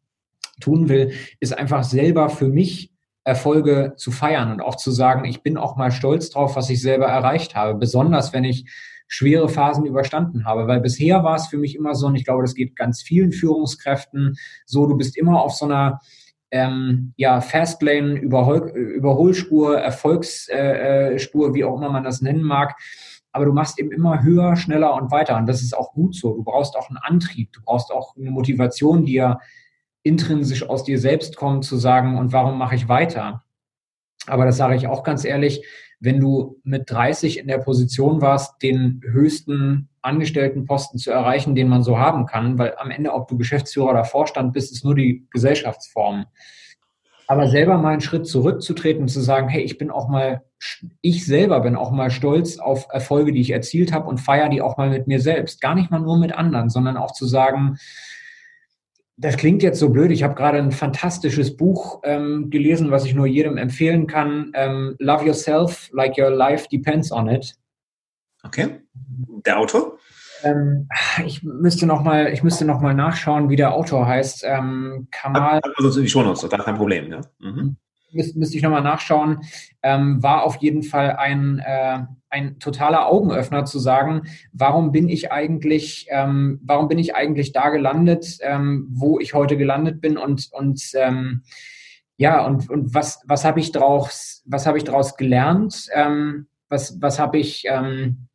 tun 0.60 0.88
will, 0.88 1.12
ist 1.40 1.56
einfach 1.56 1.84
selber 1.84 2.28
für 2.28 2.48
mich 2.48 2.92
Erfolge 3.24 3.94
zu 3.96 4.10
feiern 4.10 4.52
und 4.52 4.60
auch 4.60 4.76
zu 4.76 4.90
sagen, 4.90 5.24
ich 5.24 5.42
bin 5.42 5.56
auch 5.56 5.76
mal 5.76 5.90
stolz 5.90 6.30
drauf, 6.30 6.56
was 6.56 6.68
ich 6.68 6.82
selber 6.82 7.06
erreicht 7.06 7.56
habe, 7.56 7.74
besonders 7.74 8.32
wenn 8.32 8.44
ich 8.44 8.66
schwere 9.06 9.48
Phasen 9.48 9.86
überstanden 9.86 10.44
habe, 10.44 10.66
weil 10.66 10.80
bisher 10.80 11.24
war 11.24 11.36
es 11.36 11.46
für 11.46 11.58
mich 11.58 11.74
immer 11.74 11.94
so, 11.94 12.06
und 12.06 12.16
ich 12.16 12.24
glaube, 12.24 12.42
das 12.42 12.54
geht 12.54 12.76
ganz 12.76 13.02
vielen 13.02 13.32
Führungskräften 13.32 14.36
so, 14.66 14.86
du 14.86 14.96
bist 14.96 15.16
immer 15.16 15.42
auf 15.42 15.52
so 15.54 15.64
einer 15.64 16.00
ähm, 16.50 17.12
ja, 17.16 17.40
Fastlane, 17.40 18.14
Überhol 18.14 18.70
Überholspur, 18.70 19.78
Erfolgsspur, 19.78 21.54
wie 21.54 21.64
auch 21.64 21.76
immer 21.76 21.90
man 21.90 22.04
das 22.04 22.20
nennen 22.20 22.44
mag. 22.44 22.76
Aber 23.32 23.44
du 23.44 23.52
machst 23.52 23.80
eben 23.80 23.90
immer 23.90 24.22
höher, 24.22 24.54
schneller 24.54 24.94
und 24.94 25.10
weiter. 25.10 25.36
Und 25.36 25.46
das 25.46 25.62
ist 25.62 25.76
auch 25.76 25.92
gut 25.92 26.14
so. 26.14 26.32
Du 26.32 26.44
brauchst 26.44 26.76
auch 26.76 26.88
einen 26.88 26.98
Antrieb, 26.98 27.52
du 27.52 27.60
brauchst 27.64 27.90
auch 27.90 28.16
eine 28.16 28.30
Motivation, 28.30 29.04
die 29.04 29.14
ja 29.14 29.40
intrinsisch 30.04 30.68
aus 30.68 30.84
dir 30.84 31.00
selbst 31.00 31.36
kommen, 31.36 31.62
zu 31.62 31.76
sagen, 31.76 32.16
und 32.18 32.32
warum 32.32 32.56
mache 32.56 32.76
ich 32.76 32.88
weiter? 32.88 33.42
Aber 34.26 34.44
das 34.44 34.56
sage 34.56 34.76
ich 34.76 34.86
auch 34.86 35.02
ganz 35.02 35.24
ehrlich, 35.24 35.64
wenn 36.00 36.20
du 36.20 36.60
mit 36.64 36.90
30 36.90 37.38
in 37.38 37.48
der 37.48 37.58
Position 37.58 38.20
warst, 38.20 38.62
den 38.62 39.00
höchsten 39.04 39.88
Angestelltenposten 40.02 40.98
zu 40.98 41.10
erreichen, 41.10 41.54
den 41.54 41.68
man 41.68 41.82
so 41.82 41.98
haben 41.98 42.26
kann, 42.26 42.58
weil 42.58 42.74
am 42.76 42.90
Ende, 42.90 43.12
ob 43.12 43.26
du 43.28 43.38
Geschäftsführer 43.38 43.90
oder 43.90 44.04
Vorstand 44.04 44.52
bist, 44.52 44.72
ist 44.72 44.84
nur 44.84 44.94
die 44.94 45.26
Gesellschaftsform. 45.30 46.26
Aber 47.26 47.48
selber 47.48 47.78
mal 47.78 47.92
einen 47.92 48.02
Schritt 48.02 48.26
zurückzutreten 48.26 49.02
und 49.02 49.08
zu 49.08 49.22
sagen, 49.22 49.48
hey, 49.48 49.62
ich 49.62 49.78
bin 49.78 49.90
auch 49.90 50.08
mal, 50.08 50.42
ich 51.00 51.24
selber 51.24 51.60
bin 51.60 51.74
auch 51.74 51.90
mal 51.90 52.10
stolz 52.10 52.58
auf 52.58 52.86
Erfolge, 52.90 53.32
die 53.32 53.40
ich 53.40 53.50
erzielt 53.50 53.94
habe 53.94 54.08
und 54.08 54.18
feiere 54.18 54.50
die 54.50 54.60
auch 54.60 54.76
mal 54.76 54.90
mit 54.90 55.06
mir 55.06 55.20
selbst. 55.20 55.62
Gar 55.62 55.74
nicht 55.74 55.90
mal 55.90 56.00
nur 56.00 56.18
mit 56.18 56.32
anderen, 56.32 56.68
sondern 56.68 56.98
auch 56.98 57.12
zu 57.12 57.24
sagen, 57.24 57.78
das 59.16 59.36
klingt 59.36 59.62
jetzt 59.62 59.78
so 59.78 59.90
blöd. 59.90 60.10
Ich 60.10 60.22
habe 60.22 60.34
gerade 60.34 60.58
ein 60.58 60.72
fantastisches 60.72 61.56
Buch 61.56 62.00
ähm, 62.04 62.50
gelesen, 62.50 62.90
was 62.90 63.04
ich 63.04 63.14
nur 63.14 63.26
jedem 63.26 63.56
empfehlen 63.56 64.06
kann. 64.06 64.50
Ähm, 64.54 64.96
Love 64.98 65.26
Yourself, 65.26 65.88
Like 65.92 66.18
Your 66.18 66.30
Life 66.30 66.68
Depends 66.68 67.12
on 67.12 67.28
It. 67.28 67.54
Okay. 68.42 68.80
Der 69.46 69.58
Autor? 69.58 69.98
Ähm, 70.42 70.88
ich 71.24 71.42
müsste 71.42 71.86
noch 71.86 72.02
mal, 72.02 72.32
ich 72.32 72.42
müsste 72.42 72.64
noch 72.64 72.80
mal 72.80 72.94
nachschauen, 72.94 73.48
wie 73.48 73.56
der 73.56 73.72
Autor 73.72 74.06
heißt. 74.06 74.44
Ähm, 74.44 75.08
Kamal. 75.10 75.60
Also 75.76 76.00
die 76.00 76.08
Shownotes, 76.08 76.48
gar 76.48 76.64
kein 76.64 76.76
Problem. 76.76 77.10
Ja. 77.10 77.20
Mhm. 77.38 77.76
Müsste, 78.14 78.38
müsste 78.38 78.56
ich 78.56 78.62
noch 78.62 78.70
mal 78.70 78.80
nachschauen. 78.80 79.40
Ähm, 79.82 80.22
war 80.22 80.44
auf 80.44 80.56
jeden 80.56 80.82
Fall 80.82 81.16
ein 81.16 81.58
äh, 81.58 82.00
ein 82.34 82.58
totaler 82.58 83.06
Augenöffner 83.06 83.64
zu 83.64 83.78
sagen, 83.78 84.22
warum 84.52 84.90
bin 84.90 85.08
ich 85.08 85.30
eigentlich, 85.30 86.08
ähm, 86.10 86.60
warum 86.64 86.88
bin 86.88 86.98
ich 86.98 87.14
eigentlich 87.14 87.52
da 87.52 87.70
gelandet, 87.70 88.38
ähm, 88.40 88.88
wo 88.90 89.20
ich 89.20 89.34
heute 89.34 89.56
gelandet 89.56 90.00
bin 90.00 90.18
und, 90.18 90.48
und 90.52 90.82
ähm, 90.94 91.44
ja, 92.16 92.44
und, 92.44 92.68
und 92.68 92.92
was, 92.92 93.22
was 93.26 93.44
habe 93.44 93.60
ich 93.60 93.70
daraus, 93.70 94.42
was 94.46 94.66
habe 94.66 94.78
ich 94.78 94.84
daraus 94.84 95.16
gelernt? 95.16 95.86
Ähm, 95.94 96.48
was, 96.68 97.00
was 97.00 97.20
habe 97.20 97.38
ich, 97.38 97.64
ähm, 97.68 98.26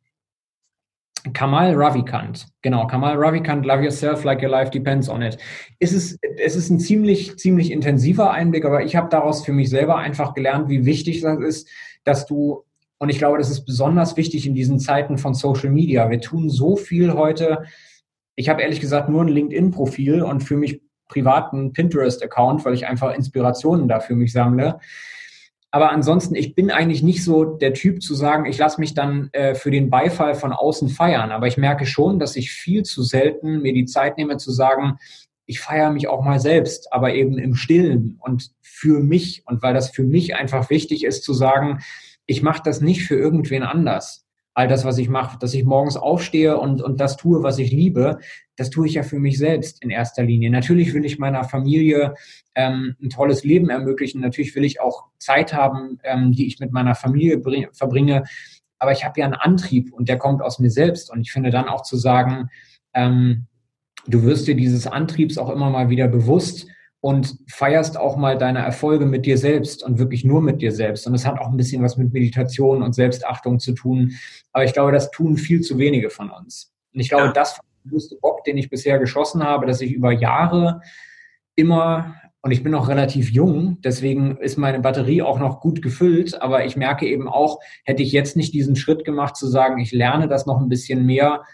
Kamal 1.32 1.74
Ravikant, 1.74 2.46
genau, 2.62 2.86
Kamal 2.86 3.16
Ravikant, 3.16 3.66
Love 3.66 3.82
Yourself 3.82 4.24
Like 4.24 4.42
Your 4.42 4.48
Life 4.48 4.70
Depends 4.70 5.08
on 5.08 5.22
It. 5.22 5.38
Es 5.78 5.92
ist, 5.92 6.18
es 6.38 6.56
ist 6.56 6.70
ein 6.70 6.80
ziemlich, 6.80 7.36
ziemlich 7.38 7.70
intensiver 7.70 8.30
Einblick, 8.30 8.64
aber 8.64 8.82
ich 8.84 8.96
habe 8.96 9.08
daraus 9.10 9.44
für 9.44 9.52
mich 9.52 9.70
selber 9.70 9.96
einfach 9.96 10.34
gelernt, 10.34 10.68
wie 10.68 10.84
wichtig 10.84 11.20
das 11.20 11.38
ist, 11.40 11.68
dass 12.04 12.26
du 12.26 12.64
und 13.02 13.08
ich 13.08 13.16
glaube, 13.16 13.38
das 13.38 13.50
ist 13.50 13.64
besonders 13.64 14.18
wichtig 14.18 14.46
in 14.46 14.54
diesen 14.54 14.78
Zeiten 14.78 15.16
von 15.16 15.32
Social 15.32 15.70
Media. 15.70 16.10
Wir 16.10 16.20
tun 16.20 16.50
so 16.50 16.76
viel 16.76 17.14
heute. 17.14 17.64
Ich 18.34 18.50
habe 18.50 18.60
ehrlich 18.60 18.80
gesagt 18.80 19.08
nur 19.08 19.22
ein 19.22 19.28
LinkedIn-Profil 19.28 20.22
und 20.22 20.42
für 20.42 20.56
mich 20.56 20.82
privaten 21.08 21.72
Pinterest-Account, 21.72 22.62
weil 22.64 22.74
ich 22.74 22.86
einfach 22.86 23.14
Inspirationen 23.14 23.88
da 23.88 24.00
für 24.00 24.14
mich 24.14 24.32
sammle. 24.32 24.80
Aber 25.72 25.90
ansonsten, 25.92 26.34
ich 26.34 26.54
bin 26.54 26.70
eigentlich 26.70 27.02
nicht 27.02 27.22
so 27.22 27.44
der 27.44 27.74
Typ 27.74 28.02
zu 28.02 28.14
sagen, 28.14 28.46
ich 28.46 28.58
lasse 28.58 28.80
mich 28.80 28.94
dann 28.94 29.30
äh, 29.32 29.54
für 29.54 29.70
den 29.70 29.88
Beifall 29.88 30.34
von 30.34 30.52
außen 30.52 30.88
feiern. 30.88 31.30
Aber 31.30 31.46
ich 31.46 31.56
merke 31.56 31.86
schon, 31.86 32.18
dass 32.18 32.34
ich 32.34 32.50
viel 32.50 32.82
zu 32.82 33.02
selten 33.02 33.62
mir 33.62 33.72
die 33.72 33.84
Zeit 33.84 34.16
nehme 34.16 34.36
zu 34.36 34.50
sagen, 34.50 34.98
ich 35.46 35.60
feiere 35.60 35.90
mich 35.90 36.08
auch 36.08 36.24
mal 36.24 36.40
selbst, 36.40 36.92
aber 36.92 37.14
eben 37.14 37.38
im 37.38 37.54
Stillen 37.54 38.18
und 38.20 38.50
für 38.60 39.00
mich. 39.00 39.42
Und 39.46 39.62
weil 39.62 39.74
das 39.74 39.90
für 39.90 40.04
mich 40.04 40.34
einfach 40.34 40.70
wichtig 40.70 41.04
ist 41.04 41.22
zu 41.22 41.34
sagen, 41.34 41.80
ich 42.26 42.42
mache 42.42 42.62
das 42.64 42.80
nicht 42.80 43.04
für 43.04 43.16
irgendwen 43.16 43.62
anders. 43.62 44.24
All 44.54 44.66
das, 44.66 44.84
was 44.84 44.98
ich 44.98 45.08
mache, 45.08 45.38
dass 45.38 45.54
ich 45.54 45.64
morgens 45.64 45.96
aufstehe 45.96 46.58
und, 46.58 46.82
und 46.82 47.00
das 47.00 47.16
tue, 47.16 47.42
was 47.42 47.58
ich 47.58 47.70
liebe, 47.70 48.18
das 48.56 48.70
tue 48.70 48.86
ich 48.86 48.94
ja 48.94 49.02
für 49.02 49.18
mich 49.18 49.38
selbst 49.38 49.82
in 49.82 49.90
erster 49.90 50.24
Linie. 50.24 50.50
Natürlich 50.50 50.92
will 50.92 51.04
ich 51.04 51.18
meiner 51.18 51.44
Familie 51.44 52.14
ähm, 52.54 52.96
ein 53.00 53.10
tolles 53.10 53.44
Leben 53.44 53.70
ermöglichen. 53.70 54.20
Natürlich 54.20 54.54
will 54.54 54.64
ich 54.64 54.80
auch 54.80 55.04
Zeit 55.18 55.54
haben, 55.54 55.98
ähm, 56.02 56.32
die 56.32 56.46
ich 56.46 56.58
mit 56.58 56.72
meiner 56.72 56.94
Familie 56.94 57.40
verbringe. 57.72 58.24
Aber 58.78 58.92
ich 58.92 59.04
habe 59.04 59.20
ja 59.20 59.26
einen 59.26 59.34
Antrieb 59.34 59.92
und 59.92 60.08
der 60.08 60.18
kommt 60.18 60.42
aus 60.42 60.58
mir 60.58 60.70
selbst. 60.70 61.10
Und 61.10 61.20
ich 61.20 61.32
finde 61.32 61.50
dann 61.50 61.68
auch 61.68 61.82
zu 61.82 61.96
sagen, 61.96 62.50
ähm, 62.92 63.46
du 64.06 64.24
wirst 64.24 64.48
dir 64.48 64.56
dieses 64.56 64.86
Antriebs 64.86 65.38
auch 65.38 65.50
immer 65.50 65.70
mal 65.70 65.90
wieder 65.90 66.08
bewusst 66.08 66.66
und 67.00 67.38
feierst 67.48 67.96
auch 67.96 68.16
mal 68.16 68.36
deine 68.36 68.58
Erfolge 68.58 69.06
mit 69.06 69.24
dir 69.24 69.38
selbst 69.38 69.82
und 69.82 69.98
wirklich 69.98 70.24
nur 70.24 70.42
mit 70.42 70.60
dir 70.60 70.72
selbst. 70.72 71.06
Und 71.06 71.14
das 71.14 71.26
hat 71.26 71.38
auch 71.38 71.48
ein 71.48 71.56
bisschen 71.56 71.82
was 71.82 71.96
mit 71.96 72.12
Meditation 72.12 72.82
und 72.82 72.94
Selbstachtung 72.94 73.58
zu 73.58 73.72
tun. 73.72 74.12
Aber 74.52 74.64
ich 74.64 74.74
glaube, 74.74 74.92
das 74.92 75.10
tun 75.10 75.36
viel 75.38 75.62
zu 75.62 75.78
wenige 75.78 76.10
von 76.10 76.30
uns. 76.30 76.72
Und 76.92 77.00
ich 77.00 77.08
glaube, 77.08 77.26
ja. 77.26 77.32
das 77.32 77.58
größte 77.88 78.16
Bock, 78.20 78.44
den 78.44 78.58
ich 78.58 78.68
bisher 78.68 78.98
geschossen 78.98 79.42
habe, 79.42 79.66
dass 79.66 79.80
ich 79.80 79.92
über 79.92 80.12
Jahre 80.12 80.82
immer 81.54 82.16
und 82.42 82.52
ich 82.52 82.62
bin 82.62 82.72
noch 82.72 82.88
relativ 82.88 83.30
jung, 83.30 83.78
deswegen 83.82 84.38
ist 84.38 84.56
meine 84.56 84.80
Batterie 84.80 85.20
auch 85.20 85.38
noch 85.38 85.60
gut 85.60 85.82
gefüllt. 85.82 86.40
Aber 86.40 86.64
ich 86.64 86.74
merke 86.74 87.06
eben 87.06 87.28
auch, 87.28 87.60
hätte 87.84 88.02
ich 88.02 88.12
jetzt 88.12 88.34
nicht 88.34 88.54
diesen 88.54 88.76
Schritt 88.76 89.04
gemacht, 89.04 89.36
zu 89.36 89.46
sagen, 89.46 89.78
ich 89.78 89.92
lerne 89.92 90.26
das 90.26 90.46
noch 90.46 90.58
ein 90.58 90.70
bisschen 90.70 91.04
mehr, 91.04 91.44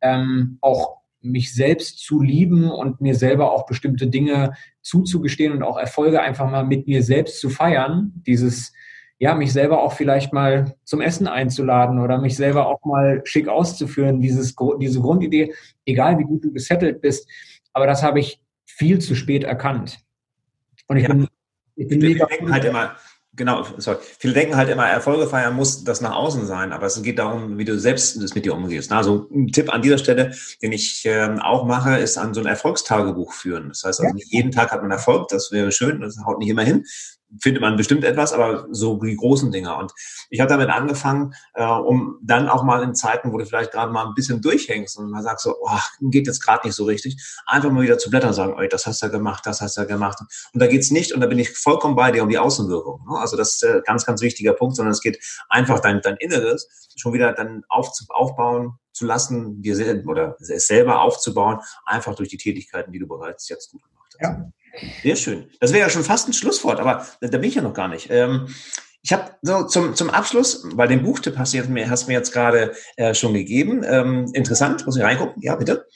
ähm, 0.00 0.58
auch 0.60 0.95
mich 1.26 1.54
selbst 1.54 1.98
zu 1.98 2.20
lieben 2.20 2.70
und 2.70 3.00
mir 3.00 3.14
selber 3.14 3.52
auch 3.52 3.66
bestimmte 3.66 4.06
Dinge 4.06 4.54
zuzugestehen 4.82 5.52
und 5.52 5.62
auch 5.62 5.78
Erfolge 5.78 6.20
einfach 6.20 6.50
mal 6.50 6.64
mit 6.64 6.86
mir 6.86 7.02
selbst 7.02 7.40
zu 7.40 7.50
feiern. 7.50 8.12
Dieses, 8.26 8.72
ja, 9.18 9.34
mich 9.34 9.52
selber 9.52 9.82
auch 9.82 9.92
vielleicht 9.92 10.32
mal 10.32 10.76
zum 10.84 11.00
Essen 11.00 11.26
einzuladen 11.26 12.00
oder 12.00 12.18
mich 12.18 12.36
selber 12.36 12.66
auch 12.66 12.84
mal 12.84 13.22
schick 13.24 13.48
auszuführen, 13.48 14.20
dieses, 14.20 14.54
diese 14.80 15.00
Grundidee, 15.00 15.54
egal 15.84 16.18
wie 16.18 16.24
gut 16.24 16.44
du 16.44 16.52
gesettelt 16.52 17.00
bist. 17.00 17.28
Aber 17.72 17.86
das 17.86 18.02
habe 18.02 18.20
ich 18.20 18.40
viel 18.64 18.98
zu 19.00 19.14
spät 19.14 19.44
erkannt. 19.44 19.98
Und 20.88 20.98
ich 20.98 21.04
ja. 21.04 21.12
bin, 21.12 21.28
ich 21.76 21.88
bin 21.88 21.98
mega 21.98 22.26
halt 22.50 22.64
immer, 22.64 22.96
genau, 23.36 23.64
sorry. 23.78 23.98
Viele 24.18 24.34
denken 24.34 24.56
halt 24.56 24.68
immer, 24.68 24.86
Erfolge 24.86 25.26
feiern 25.26 25.54
muss 25.54 25.84
das 25.84 26.00
nach 26.00 26.14
außen 26.14 26.46
sein, 26.46 26.72
aber 26.72 26.86
es 26.86 27.02
geht 27.02 27.18
darum, 27.18 27.58
wie 27.58 27.64
du 27.64 27.78
selbst 27.78 28.20
das 28.22 28.34
mit 28.34 28.44
dir 28.44 28.54
umgehst. 28.54 28.90
Also 28.90 29.28
ein 29.30 29.48
Tipp 29.48 29.72
an 29.72 29.82
dieser 29.82 29.98
Stelle, 29.98 30.34
den 30.62 30.72
ich 30.72 31.02
ähm, 31.04 31.38
auch 31.38 31.64
mache, 31.64 31.96
ist 31.98 32.18
an 32.18 32.34
so 32.34 32.40
ein 32.40 32.46
Erfolgstagebuch 32.46 33.32
führen. 33.32 33.68
Das 33.68 33.84
heißt 33.84 34.00
also, 34.00 34.14
nicht 34.14 34.32
jeden 34.32 34.50
Tag 34.50 34.72
hat 34.72 34.82
man 34.82 34.90
Erfolg, 34.90 35.28
das 35.28 35.52
wäre 35.52 35.70
schön, 35.70 36.00
das 36.00 36.16
haut 36.24 36.38
nicht 36.38 36.48
immer 36.48 36.62
hin 36.62 36.84
findet 37.40 37.60
man 37.60 37.76
bestimmt 37.76 38.04
etwas, 38.04 38.32
aber 38.32 38.66
so 38.70 38.98
die 39.00 39.16
großen 39.16 39.50
Dinger. 39.50 39.78
Und 39.78 39.92
ich 40.30 40.40
habe 40.40 40.48
damit 40.48 40.70
angefangen, 40.70 41.34
äh, 41.54 41.64
um 41.64 42.18
dann 42.22 42.48
auch 42.48 42.62
mal 42.62 42.82
in 42.82 42.94
Zeiten, 42.94 43.32
wo 43.32 43.38
du 43.38 43.46
vielleicht 43.46 43.72
gerade 43.72 43.92
mal 43.92 44.06
ein 44.06 44.14
bisschen 44.14 44.40
durchhängst 44.40 44.98
und 44.98 45.10
man 45.10 45.22
sagt 45.22 45.40
so, 45.40 45.56
oh, 45.60 45.78
geht 46.00 46.26
jetzt 46.26 46.44
gerade 46.44 46.66
nicht 46.66 46.76
so 46.76 46.84
richtig, 46.84 47.16
einfach 47.46 47.70
mal 47.70 47.82
wieder 47.82 47.98
zu 47.98 48.10
blättern 48.10 48.28
und 48.28 48.34
sagen, 48.34 48.54
ey, 48.58 48.68
das 48.68 48.86
hast 48.86 49.02
du 49.02 49.06
ja 49.06 49.12
gemacht, 49.12 49.44
das 49.44 49.60
hast 49.60 49.76
du 49.76 49.82
ja 49.82 49.86
gemacht. 49.86 50.18
Und 50.52 50.60
da 50.60 50.66
geht's 50.66 50.90
nicht, 50.90 51.12
und 51.12 51.20
da 51.20 51.26
bin 51.26 51.38
ich 51.38 51.50
vollkommen 51.56 51.96
bei 51.96 52.12
dir, 52.12 52.22
um 52.22 52.28
die 52.28 52.38
Außenwirkung. 52.38 53.04
Ne? 53.08 53.18
Also 53.18 53.36
das 53.36 53.54
ist 53.54 53.64
ein 53.64 53.82
ganz, 53.84 54.06
ganz 54.06 54.20
wichtiger 54.20 54.52
Punkt, 54.52 54.76
sondern 54.76 54.92
es 54.92 55.00
geht 55.00 55.18
einfach 55.48 55.80
dein, 55.80 56.00
dein 56.00 56.16
Inneres 56.16 56.68
schon 56.96 57.12
wieder 57.12 57.32
dann 57.32 57.64
auf, 57.68 57.90
aufbauen 58.08 58.78
zu 58.92 59.04
lassen, 59.04 59.60
dir 59.60 59.76
selber 59.76 60.10
oder 60.10 60.36
es 60.40 60.66
selber 60.66 61.02
aufzubauen, 61.02 61.60
einfach 61.84 62.14
durch 62.14 62.30
die 62.30 62.38
Tätigkeiten, 62.38 62.92
die 62.92 62.98
du 62.98 63.06
bereits 63.06 63.48
jetzt 63.48 63.70
gut 63.70 63.82
gemacht 63.82 64.16
hast. 64.18 64.22
Ja. 64.22 64.50
Sehr 65.02 65.16
schön. 65.16 65.46
Das 65.60 65.72
wäre 65.72 65.84
ja 65.86 65.90
schon 65.90 66.04
fast 66.04 66.28
ein 66.28 66.32
Schlusswort, 66.32 66.80
aber 66.80 67.06
da, 67.20 67.38
bin 67.38 67.48
ich 67.48 67.54
ja 67.54 67.62
noch 67.62 67.74
gar 67.74 67.88
nicht. 67.88 68.08
Ähm, 68.10 68.48
ich 69.02 69.12
habe 69.12 69.30
so 69.42 69.62
zum, 69.64 69.94
zum 69.94 70.10
Abschluss, 70.10 70.66
weil 70.74 70.88
den 70.88 71.02
Buchtipp 71.02 71.38
hast 71.38 71.52
du 71.52 71.58
jetzt, 71.58 71.70
hast 71.90 72.08
mir 72.08 72.14
jetzt 72.14 72.32
gerade 72.32 72.74
äh, 72.96 73.14
schon 73.14 73.34
gegeben. 73.34 73.84
Ähm, 73.88 74.30
interessant, 74.32 74.84
muss 74.84 74.96
ich 74.96 75.02
reingucken? 75.02 75.40
Ja, 75.42 75.54
bitte. 75.56 75.86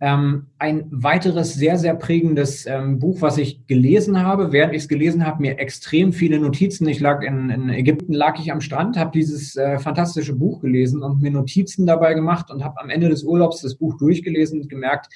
Ähm, 0.00 0.46
ein 0.58 0.88
weiteres 0.90 1.54
sehr, 1.54 1.78
sehr 1.78 1.94
prägendes 1.94 2.66
ähm, 2.66 2.98
Buch, 2.98 3.20
was 3.22 3.38
ich 3.38 3.66
gelesen 3.66 4.22
habe, 4.22 4.52
während 4.52 4.74
ich 4.74 4.82
es 4.82 4.88
gelesen 4.88 5.26
habe, 5.26 5.42
mir 5.42 5.58
extrem 5.58 6.12
viele 6.12 6.38
Notizen. 6.38 6.88
Ich 6.88 7.00
lag 7.00 7.22
in, 7.22 7.50
in 7.50 7.68
Ägypten, 7.70 8.12
lag 8.12 8.38
ich 8.38 8.50
am 8.52 8.60
Strand, 8.60 8.96
habe 8.96 9.12
dieses 9.12 9.56
äh, 9.56 9.78
fantastische 9.78 10.34
Buch 10.34 10.60
gelesen 10.60 11.02
und 11.02 11.22
mir 11.22 11.30
Notizen 11.30 11.86
dabei 11.86 12.14
gemacht 12.14 12.50
und 12.50 12.64
habe 12.64 12.80
am 12.80 12.90
Ende 12.90 13.08
des 13.08 13.22
Urlaubs 13.22 13.60
das 13.60 13.76
Buch 13.76 13.96
durchgelesen 13.98 14.62
und 14.62 14.68
gemerkt, 14.68 15.08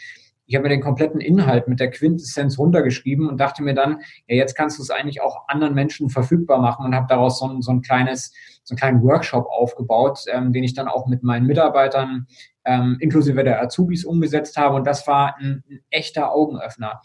ich 0.51 0.57
habe 0.57 0.65
mir 0.65 0.71
den 0.71 0.81
kompletten 0.81 1.21
Inhalt 1.21 1.69
mit 1.69 1.79
der 1.79 1.93
Quintessenz 1.93 2.59
runtergeschrieben 2.59 3.29
und 3.29 3.39
dachte 3.39 3.63
mir 3.63 3.73
dann, 3.73 4.01
ja, 4.27 4.35
jetzt 4.35 4.57
kannst 4.57 4.79
du 4.79 4.83
es 4.83 4.91
eigentlich 4.91 5.23
auch 5.23 5.47
anderen 5.47 5.75
Menschen 5.75 6.11
verfügbar 6.11 6.61
machen 6.61 6.85
und 6.85 6.93
habe 6.93 7.07
daraus 7.09 7.39
so 7.39 7.47
ein, 7.47 7.63
so 7.63 7.71
ein 7.71 7.83
kleines, 7.83 8.35
so 8.65 8.73
einen 8.73 8.79
kleinen 8.81 9.03
Workshop 9.05 9.47
aufgebaut, 9.47 10.25
ähm, 10.27 10.53
den 10.53 10.65
ich 10.65 10.75
dann 10.75 10.89
auch 10.89 11.07
mit 11.07 11.23
meinen 11.23 11.47
Mitarbeitern 11.47 12.27
ähm, 12.65 12.97
inklusive 12.99 13.45
der 13.45 13.63
Azubis 13.63 14.05
umgesetzt 14.05 14.57
habe. 14.57 14.75
Und 14.75 14.89
das 14.89 15.07
war 15.07 15.37
ein, 15.39 15.63
ein 15.71 15.81
echter 15.89 16.33
Augenöffner. 16.33 17.01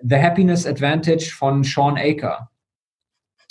The 0.00 0.16
Happiness 0.16 0.66
Advantage 0.66 1.34
von 1.36 1.64
Sean 1.64 1.98
Aker. 1.98 2.50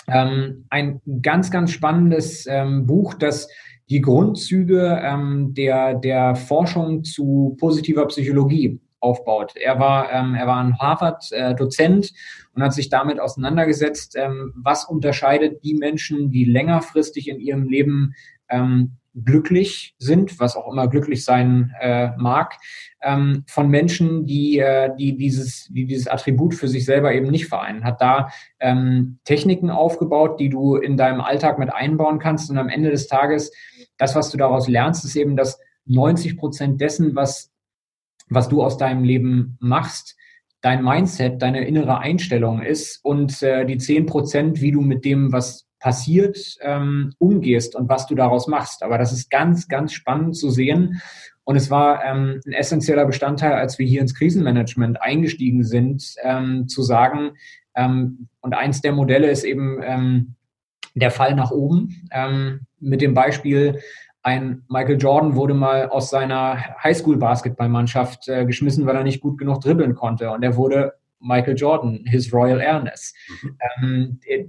Ähm, 0.08 0.66
ein 0.72 1.00
ganz, 1.22 1.52
ganz 1.52 1.70
spannendes 1.70 2.48
ähm, 2.48 2.88
Buch, 2.88 3.14
das 3.14 3.50
die 3.88 4.02
Grundzüge 4.02 5.00
ähm, 5.04 5.54
der, 5.54 5.94
der 5.94 6.36
Forschung 6.36 7.04
zu 7.04 7.56
positiver 7.60 8.08
Psychologie 8.08 8.82
aufbaut. 9.00 9.54
Er 9.56 9.80
war, 9.80 10.12
ähm, 10.12 10.36
er 10.36 10.48
war 10.48 10.58
ein 10.58 10.78
Harvard-Dozent 10.80 12.08
äh, 12.08 12.56
und 12.56 12.64
hat 12.64 12.74
sich 12.74 12.90
damit 12.90 13.20
auseinandergesetzt, 13.20 14.16
ähm, 14.16 14.54
was 14.56 14.86
unterscheidet 14.86 15.64
die 15.64 15.76
Menschen, 15.76 16.32
die 16.32 16.46
längerfristig 16.46 17.28
in 17.28 17.40
ihrem 17.40 17.68
Leben 17.68 18.14
ähm, 18.50 18.98
glücklich 19.26 19.96
sind, 19.98 20.40
was 20.40 20.56
auch 20.56 20.72
immer 20.72 20.88
glücklich 20.88 21.24
sein 21.26 21.74
äh, 21.80 22.10
mag, 22.18 22.56
ähm, 23.02 23.44
von 23.48 23.70
Menschen, 23.70 24.26
die, 24.26 24.60
äh, 24.60 24.92
die, 24.98 25.18
dieses, 25.18 25.68
die 25.72 25.86
dieses 25.86 26.08
Attribut 26.08 26.54
für 26.54 26.68
sich 26.68 26.86
selber 26.86 27.14
eben 27.14 27.28
nicht 27.28 27.48
vereinen. 27.48 27.84
Hat 27.84 28.02
da 28.02 28.30
ähm, 28.60 29.20
Techniken 29.24 29.70
aufgebaut, 29.70 30.40
die 30.40 30.50
du 30.50 30.76
in 30.76 30.98
deinem 30.98 31.22
Alltag 31.22 31.58
mit 31.58 31.74
einbauen 31.74 32.20
kannst 32.20 32.50
und 32.52 32.58
am 32.58 32.70
Ende 32.70 32.92
des 32.92 33.08
Tages, 33.08 33.52
das, 33.98 34.16
was 34.16 34.30
du 34.30 34.38
daraus 34.38 34.68
lernst, 34.68 35.04
ist 35.06 35.16
eben, 35.16 35.36
dass 35.36 35.60
90 35.86 36.38
Prozent 36.38 36.82
dessen, 36.82 37.16
was 37.16 37.52
was 38.30 38.50
du 38.50 38.64
aus 38.64 38.78
deinem 38.78 39.04
Leben 39.04 39.58
machst, 39.60 40.16
dein 40.62 40.84
Mindset, 40.84 41.42
deine 41.42 41.66
innere 41.68 42.00
Einstellung 42.00 42.62
ist 42.62 43.04
und 43.04 43.42
äh, 43.42 43.66
die 43.66 43.78
zehn 43.78 44.06
Prozent, 44.06 44.62
wie 44.62 44.72
du 44.72 44.82
mit 44.82 45.06
dem, 45.06 45.32
was 45.32 45.68
passiert, 45.80 46.38
ähm, 46.62 47.14
umgehst 47.20 47.76
und 47.76 47.88
was 47.88 48.08
du 48.08 48.16
daraus 48.16 48.48
machst. 48.48 48.84
Aber 48.84 48.98
das 48.98 49.12
ist 49.12 49.30
ganz, 49.30 49.68
ganz 49.68 49.94
spannend 49.94 50.36
zu 50.36 50.50
sehen. 50.50 51.02
Und 51.44 51.56
es 51.56 51.70
war 51.70 52.04
ähm, 52.04 52.42
ein 52.46 52.54
essentieller 52.54 53.06
Bestandteil, 53.06 53.54
als 53.54 53.80
wir 53.80 53.86
hier 53.86 54.02
ins 54.02 54.16
Krisenmanagement 54.16 55.02
eingestiegen 55.02 55.64
sind, 55.64 56.16
ähm, 56.24 56.68
zu 56.68 56.82
sagen, 56.82 57.32
ähm, 57.76 58.28
und 58.42 58.54
eins 58.54 58.82
der 58.82 58.92
Modelle 58.92 59.30
ist 59.30 59.44
eben 59.44 59.80
ähm, 59.84 60.36
der 60.96 61.12
Fall 61.12 61.36
nach 61.36 61.52
oben, 61.52 62.10
ähm, 62.12 62.62
mit 62.80 63.02
dem 63.02 63.14
Beispiel, 63.14 63.80
ein 64.28 64.64
Michael 64.68 64.98
Jordan 64.98 65.36
wurde 65.38 65.54
mal 65.54 65.88
aus 65.88 66.10
seiner 66.10 66.58
Highschool-Basketballmannschaft 66.84 68.28
äh, 68.28 68.46
geschmissen, 68.46 68.86
weil 68.86 68.98
er 68.98 69.06
nicht 69.06 69.22
gut 69.22 69.38
genug 69.38 69.62
dribbeln 69.62 69.96
konnte. 69.96 70.30
Und 70.32 70.44
er 70.44 70.58
wurde 70.58 70.96
Michael 71.22 71.56
Jordan, 71.56 72.04
his 72.04 72.34
Royal 72.34 72.60
Airness. 72.60 73.14
Mhm. 73.42 73.58
Ähm, 73.82 74.20
äh, 74.28 74.44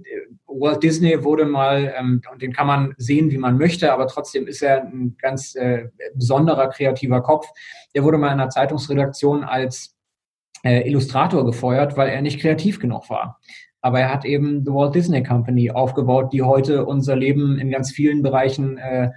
Walt 0.48 0.82
Disney 0.82 1.22
wurde 1.22 1.44
mal, 1.44 1.94
ähm, 1.96 2.20
und 2.32 2.42
den 2.42 2.52
kann 2.52 2.66
man 2.66 2.94
sehen, 2.96 3.30
wie 3.30 3.38
man 3.38 3.56
möchte, 3.56 3.92
aber 3.92 4.08
trotzdem 4.08 4.48
ist 4.48 4.62
er 4.62 4.82
ein 4.82 5.16
ganz 5.22 5.54
äh, 5.54 5.90
besonderer 6.12 6.70
kreativer 6.70 7.22
Kopf. 7.22 7.46
Der 7.94 8.02
wurde 8.02 8.18
mal 8.18 8.32
in 8.32 8.40
einer 8.40 8.50
Zeitungsredaktion 8.50 9.44
als 9.44 9.96
äh, 10.64 10.88
Illustrator 10.88 11.46
gefeuert, 11.46 11.96
weil 11.96 12.08
er 12.08 12.20
nicht 12.20 12.40
kreativ 12.40 12.80
genug 12.80 13.08
war. 13.10 13.38
Aber 13.80 14.00
er 14.00 14.12
hat 14.12 14.24
eben 14.24 14.64
The 14.64 14.72
Walt 14.72 14.96
Disney 14.96 15.22
Company 15.22 15.70
aufgebaut, 15.70 16.32
die 16.32 16.42
heute 16.42 16.84
unser 16.84 17.14
Leben 17.14 17.60
in 17.60 17.70
ganz 17.70 17.92
vielen 17.92 18.22
Bereichen 18.24 18.76
äh, 18.76 19.10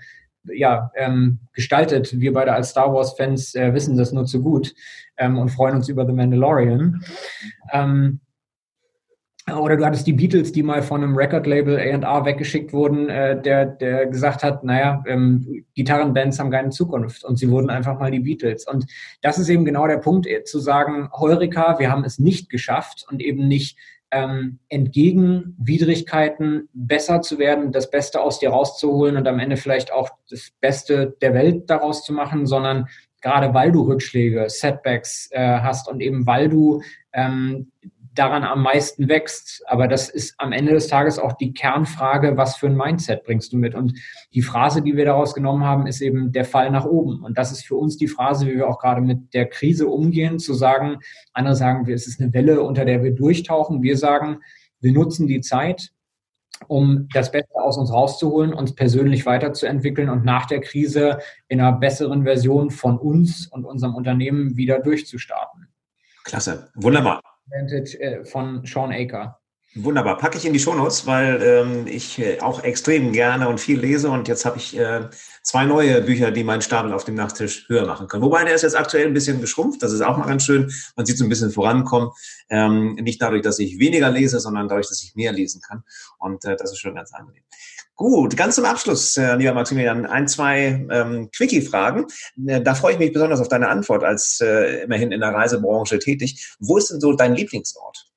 ja, 0.46 0.92
ähm, 0.96 1.40
gestaltet. 1.54 2.20
Wir 2.20 2.34
beide 2.34 2.54
als 2.54 2.70
Star 2.70 2.94
Wars-Fans 2.94 3.56
äh, 3.56 3.74
wissen 3.74 3.98
das 3.98 4.12
nur 4.12 4.26
zu 4.26 4.42
gut 4.42 4.74
ähm, 5.18 5.38
und 5.38 5.50
freuen 5.50 5.76
uns 5.76 5.90
über 5.90 6.06
The 6.06 6.14
Mandalorian. 6.14 7.04
Ähm, 7.72 8.20
oder 9.50 9.76
du 9.76 9.86
hattest 9.86 10.06
die 10.06 10.14
Beatles, 10.14 10.52
die 10.52 10.62
mal 10.62 10.84
von 10.84 11.04
einem 11.04 11.16
Record-Label 11.16 11.78
A&R 11.78 12.26
weggeschickt 12.26 12.74
wurden, 12.74 13.10
äh, 13.10 13.42
der, 13.42 13.66
der 13.66 14.06
gesagt 14.06 14.44
hat, 14.44 14.64
naja, 14.64 15.04
ähm, 15.08 15.66
Gitarrenbands 15.74 16.40
haben 16.40 16.52
keine 16.52 16.70
Zukunft 16.70 17.24
und 17.24 17.38
sie 17.38 17.50
wurden 17.50 17.72
einfach 17.72 18.00
mal 18.00 18.12
die 18.12 18.20
Beatles. 18.20 18.68
Und 18.68 18.86
das 19.22 19.40
ist 19.40 19.50
eben 19.50 19.66
genau 19.66 19.88
der 19.88 19.98
Punkt, 19.98 20.28
äh, 20.28 20.44
zu 20.44 20.60
sagen, 20.60 21.10
Heureka, 21.12 21.80
wir 21.80 21.92
haben 21.92 22.04
es 22.04 22.20
nicht 22.20 22.50
geschafft 22.50 23.06
und 23.10 23.20
eben 23.22 23.48
nicht 23.48 23.78
ähm, 24.12 24.60
entgegen 24.70 25.56
Widrigkeiten 25.58 26.70
besser 26.74 27.22
zu 27.22 27.40
werden, 27.40 27.72
das 27.72 27.90
Beste 27.90 28.22
aus 28.22 28.40
dir 28.40 28.50
rauszuholen 28.50 29.18
und 29.18 29.28
am 29.28 29.40
Ende 29.40 29.58
vielleicht 29.58 29.92
auch 29.92 30.10
das 30.30 30.52
Beste 30.60 31.16
der 31.22 31.34
Welt 31.34 31.70
daraus 31.70 32.04
zu 32.04 32.14
machen, 32.14 32.46
sondern 32.46 32.88
gerade 33.22 33.54
weil 33.54 33.72
du 33.72 33.84
Rückschläge, 33.84 34.50
Setbacks 34.50 35.30
äh, 35.32 35.60
hast 35.60 35.88
und 35.88 36.02
eben 36.02 36.26
weil 36.26 36.50
du 36.50 36.82
ähm, 37.14 37.72
daran 38.14 38.44
am 38.44 38.62
meisten 38.62 39.08
wächst. 39.08 39.64
Aber 39.68 39.88
das 39.88 40.10
ist 40.10 40.36
am 40.38 40.52
Ende 40.52 40.74
des 40.74 40.88
Tages 40.88 41.20
auch 41.20 41.34
die 41.34 41.54
Kernfrage, 41.54 42.38
was 42.38 42.58
für 42.58 42.68
ein 42.68 42.76
Mindset 42.76 43.24
bringst 43.24 43.54
du 43.54 43.58
mit? 43.58 43.76
Und 43.76 43.94
die 44.34 44.42
Phrase, 44.42 44.82
die 44.82 44.96
wir 44.98 45.06
daraus 45.06 45.34
genommen 45.34 45.64
haben, 45.64 45.88
ist 45.88 46.02
eben 46.02 46.32
der 46.32 46.46
Fall 46.46 46.72
nach 46.72 46.86
oben. 46.86 47.24
Und 47.24 47.38
das 47.38 47.52
ist 47.52 47.66
für 47.66 47.76
uns 47.76 47.98
die 47.98 48.08
Phrase, 48.08 48.48
wie 48.48 48.56
wir 48.56 48.68
auch 48.68 48.80
gerade 48.80 49.02
mit 49.02 49.34
der 49.34 49.48
Krise 49.48 49.88
umgehen, 49.88 50.40
zu 50.40 50.54
sagen, 50.54 50.98
andere 51.34 51.56
sagen, 51.56 51.90
es 51.90 52.08
ist 52.08 52.22
eine 52.22 52.34
Welle, 52.34 52.62
unter 52.62 52.86
der 52.86 53.04
wir 53.04 53.12
durchtauchen. 53.12 53.82
Wir 53.82 53.98
sagen, 53.98 54.40
wir 54.80 54.92
nutzen 54.92 55.28
die 55.28 55.42
Zeit, 55.42 55.92
um 56.68 57.08
das 57.14 57.32
Beste 57.32 57.56
aus 57.56 57.78
uns 57.78 57.92
rauszuholen, 57.92 58.54
uns 58.54 58.76
persönlich 58.76 59.26
weiterzuentwickeln 59.26 60.10
und 60.10 60.26
nach 60.26 60.46
der 60.46 60.62
Krise 60.62 61.20
in 61.48 61.60
einer 61.60 61.74
besseren 61.74 62.24
Version 62.24 62.72
von 62.72 62.98
uns 62.98 63.48
und 63.48 63.66
unserem 63.66 63.96
Unternehmen 63.96 64.58
wieder 64.58 64.80
durchzustarten. 64.80 65.68
Klasse, 66.24 66.70
wunderbar. 66.76 67.22
Advantage 67.52 68.00
äh, 68.00 68.26
von 68.26 68.66
Sean 68.66 68.92
Aker. 68.92 69.38
Wunderbar, 69.74 70.18
packe 70.18 70.38
ich 70.38 70.46
in 70.46 70.52
die 70.52 70.60
Shownotes, 70.60 71.08
weil 71.08 71.42
ähm, 71.42 71.88
ich 71.88 72.20
äh, 72.20 72.42
auch 72.42 72.62
extrem 72.62 73.14
gerne 73.14 73.48
und 73.48 73.58
viel 73.58 73.80
lese 73.80 74.10
und 74.10 74.28
jetzt 74.28 74.44
habe 74.44 74.58
ich 74.58 74.78
äh, 74.78 75.08
zwei 75.44 75.64
neue 75.64 76.02
Bücher, 76.02 76.32
die 76.32 76.44
meinen 76.44 76.62
Stapel 76.62 76.92
auf 76.92 77.06
dem 77.06 77.16
Nachttisch 77.16 77.70
höher 77.70 77.86
machen 77.86 78.10
können. 78.10 78.22
Wobei 78.22 78.44
der 78.44 78.54
ist 78.54 78.64
jetzt 78.64 78.76
aktuell 78.76 79.08
ein 79.08 79.14
bisschen 79.14 79.40
geschrumpft, 79.40 79.82
das 79.82 79.94
ist 79.94 80.02
auch 80.02 80.18
mal 80.18 80.28
ganz 80.28 80.44
schön. 80.44 80.70
Man 80.98 81.06
sieht 81.06 81.18
so 81.18 81.24
ein 81.24 81.30
bisschen 81.30 81.52
vorankommen, 81.52 82.10
ähm, 82.50 82.96
nicht 82.96 83.22
dadurch, 83.22 83.44
dass 83.44 83.60
ich 83.60 83.80
weniger 83.80 84.12
lese, 84.12 84.42
sondern 84.42 84.68
dadurch, 84.68 84.90
dass 84.90 85.02
ich 85.04 85.16
mehr 85.16 85.32
lesen 85.32 85.62
kann 85.62 85.84
und 86.20 86.44
äh, 86.44 86.58
das 86.58 86.74
ist 86.74 86.80
schon 86.80 86.96
ganz 86.96 87.14
angenehm. 87.14 87.44
Gut, 88.02 88.36
ganz 88.36 88.56
zum 88.56 88.66
Abschluss, 88.66 89.16
äh, 89.16 89.36
lieber 89.36 89.54
Maximilian, 89.54 90.08
ein, 90.08 90.28
zwei 90.28 90.88
ähm, 90.90 91.30
Quickie-Fragen. 91.36 92.08
Äh, 92.48 92.60
da 92.60 92.74
freue 92.74 92.94
ich 92.94 93.00
mich 93.00 93.14
besonders 93.14 93.40
auf 93.40 93.48
deine 93.48 93.70
Antwort 93.70 94.04
als 94.04 94.42
äh, 94.42 94.86
immerhin 94.86 95.12
in 95.12 95.20
der 95.20 95.30
Reisebranche 95.30 96.00
tätig. 96.00 96.56
Wo 96.60 96.78
ist 96.78 96.90
denn 96.90 97.00
so 97.00 97.14
dein 97.14 97.36
Lieblingsort? 97.36 98.11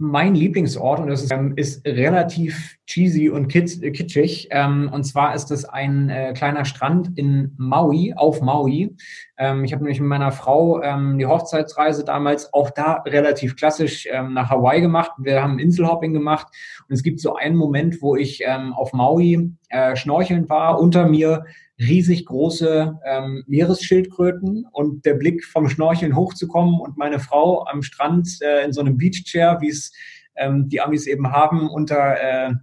Mein 0.00 0.34
Lieblingsort 0.34 0.98
und 0.98 1.08
das 1.08 1.24
ist, 1.24 1.30
ähm, 1.30 1.52
ist 1.56 1.86
relativ 1.86 2.78
cheesy 2.86 3.28
und 3.28 3.48
kitsch, 3.48 3.82
äh, 3.82 3.90
kitschig. 3.90 4.48
Ähm, 4.50 4.90
und 4.92 5.04
zwar 5.04 5.34
ist 5.34 5.50
es 5.50 5.66
ein 5.66 6.08
äh, 6.08 6.32
kleiner 6.32 6.64
Strand 6.64 7.18
in 7.18 7.52
Maui, 7.58 8.14
auf 8.16 8.40
Maui. 8.40 8.96
Ähm, 9.36 9.62
ich 9.62 9.74
habe 9.74 9.82
nämlich 9.82 10.00
mit 10.00 10.08
meiner 10.08 10.32
Frau 10.32 10.82
ähm, 10.82 11.18
die 11.18 11.26
Hochzeitsreise 11.26 12.02
damals 12.04 12.52
auch 12.54 12.70
da 12.70 13.02
relativ 13.06 13.56
klassisch 13.56 14.08
ähm, 14.10 14.32
nach 14.32 14.48
Hawaii 14.48 14.80
gemacht. 14.80 15.12
Wir 15.18 15.42
haben 15.42 15.58
Inselhopping 15.58 16.14
gemacht 16.14 16.46
und 16.88 16.94
es 16.94 17.02
gibt 17.02 17.20
so 17.20 17.34
einen 17.34 17.56
Moment, 17.56 18.00
wo 18.00 18.16
ich 18.16 18.42
ähm, 18.46 18.72
auf 18.72 18.94
Maui 18.94 19.52
äh, 19.68 19.96
schnorcheln 19.96 20.48
war. 20.48 20.80
Unter 20.80 21.06
mir 21.06 21.44
riesig 21.80 22.26
große 22.26 22.98
ähm, 23.04 23.44
Meeresschildkröten 23.46 24.66
und 24.70 25.04
der 25.04 25.14
Blick 25.14 25.44
vom 25.44 25.68
Schnorcheln 25.68 26.14
hochzukommen 26.14 26.78
und 26.80 26.96
meine 26.96 27.18
Frau 27.18 27.66
am 27.66 27.82
Strand 27.82 28.40
äh, 28.42 28.64
in 28.64 28.72
so 28.72 28.80
einem 28.80 28.98
Beachchair, 28.98 29.58
wie 29.60 29.70
es 29.70 29.92
ähm, 30.36 30.68
die 30.68 30.80
Amis 30.80 31.06
eben 31.06 31.32
haben, 31.32 31.68
unter 31.68 32.20
äh, 32.20 32.54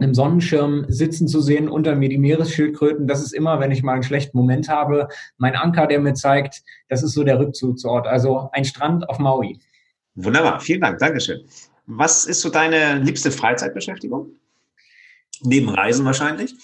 einem 0.00 0.14
Sonnenschirm 0.14 0.84
sitzen 0.88 1.28
zu 1.28 1.40
sehen, 1.40 1.68
unter 1.68 1.94
mir 1.94 2.08
die 2.08 2.18
Meeresschildkröten. 2.18 3.06
Das 3.06 3.22
ist 3.22 3.32
immer, 3.32 3.60
wenn 3.60 3.70
ich 3.70 3.82
mal 3.82 3.94
einen 3.94 4.02
schlechten 4.02 4.36
Moment 4.36 4.68
habe, 4.68 5.08
mein 5.38 5.56
Anker, 5.56 5.86
der 5.86 6.00
mir 6.00 6.14
zeigt, 6.14 6.62
das 6.88 7.02
ist 7.02 7.12
so 7.12 7.24
der 7.24 7.38
Rückzugsort. 7.38 8.06
Also 8.06 8.50
ein 8.52 8.64
Strand 8.64 9.08
auf 9.08 9.18
Maui. 9.18 9.58
Wunderbar, 10.14 10.60
vielen 10.60 10.80
Dank, 10.80 10.98
Dankeschön. 10.98 11.40
Was 11.86 12.26
ist 12.26 12.42
so 12.42 12.50
deine 12.50 12.98
liebste 12.98 13.30
Freizeitbeschäftigung? 13.30 14.32
Neben 15.42 15.68
Reisen 15.68 16.04
wahrscheinlich? 16.04 16.54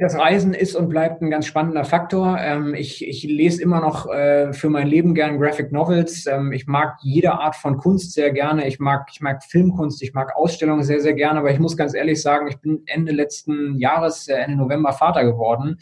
Das 0.00 0.16
Reisen 0.16 0.52
ist 0.52 0.74
und 0.74 0.88
bleibt 0.88 1.22
ein 1.22 1.30
ganz 1.30 1.46
spannender 1.46 1.84
Faktor. 1.84 2.38
Ähm, 2.40 2.74
ich, 2.74 3.06
ich 3.06 3.22
lese 3.22 3.62
immer 3.62 3.80
noch 3.80 4.10
äh, 4.10 4.52
für 4.52 4.68
mein 4.68 4.88
Leben 4.88 5.14
gern 5.14 5.38
Graphic 5.38 5.70
Novels. 5.70 6.26
Ähm, 6.26 6.52
ich 6.52 6.66
mag 6.66 6.96
jede 7.02 7.32
Art 7.32 7.54
von 7.54 7.76
Kunst 7.76 8.12
sehr 8.12 8.32
gerne. 8.32 8.66
Ich 8.66 8.80
mag, 8.80 9.08
ich 9.12 9.20
mag 9.20 9.44
Filmkunst, 9.44 10.02
ich 10.02 10.12
mag 10.12 10.34
Ausstellungen 10.34 10.82
sehr, 10.82 11.00
sehr 11.00 11.14
gerne. 11.14 11.38
Aber 11.38 11.52
ich 11.52 11.60
muss 11.60 11.76
ganz 11.76 11.94
ehrlich 11.94 12.20
sagen, 12.20 12.48
ich 12.48 12.58
bin 12.58 12.82
Ende 12.86 13.12
letzten 13.12 13.78
Jahres, 13.78 14.26
äh, 14.28 14.34
Ende 14.34 14.56
November 14.56 14.92
Vater 14.92 15.24
geworden. 15.24 15.78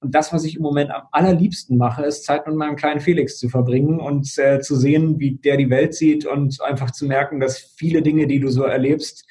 Und 0.00 0.14
das, 0.14 0.32
was 0.32 0.44
ich 0.44 0.56
im 0.56 0.62
Moment 0.62 0.90
am 0.90 1.02
allerliebsten 1.12 1.76
mache, 1.76 2.04
ist 2.04 2.24
Zeit 2.24 2.46
mit 2.46 2.56
meinem 2.56 2.74
kleinen 2.74 3.00
Felix 3.00 3.38
zu 3.38 3.50
verbringen 3.50 4.00
und 4.00 4.36
äh, 4.38 4.60
zu 4.60 4.74
sehen, 4.74 5.20
wie 5.20 5.36
der 5.36 5.58
die 5.58 5.68
Welt 5.68 5.94
sieht 5.94 6.24
und 6.24 6.60
einfach 6.62 6.90
zu 6.90 7.06
merken, 7.06 7.38
dass 7.38 7.58
viele 7.76 8.00
Dinge, 8.00 8.26
die 8.26 8.40
du 8.40 8.48
so 8.48 8.64
erlebst, 8.64 9.26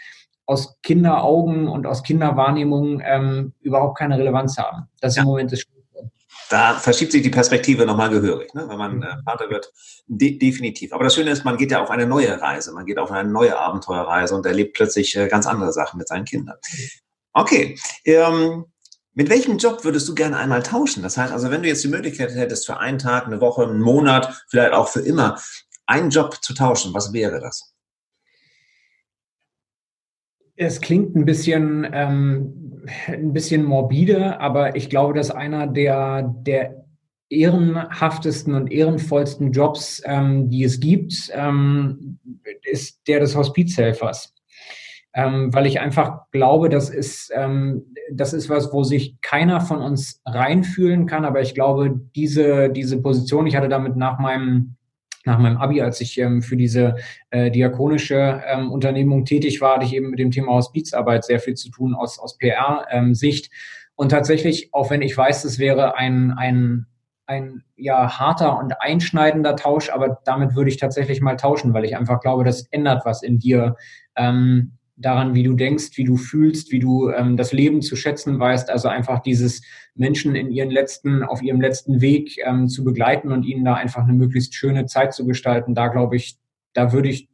aus 0.50 0.82
Kinderaugen 0.82 1.68
und 1.68 1.86
aus 1.86 2.02
Kinderwahrnehmung 2.02 3.02
ähm, 3.06 3.54
überhaupt 3.62 4.00
keine 4.00 4.18
Relevanz 4.18 4.58
haben. 4.58 4.88
Das 5.00 5.12
ist 5.12 5.18
ja. 5.18 5.22
im 5.22 5.28
Moment 5.28 5.52
das 5.52 5.60
Schlimmste. 5.60 6.10
Da 6.50 6.74
verschiebt 6.74 7.12
sich 7.12 7.22
die 7.22 7.30
Perspektive 7.30 7.86
nochmal 7.86 8.10
gehörig, 8.10 8.52
ne? 8.56 8.68
wenn 8.68 8.78
man 8.80 9.04
äh, 9.04 9.18
Vater 9.24 9.52
wird. 9.52 9.72
De 10.08 10.40
definitiv. 10.40 10.92
Aber 10.92 11.04
das 11.04 11.14
Schöne 11.14 11.30
ist, 11.30 11.46
man 11.46 11.58
geht 11.58 11.70
ja 11.70 11.84
auf 11.84 11.92
eine 11.92 12.08
neue 12.08 12.42
Reise. 12.42 12.74
Man 12.74 12.88
geht 12.88 12.98
auf 12.98 13.12
eine 13.12 13.30
neue 13.30 13.56
Abenteuerreise 13.60 14.34
und 14.34 14.44
erlebt 14.48 14.74
plötzlich 14.74 15.16
äh, 15.16 15.28
ganz 15.28 15.46
andere 15.46 15.72
Sachen 15.72 16.00
mit 16.00 16.08
seinen 16.08 16.26
Kindern. 16.26 16.58
Okay. 17.34 17.78
Ähm, 18.04 18.66
mit 19.14 19.30
welchem 19.30 19.60
Job 19.60 19.84
würdest 19.84 20.10
du 20.10 20.16
gerne 20.16 20.38
einmal 20.38 20.64
tauschen? 20.64 21.04
Das 21.04 21.16
heißt 21.16 21.32
also, 21.32 21.52
wenn 21.52 21.62
du 21.62 21.68
jetzt 21.68 21.84
die 21.84 21.90
Möglichkeit 21.90 22.32
hättest, 22.32 22.66
für 22.66 22.78
einen 22.80 22.98
Tag, 22.98 23.28
eine 23.28 23.40
Woche, 23.40 23.68
einen 23.68 23.82
Monat, 23.82 24.44
vielleicht 24.50 24.74
auch 24.74 24.88
für 24.88 25.02
immer, 25.02 25.40
einen 25.86 26.10
Job 26.10 26.40
zu 26.42 26.56
tauschen, 26.56 26.92
was 26.96 27.14
wäre 27.14 27.40
das? 27.40 27.76
Es 30.62 30.82
klingt 30.82 31.16
ein 31.16 31.24
bisschen, 31.24 31.88
ähm, 31.94 32.84
ein 33.08 33.32
bisschen 33.32 33.64
morbide, 33.64 34.42
aber 34.42 34.76
ich 34.76 34.90
glaube, 34.90 35.14
dass 35.14 35.32
einer 35.32 35.68
der, 35.68 36.36
der 36.46 36.86
ehrenhaftesten 37.30 38.54
und 38.54 38.70
ehrenvollsten 38.70 39.54
Jobs, 39.54 40.02
ähm, 40.04 40.50
die 40.50 40.66
es 40.66 40.82
gibt, 40.82 41.32
ähm, 41.34 42.20
ist 42.70 43.08
der 43.08 43.22
des 43.22 43.38
Hospizhelfers. 43.38 44.36
Ähm, 45.14 45.54
weil 45.54 45.66
ich 45.66 45.80
einfach 45.80 46.30
glaube, 46.32 46.68
das 46.68 46.90
ist, 46.90 47.32
ähm, 47.34 47.96
das 48.12 48.34
ist 48.34 48.50
was, 48.50 48.74
wo 48.74 48.84
sich 48.84 49.16
keiner 49.22 49.62
von 49.62 49.82
uns 49.82 50.22
reinfühlen 50.26 51.06
kann. 51.06 51.24
Aber 51.24 51.40
ich 51.40 51.56
glaube, 51.56 52.02
diese, 52.18 52.70
diese 52.70 53.02
Position, 53.02 53.48
ich 53.48 53.56
hatte 53.56 53.70
damit 53.70 53.96
nach 53.96 54.20
meinem 54.20 54.76
nach 55.26 55.38
meinem 55.38 55.58
Abi, 55.58 55.82
als 55.82 56.02
ich 56.02 56.18
ähm, 56.18 56.42
für 56.42 56.56
diese 56.56 56.96
äh, 57.30 57.52
diakonische 57.52 58.42
ähm, 58.46 58.72
Unternehmung 58.72 59.26
tätig 59.26 59.62
war, 59.62 59.76
hatte 59.76 59.86
ich 59.86 59.94
eben 59.94 60.10
mit 60.10 60.20
dem 60.20 60.32
Thema 60.32 60.54
Hospizarbeit 60.54 61.26
sehr 61.26 61.40
viel 61.40 61.56
zu 61.56 61.70
tun 61.70 61.94
aus, 61.94 62.20
aus 62.20 62.38
PR-Sicht. 62.38 63.46
Ähm, 63.46 63.52
und 63.96 64.10
tatsächlich, 64.10 64.74
auch 64.74 64.90
wenn 64.90 65.02
ich 65.02 65.16
weiß, 65.18 65.44
es 65.44 65.60
wäre 65.60 65.98
ein, 65.98 66.32
ein, 66.32 66.86
ein 67.26 67.64
ja, 67.76 68.18
harter 68.18 68.58
und 68.58 68.82
einschneidender 68.82 69.56
Tausch, 69.56 69.90
aber 69.90 70.22
damit 70.24 70.56
würde 70.56 70.70
ich 70.70 70.78
tatsächlich 70.78 71.22
mal 71.22 71.36
tauschen, 71.36 71.74
weil 71.74 71.84
ich 71.84 71.98
einfach 71.98 72.22
glaube, 72.22 72.46
das 72.46 72.66
ändert 72.72 73.06
was 73.06 73.22
in 73.22 73.40
dir. 73.40 73.76
Ähm, 74.16 74.79
daran, 75.00 75.34
wie 75.34 75.44
du 75.44 75.54
denkst, 75.54 75.92
wie 75.96 76.04
du 76.04 76.18
fühlst, 76.18 76.72
wie 76.72 76.80
du 76.80 77.10
ähm, 77.10 77.38
das 77.38 77.54
Leben 77.54 77.82
zu 77.82 77.96
schätzen 77.96 78.40
weißt. 78.40 78.70
Also 78.70 78.90
einfach 78.90 79.20
dieses 79.20 79.62
Menschen 79.96 80.36
in 80.36 80.52
ihren 80.52 80.70
letzten, 80.70 81.24
auf 81.24 81.42
ihrem 81.42 81.62
letzten 81.62 82.02
Weg 82.02 82.38
ähm, 82.46 82.68
zu 82.68 82.84
begleiten 82.84 83.32
und 83.32 83.44
ihnen 83.44 83.64
da 83.64 83.76
einfach 83.76 84.04
eine 84.04 84.14
möglichst 84.14 84.54
schöne 84.54 84.86
Zeit 84.86 85.14
zu 85.14 85.26
gestalten. 85.26 85.74
Da 85.74 85.88
glaube 85.88 86.18
ich, 86.18 86.38
da 86.74 86.92
würde 86.92 87.10
ich 87.10 87.30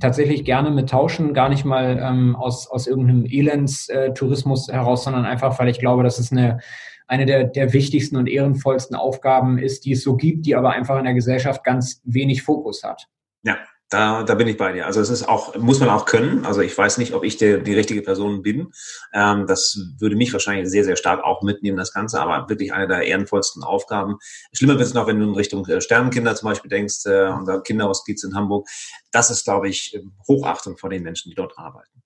tatsächlich 0.00 0.44
gerne 0.44 0.70
mit 0.70 0.88
tauschen, 0.88 1.34
gar 1.34 1.50
nicht 1.50 1.66
mal 1.66 2.00
ähm, 2.02 2.34
aus, 2.34 2.66
aus 2.66 2.86
irgendeinem 2.86 3.26
Elends-Tourismus 3.26 4.68
äh, 4.68 4.72
heraus, 4.72 5.04
sondern 5.04 5.26
einfach, 5.26 5.58
weil 5.58 5.68
ich 5.68 5.78
glaube, 5.78 6.02
dass 6.02 6.18
es 6.18 6.32
eine, 6.32 6.58
eine 7.06 7.26
der, 7.26 7.44
der 7.44 7.74
wichtigsten 7.74 8.16
und 8.16 8.28
ehrenvollsten 8.28 8.96
Aufgaben 8.96 9.58
ist, 9.58 9.84
die 9.84 9.92
es 9.92 10.02
so 10.02 10.16
gibt, 10.16 10.46
die 10.46 10.56
aber 10.56 10.70
einfach 10.70 10.98
in 10.98 11.04
der 11.04 11.14
Gesellschaft 11.14 11.64
ganz 11.64 12.00
wenig 12.04 12.42
Fokus 12.42 12.82
hat. 12.82 13.08
Ja, 13.42 13.58
da, 13.90 14.22
da 14.22 14.34
bin 14.34 14.46
ich 14.46 14.56
bei 14.56 14.72
dir. 14.72 14.86
Also 14.86 15.00
es 15.00 15.10
ist 15.10 15.28
auch, 15.28 15.56
muss 15.56 15.80
man 15.80 15.88
auch 15.90 16.06
können. 16.06 16.46
Also 16.46 16.60
ich 16.60 16.76
weiß 16.76 16.98
nicht, 16.98 17.12
ob 17.12 17.24
ich 17.24 17.36
der, 17.36 17.58
die 17.58 17.74
richtige 17.74 18.02
Person 18.02 18.40
bin. 18.40 18.72
Ähm, 19.12 19.46
das 19.46 19.78
würde 19.98 20.14
mich 20.14 20.32
wahrscheinlich 20.32 20.70
sehr, 20.70 20.84
sehr 20.84 20.96
stark 20.96 21.24
auch 21.24 21.42
mitnehmen, 21.42 21.76
das 21.76 21.92
Ganze, 21.92 22.20
aber 22.20 22.48
wirklich 22.48 22.72
eine 22.72 22.86
der 22.86 23.02
ehrenvollsten 23.02 23.64
Aufgaben. 23.64 24.16
Schlimmer 24.52 24.78
wird 24.78 24.86
es 24.86 24.94
noch, 24.94 25.08
wenn 25.08 25.18
du 25.18 25.26
in 25.26 25.34
Richtung 25.34 25.66
äh, 25.66 25.80
Sternenkinder 25.80 26.36
zum 26.36 26.48
Beispiel 26.48 26.70
denkst, 26.70 27.04
äh, 27.06 27.26
unser 27.28 27.60
Kinderhospiz 27.62 28.22
in 28.22 28.34
Hamburg. 28.36 28.68
Das 29.10 29.30
ist, 29.30 29.44
glaube 29.44 29.68
ich, 29.68 29.98
Hochachtung 30.28 30.78
vor 30.78 30.88
den 30.88 31.02
Menschen, 31.02 31.30
die 31.30 31.34
dort 31.34 31.58
arbeiten. 31.58 32.00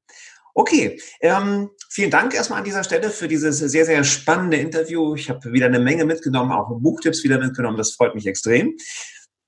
Okay, 0.56 1.00
ähm, 1.20 1.70
vielen 1.90 2.12
Dank 2.12 2.32
erstmal 2.32 2.60
an 2.60 2.64
dieser 2.64 2.84
Stelle 2.84 3.10
für 3.10 3.26
dieses 3.26 3.58
sehr, 3.58 3.84
sehr 3.84 4.04
spannende 4.04 4.56
Interview. 4.56 5.16
Ich 5.16 5.28
habe 5.28 5.52
wieder 5.52 5.66
eine 5.66 5.80
Menge 5.80 6.04
mitgenommen, 6.04 6.52
auch 6.52 6.68
Buchtipps 6.78 7.24
wieder 7.24 7.38
mitgenommen. 7.38 7.76
Das 7.76 7.92
freut 7.92 8.14
mich 8.14 8.24
extrem. 8.24 8.76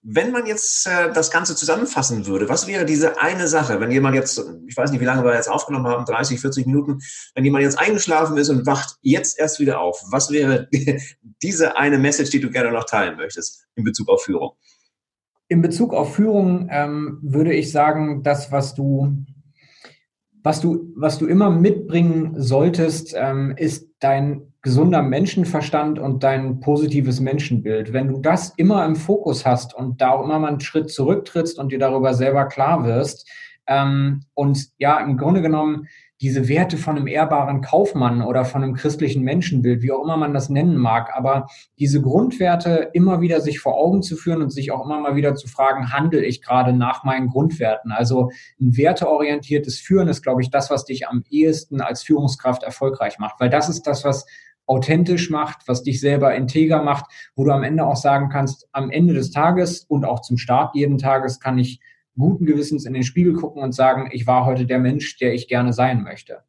Wenn 0.08 0.30
man 0.30 0.46
jetzt 0.46 0.86
äh, 0.86 1.12
das 1.12 1.32
Ganze 1.32 1.56
zusammenfassen 1.56 2.26
würde, 2.26 2.48
was 2.48 2.68
wäre 2.68 2.84
diese 2.84 3.20
eine 3.20 3.48
Sache, 3.48 3.80
wenn 3.80 3.90
jemand 3.90 4.14
jetzt, 4.14 4.40
ich 4.68 4.76
weiß 4.76 4.92
nicht, 4.92 5.00
wie 5.00 5.04
lange 5.04 5.24
wir 5.24 5.34
jetzt 5.34 5.50
aufgenommen 5.50 5.88
haben, 5.88 6.04
30, 6.04 6.40
40 6.40 6.66
Minuten, 6.66 7.00
wenn 7.34 7.44
jemand 7.44 7.64
jetzt 7.64 7.78
eingeschlafen 7.78 8.36
ist 8.36 8.48
und 8.48 8.66
wacht 8.66 8.98
jetzt 9.02 9.36
erst 9.36 9.58
wieder 9.58 9.80
auf, 9.80 10.00
was 10.10 10.30
wäre 10.30 10.68
diese 11.42 11.76
eine 11.76 11.98
Message, 11.98 12.30
die 12.30 12.40
du 12.40 12.50
gerne 12.50 12.70
noch 12.70 12.84
teilen 12.84 13.16
möchtest 13.16 13.66
in 13.74 13.82
Bezug 13.82 14.08
auf 14.08 14.22
Führung? 14.22 14.52
In 15.48 15.60
Bezug 15.60 15.92
auf 15.92 16.14
Führung 16.14 16.68
ähm, 16.70 17.18
würde 17.22 17.52
ich 17.52 17.72
sagen, 17.72 18.22
das, 18.22 18.52
was 18.52 18.74
du 18.74 19.24
was 20.46 20.60
du, 20.60 20.92
was 20.94 21.18
du 21.18 21.26
immer 21.26 21.50
mitbringen 21.50 22.34
solltest, 22.36 23.14
ähm, 23.16 23.54
ist 23.56 23.90
dein 23.98 24.52
gesunder 24.66 25.00
Menschenverstand 25.00 26.00
und 26.00 26.24
dein 26.24 26.58
positives 26.58 27.20
Menschenbild. 27.20 27.92
Wenn 27.92 28.08
du 28.08 28.18
das 28.18 28.52
immer 28.56 28.84
im 28.84 28.96
Fokus 28.96 29.46
hast 29.46 29.72
und 29.72 30.00
da 30.00 30.10
auch 30.10 30.24
immer 30.24 30.40
mal 30.40 30.48
einen 30.48 30.60
Schritt 30.60 30.90
zurücktrittst 30.90 31.60
und 31.60 31.70
dir 31.70 31.78
darüber 31.78 32.14
selber 32.14 32.46
klar 32.46 32.84
wirst 32.84 33.30
ähm, 33.68 34.24
und 34.34 34.66
ja, 34.78 34.98
im 34.98 35.18
Grunde 35.18 35.40
genommen 35.40 35.86
diese 36.20 36.48
Werte 36.48 36.78
von 36.78 36.96
einem 36.96 37.06
ehrbaren 37.06 37.60
Kaufmann 37.60 38.22
oder 38.22 38.44
von 38.44 38.64
einem 38.64 38.74
christlichen 38.74 39.22
Menschenbild, 39.22 39.82
wie 39.82 39.92
auch 39.92 40.02
immer 40.02 40.16
man 40.16 40.34
das 40.34 40.48
nennen 40.48 40.78
mag, 40.78 41.12
aber 41.14 41.46
diese 41.78 42.02
Grundwerte 42.02 42.90
immer 42.92 43.20
wieder 43.20 43.40
sich 43.40 43.60
vor 43.60 43.76
Augen 43.76 44.02
zu 44.02 44.16
führen 44.16 44.42
und 44.42 44.50
sich 44.50 44.72
auch 44.72 44.84
immer 44.84 44.98
mal 44.98 45.14
wieder 45.14 45.36
zu 45.36 45.46
fragen, 45.46 45.92
handle 45.92 46.24
ich 46.24 46.42
gerade 46.42 46.72
nach 46.72 47.04
meinen 47.04 47.28
Grundwerten? 47.28 47.92
Also 47.92 48.30
ein 48.60 48.76
werteorientiertes 48.76 49.78
Führen 49.78 50.08
ist, 50.08 50.22
glaube 50.22 50.42
ich, 50.42 50.50
das, 50.50 50.70
was 50.70 50.86
dich 50.86 51.06
am 51.06 51.22
ehesten 51.30 51.80
als 51.80 52.02
Führungskraft 52.02 52.64
erfolgreich 52.64 53.20
macht, 53.20 53.38
weil 53.38 53.50
das 53.50 53.68
ist 53.68 53.86
das, 53.86 54.02
was 54.02 54.26
authentisch 54.66 55.30
macht, 55.30 55.66
was 55.66 55.82
dich 55.82 56.00
selber 56.00 56.34
integer 56.34 56.82
macht, 56.82 57.06
wo 57.34 57.44
du 57.44 57.52
am 57.52 57.62
Ende 57.62 57.84
auch 57.84 57.96
sagen 57.96 58.28
kannst, 58.28 58.68
am 58.72 58.90
Ende 58.90 59.14
des 59.14 59.30
Tages 59.30 59.84
und 59.88 60.04
auch 60.04 60.20
zum 60.20 60.38
Start 60.38 60.74
jeden 60.74 60.98
Tages 60.98 61.40
kann 61.40 61.58
ich 61.58 61.80
guten 62.18 62.46
Gewissens 62.46 62.84
in 62.84 62.94
den 62.94 63.04
Spiegel 63.04 63.34
gucken 63.34 63.62
und 63.62 63.72
sagen, 63.72 64.08
ich 64.12 64.26
war 64.26 64.44
heute 64.46 64.66
der 64.66 64.78
Mensch, 64.78 65.18
der 65.18 65.34
ich 65.34 65.48
gerne 65.48 65.72
sein 65.72 66.02
möchte. 66.02 66.42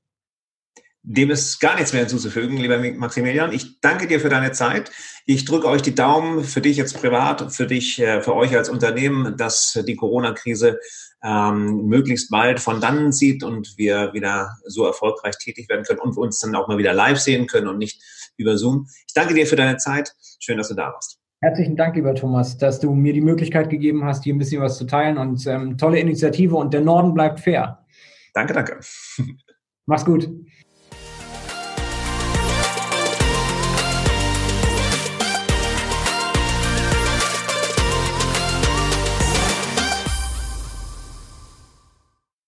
Dem 1.10 1.30
ist 1.30 1.60
gar 1.60 1.76
nichts 1.76 1.94
mehr 1.94 2.02
hinzuzufügen, 2.02 2.58
lieber 2.58 2.80
Maximilian. 2.80 3.54
Ich 3.54 3.80
danke 3.80 4.08
dir 4.08 4.20
für 4.20 4.28
deine 4.28 4.52
Zeit. 4.52 4.92
Ich 5.26 5.46
drücke 5.46 5.68
euch 5.68 5.82
die 5.82 5.96
Daumen 5.96 6.44
für 6.44 6.60
dich 6.60 6.76
jetzt 6.76 7.00
privat, 7.00 7.54
für 7.54 7.66
dich, 7.66 8.00
äh, 8.02 8.22
für 8.22 8.36
euch 8.36 8.58
als 8.58 8.68
Unternehmen, 8.68 9.38
dass 9.38 9.82
die 9.88 9.96
Corona-Krise 9.96 10.80
ähm, 11.24 11.88
möglichst 11.88 12.30
bald 12.30 12.60
von 12.60 12.80
dannen 12.80 13.12
zieht 13.12 13.44
und 13.44 13.78
wir 13.78 14.14
wieder 14.14 14.58
so 14.66 14.86
erfolgreich 14.86 15.38
tätig 15.38 15.70
werden 15.70 15.84
können 15.84 16.00
und 16.00 16.18
uns 16.18 16.40
dann 16.40 16.56
auch 16.56 16.68
mal 16.68 16.78
wieder 16.78 16.94
live 16.94 17.20
sehen 17.20 17.48
können 17.48 17.68
und 17.68 17.78
nicht 17.78 18.02
über 18.38 18.58
Zoom. 18.58 18.88
Ich 19.08 19.14
danke 19.14 19.34
dir 19.34 19.48
für 19.48 19.56
deine 19.56 19.78
Zeit. 19.78 20.14
Schön, 20.40 20.58
dass 20.58 20.70
du 20.70 20.76
da 20.76 20.94
warst. 20.94 21.20
Herzlichen 21.42 21.76
Dank, 21.76 21.96
lieber 21.96 22.16
Thomas, 22.16 22.58
dass 22.58 22.80
du 22.80 22.94
mir 22.94 23.14
die 23.14 23.22
Möglichkeit 23.22 23.70
gegeben 23.70 24.04
hast, 24.06 24.24
hier 24.24 24.34
ein 24.34 24.40
bisschen 24.40 24.62
was 24.62 24.78
zu 24.78 24.86
teilen 24.86 25.18
und 25.18 25.46
ähm, 25.46 25.78
tolle 25.78 26.00
Initiative 26.00 26.56
und 26.56 26.74
der 26.74 26.82
Norden 26.82 27.14
bleibt 27.14 27.40
fair. 27.40 27.86
Danke, 28.34 28.54
danke. 28.54 28.80
Mach's 29.86 30.06
gut. 30.06 30.30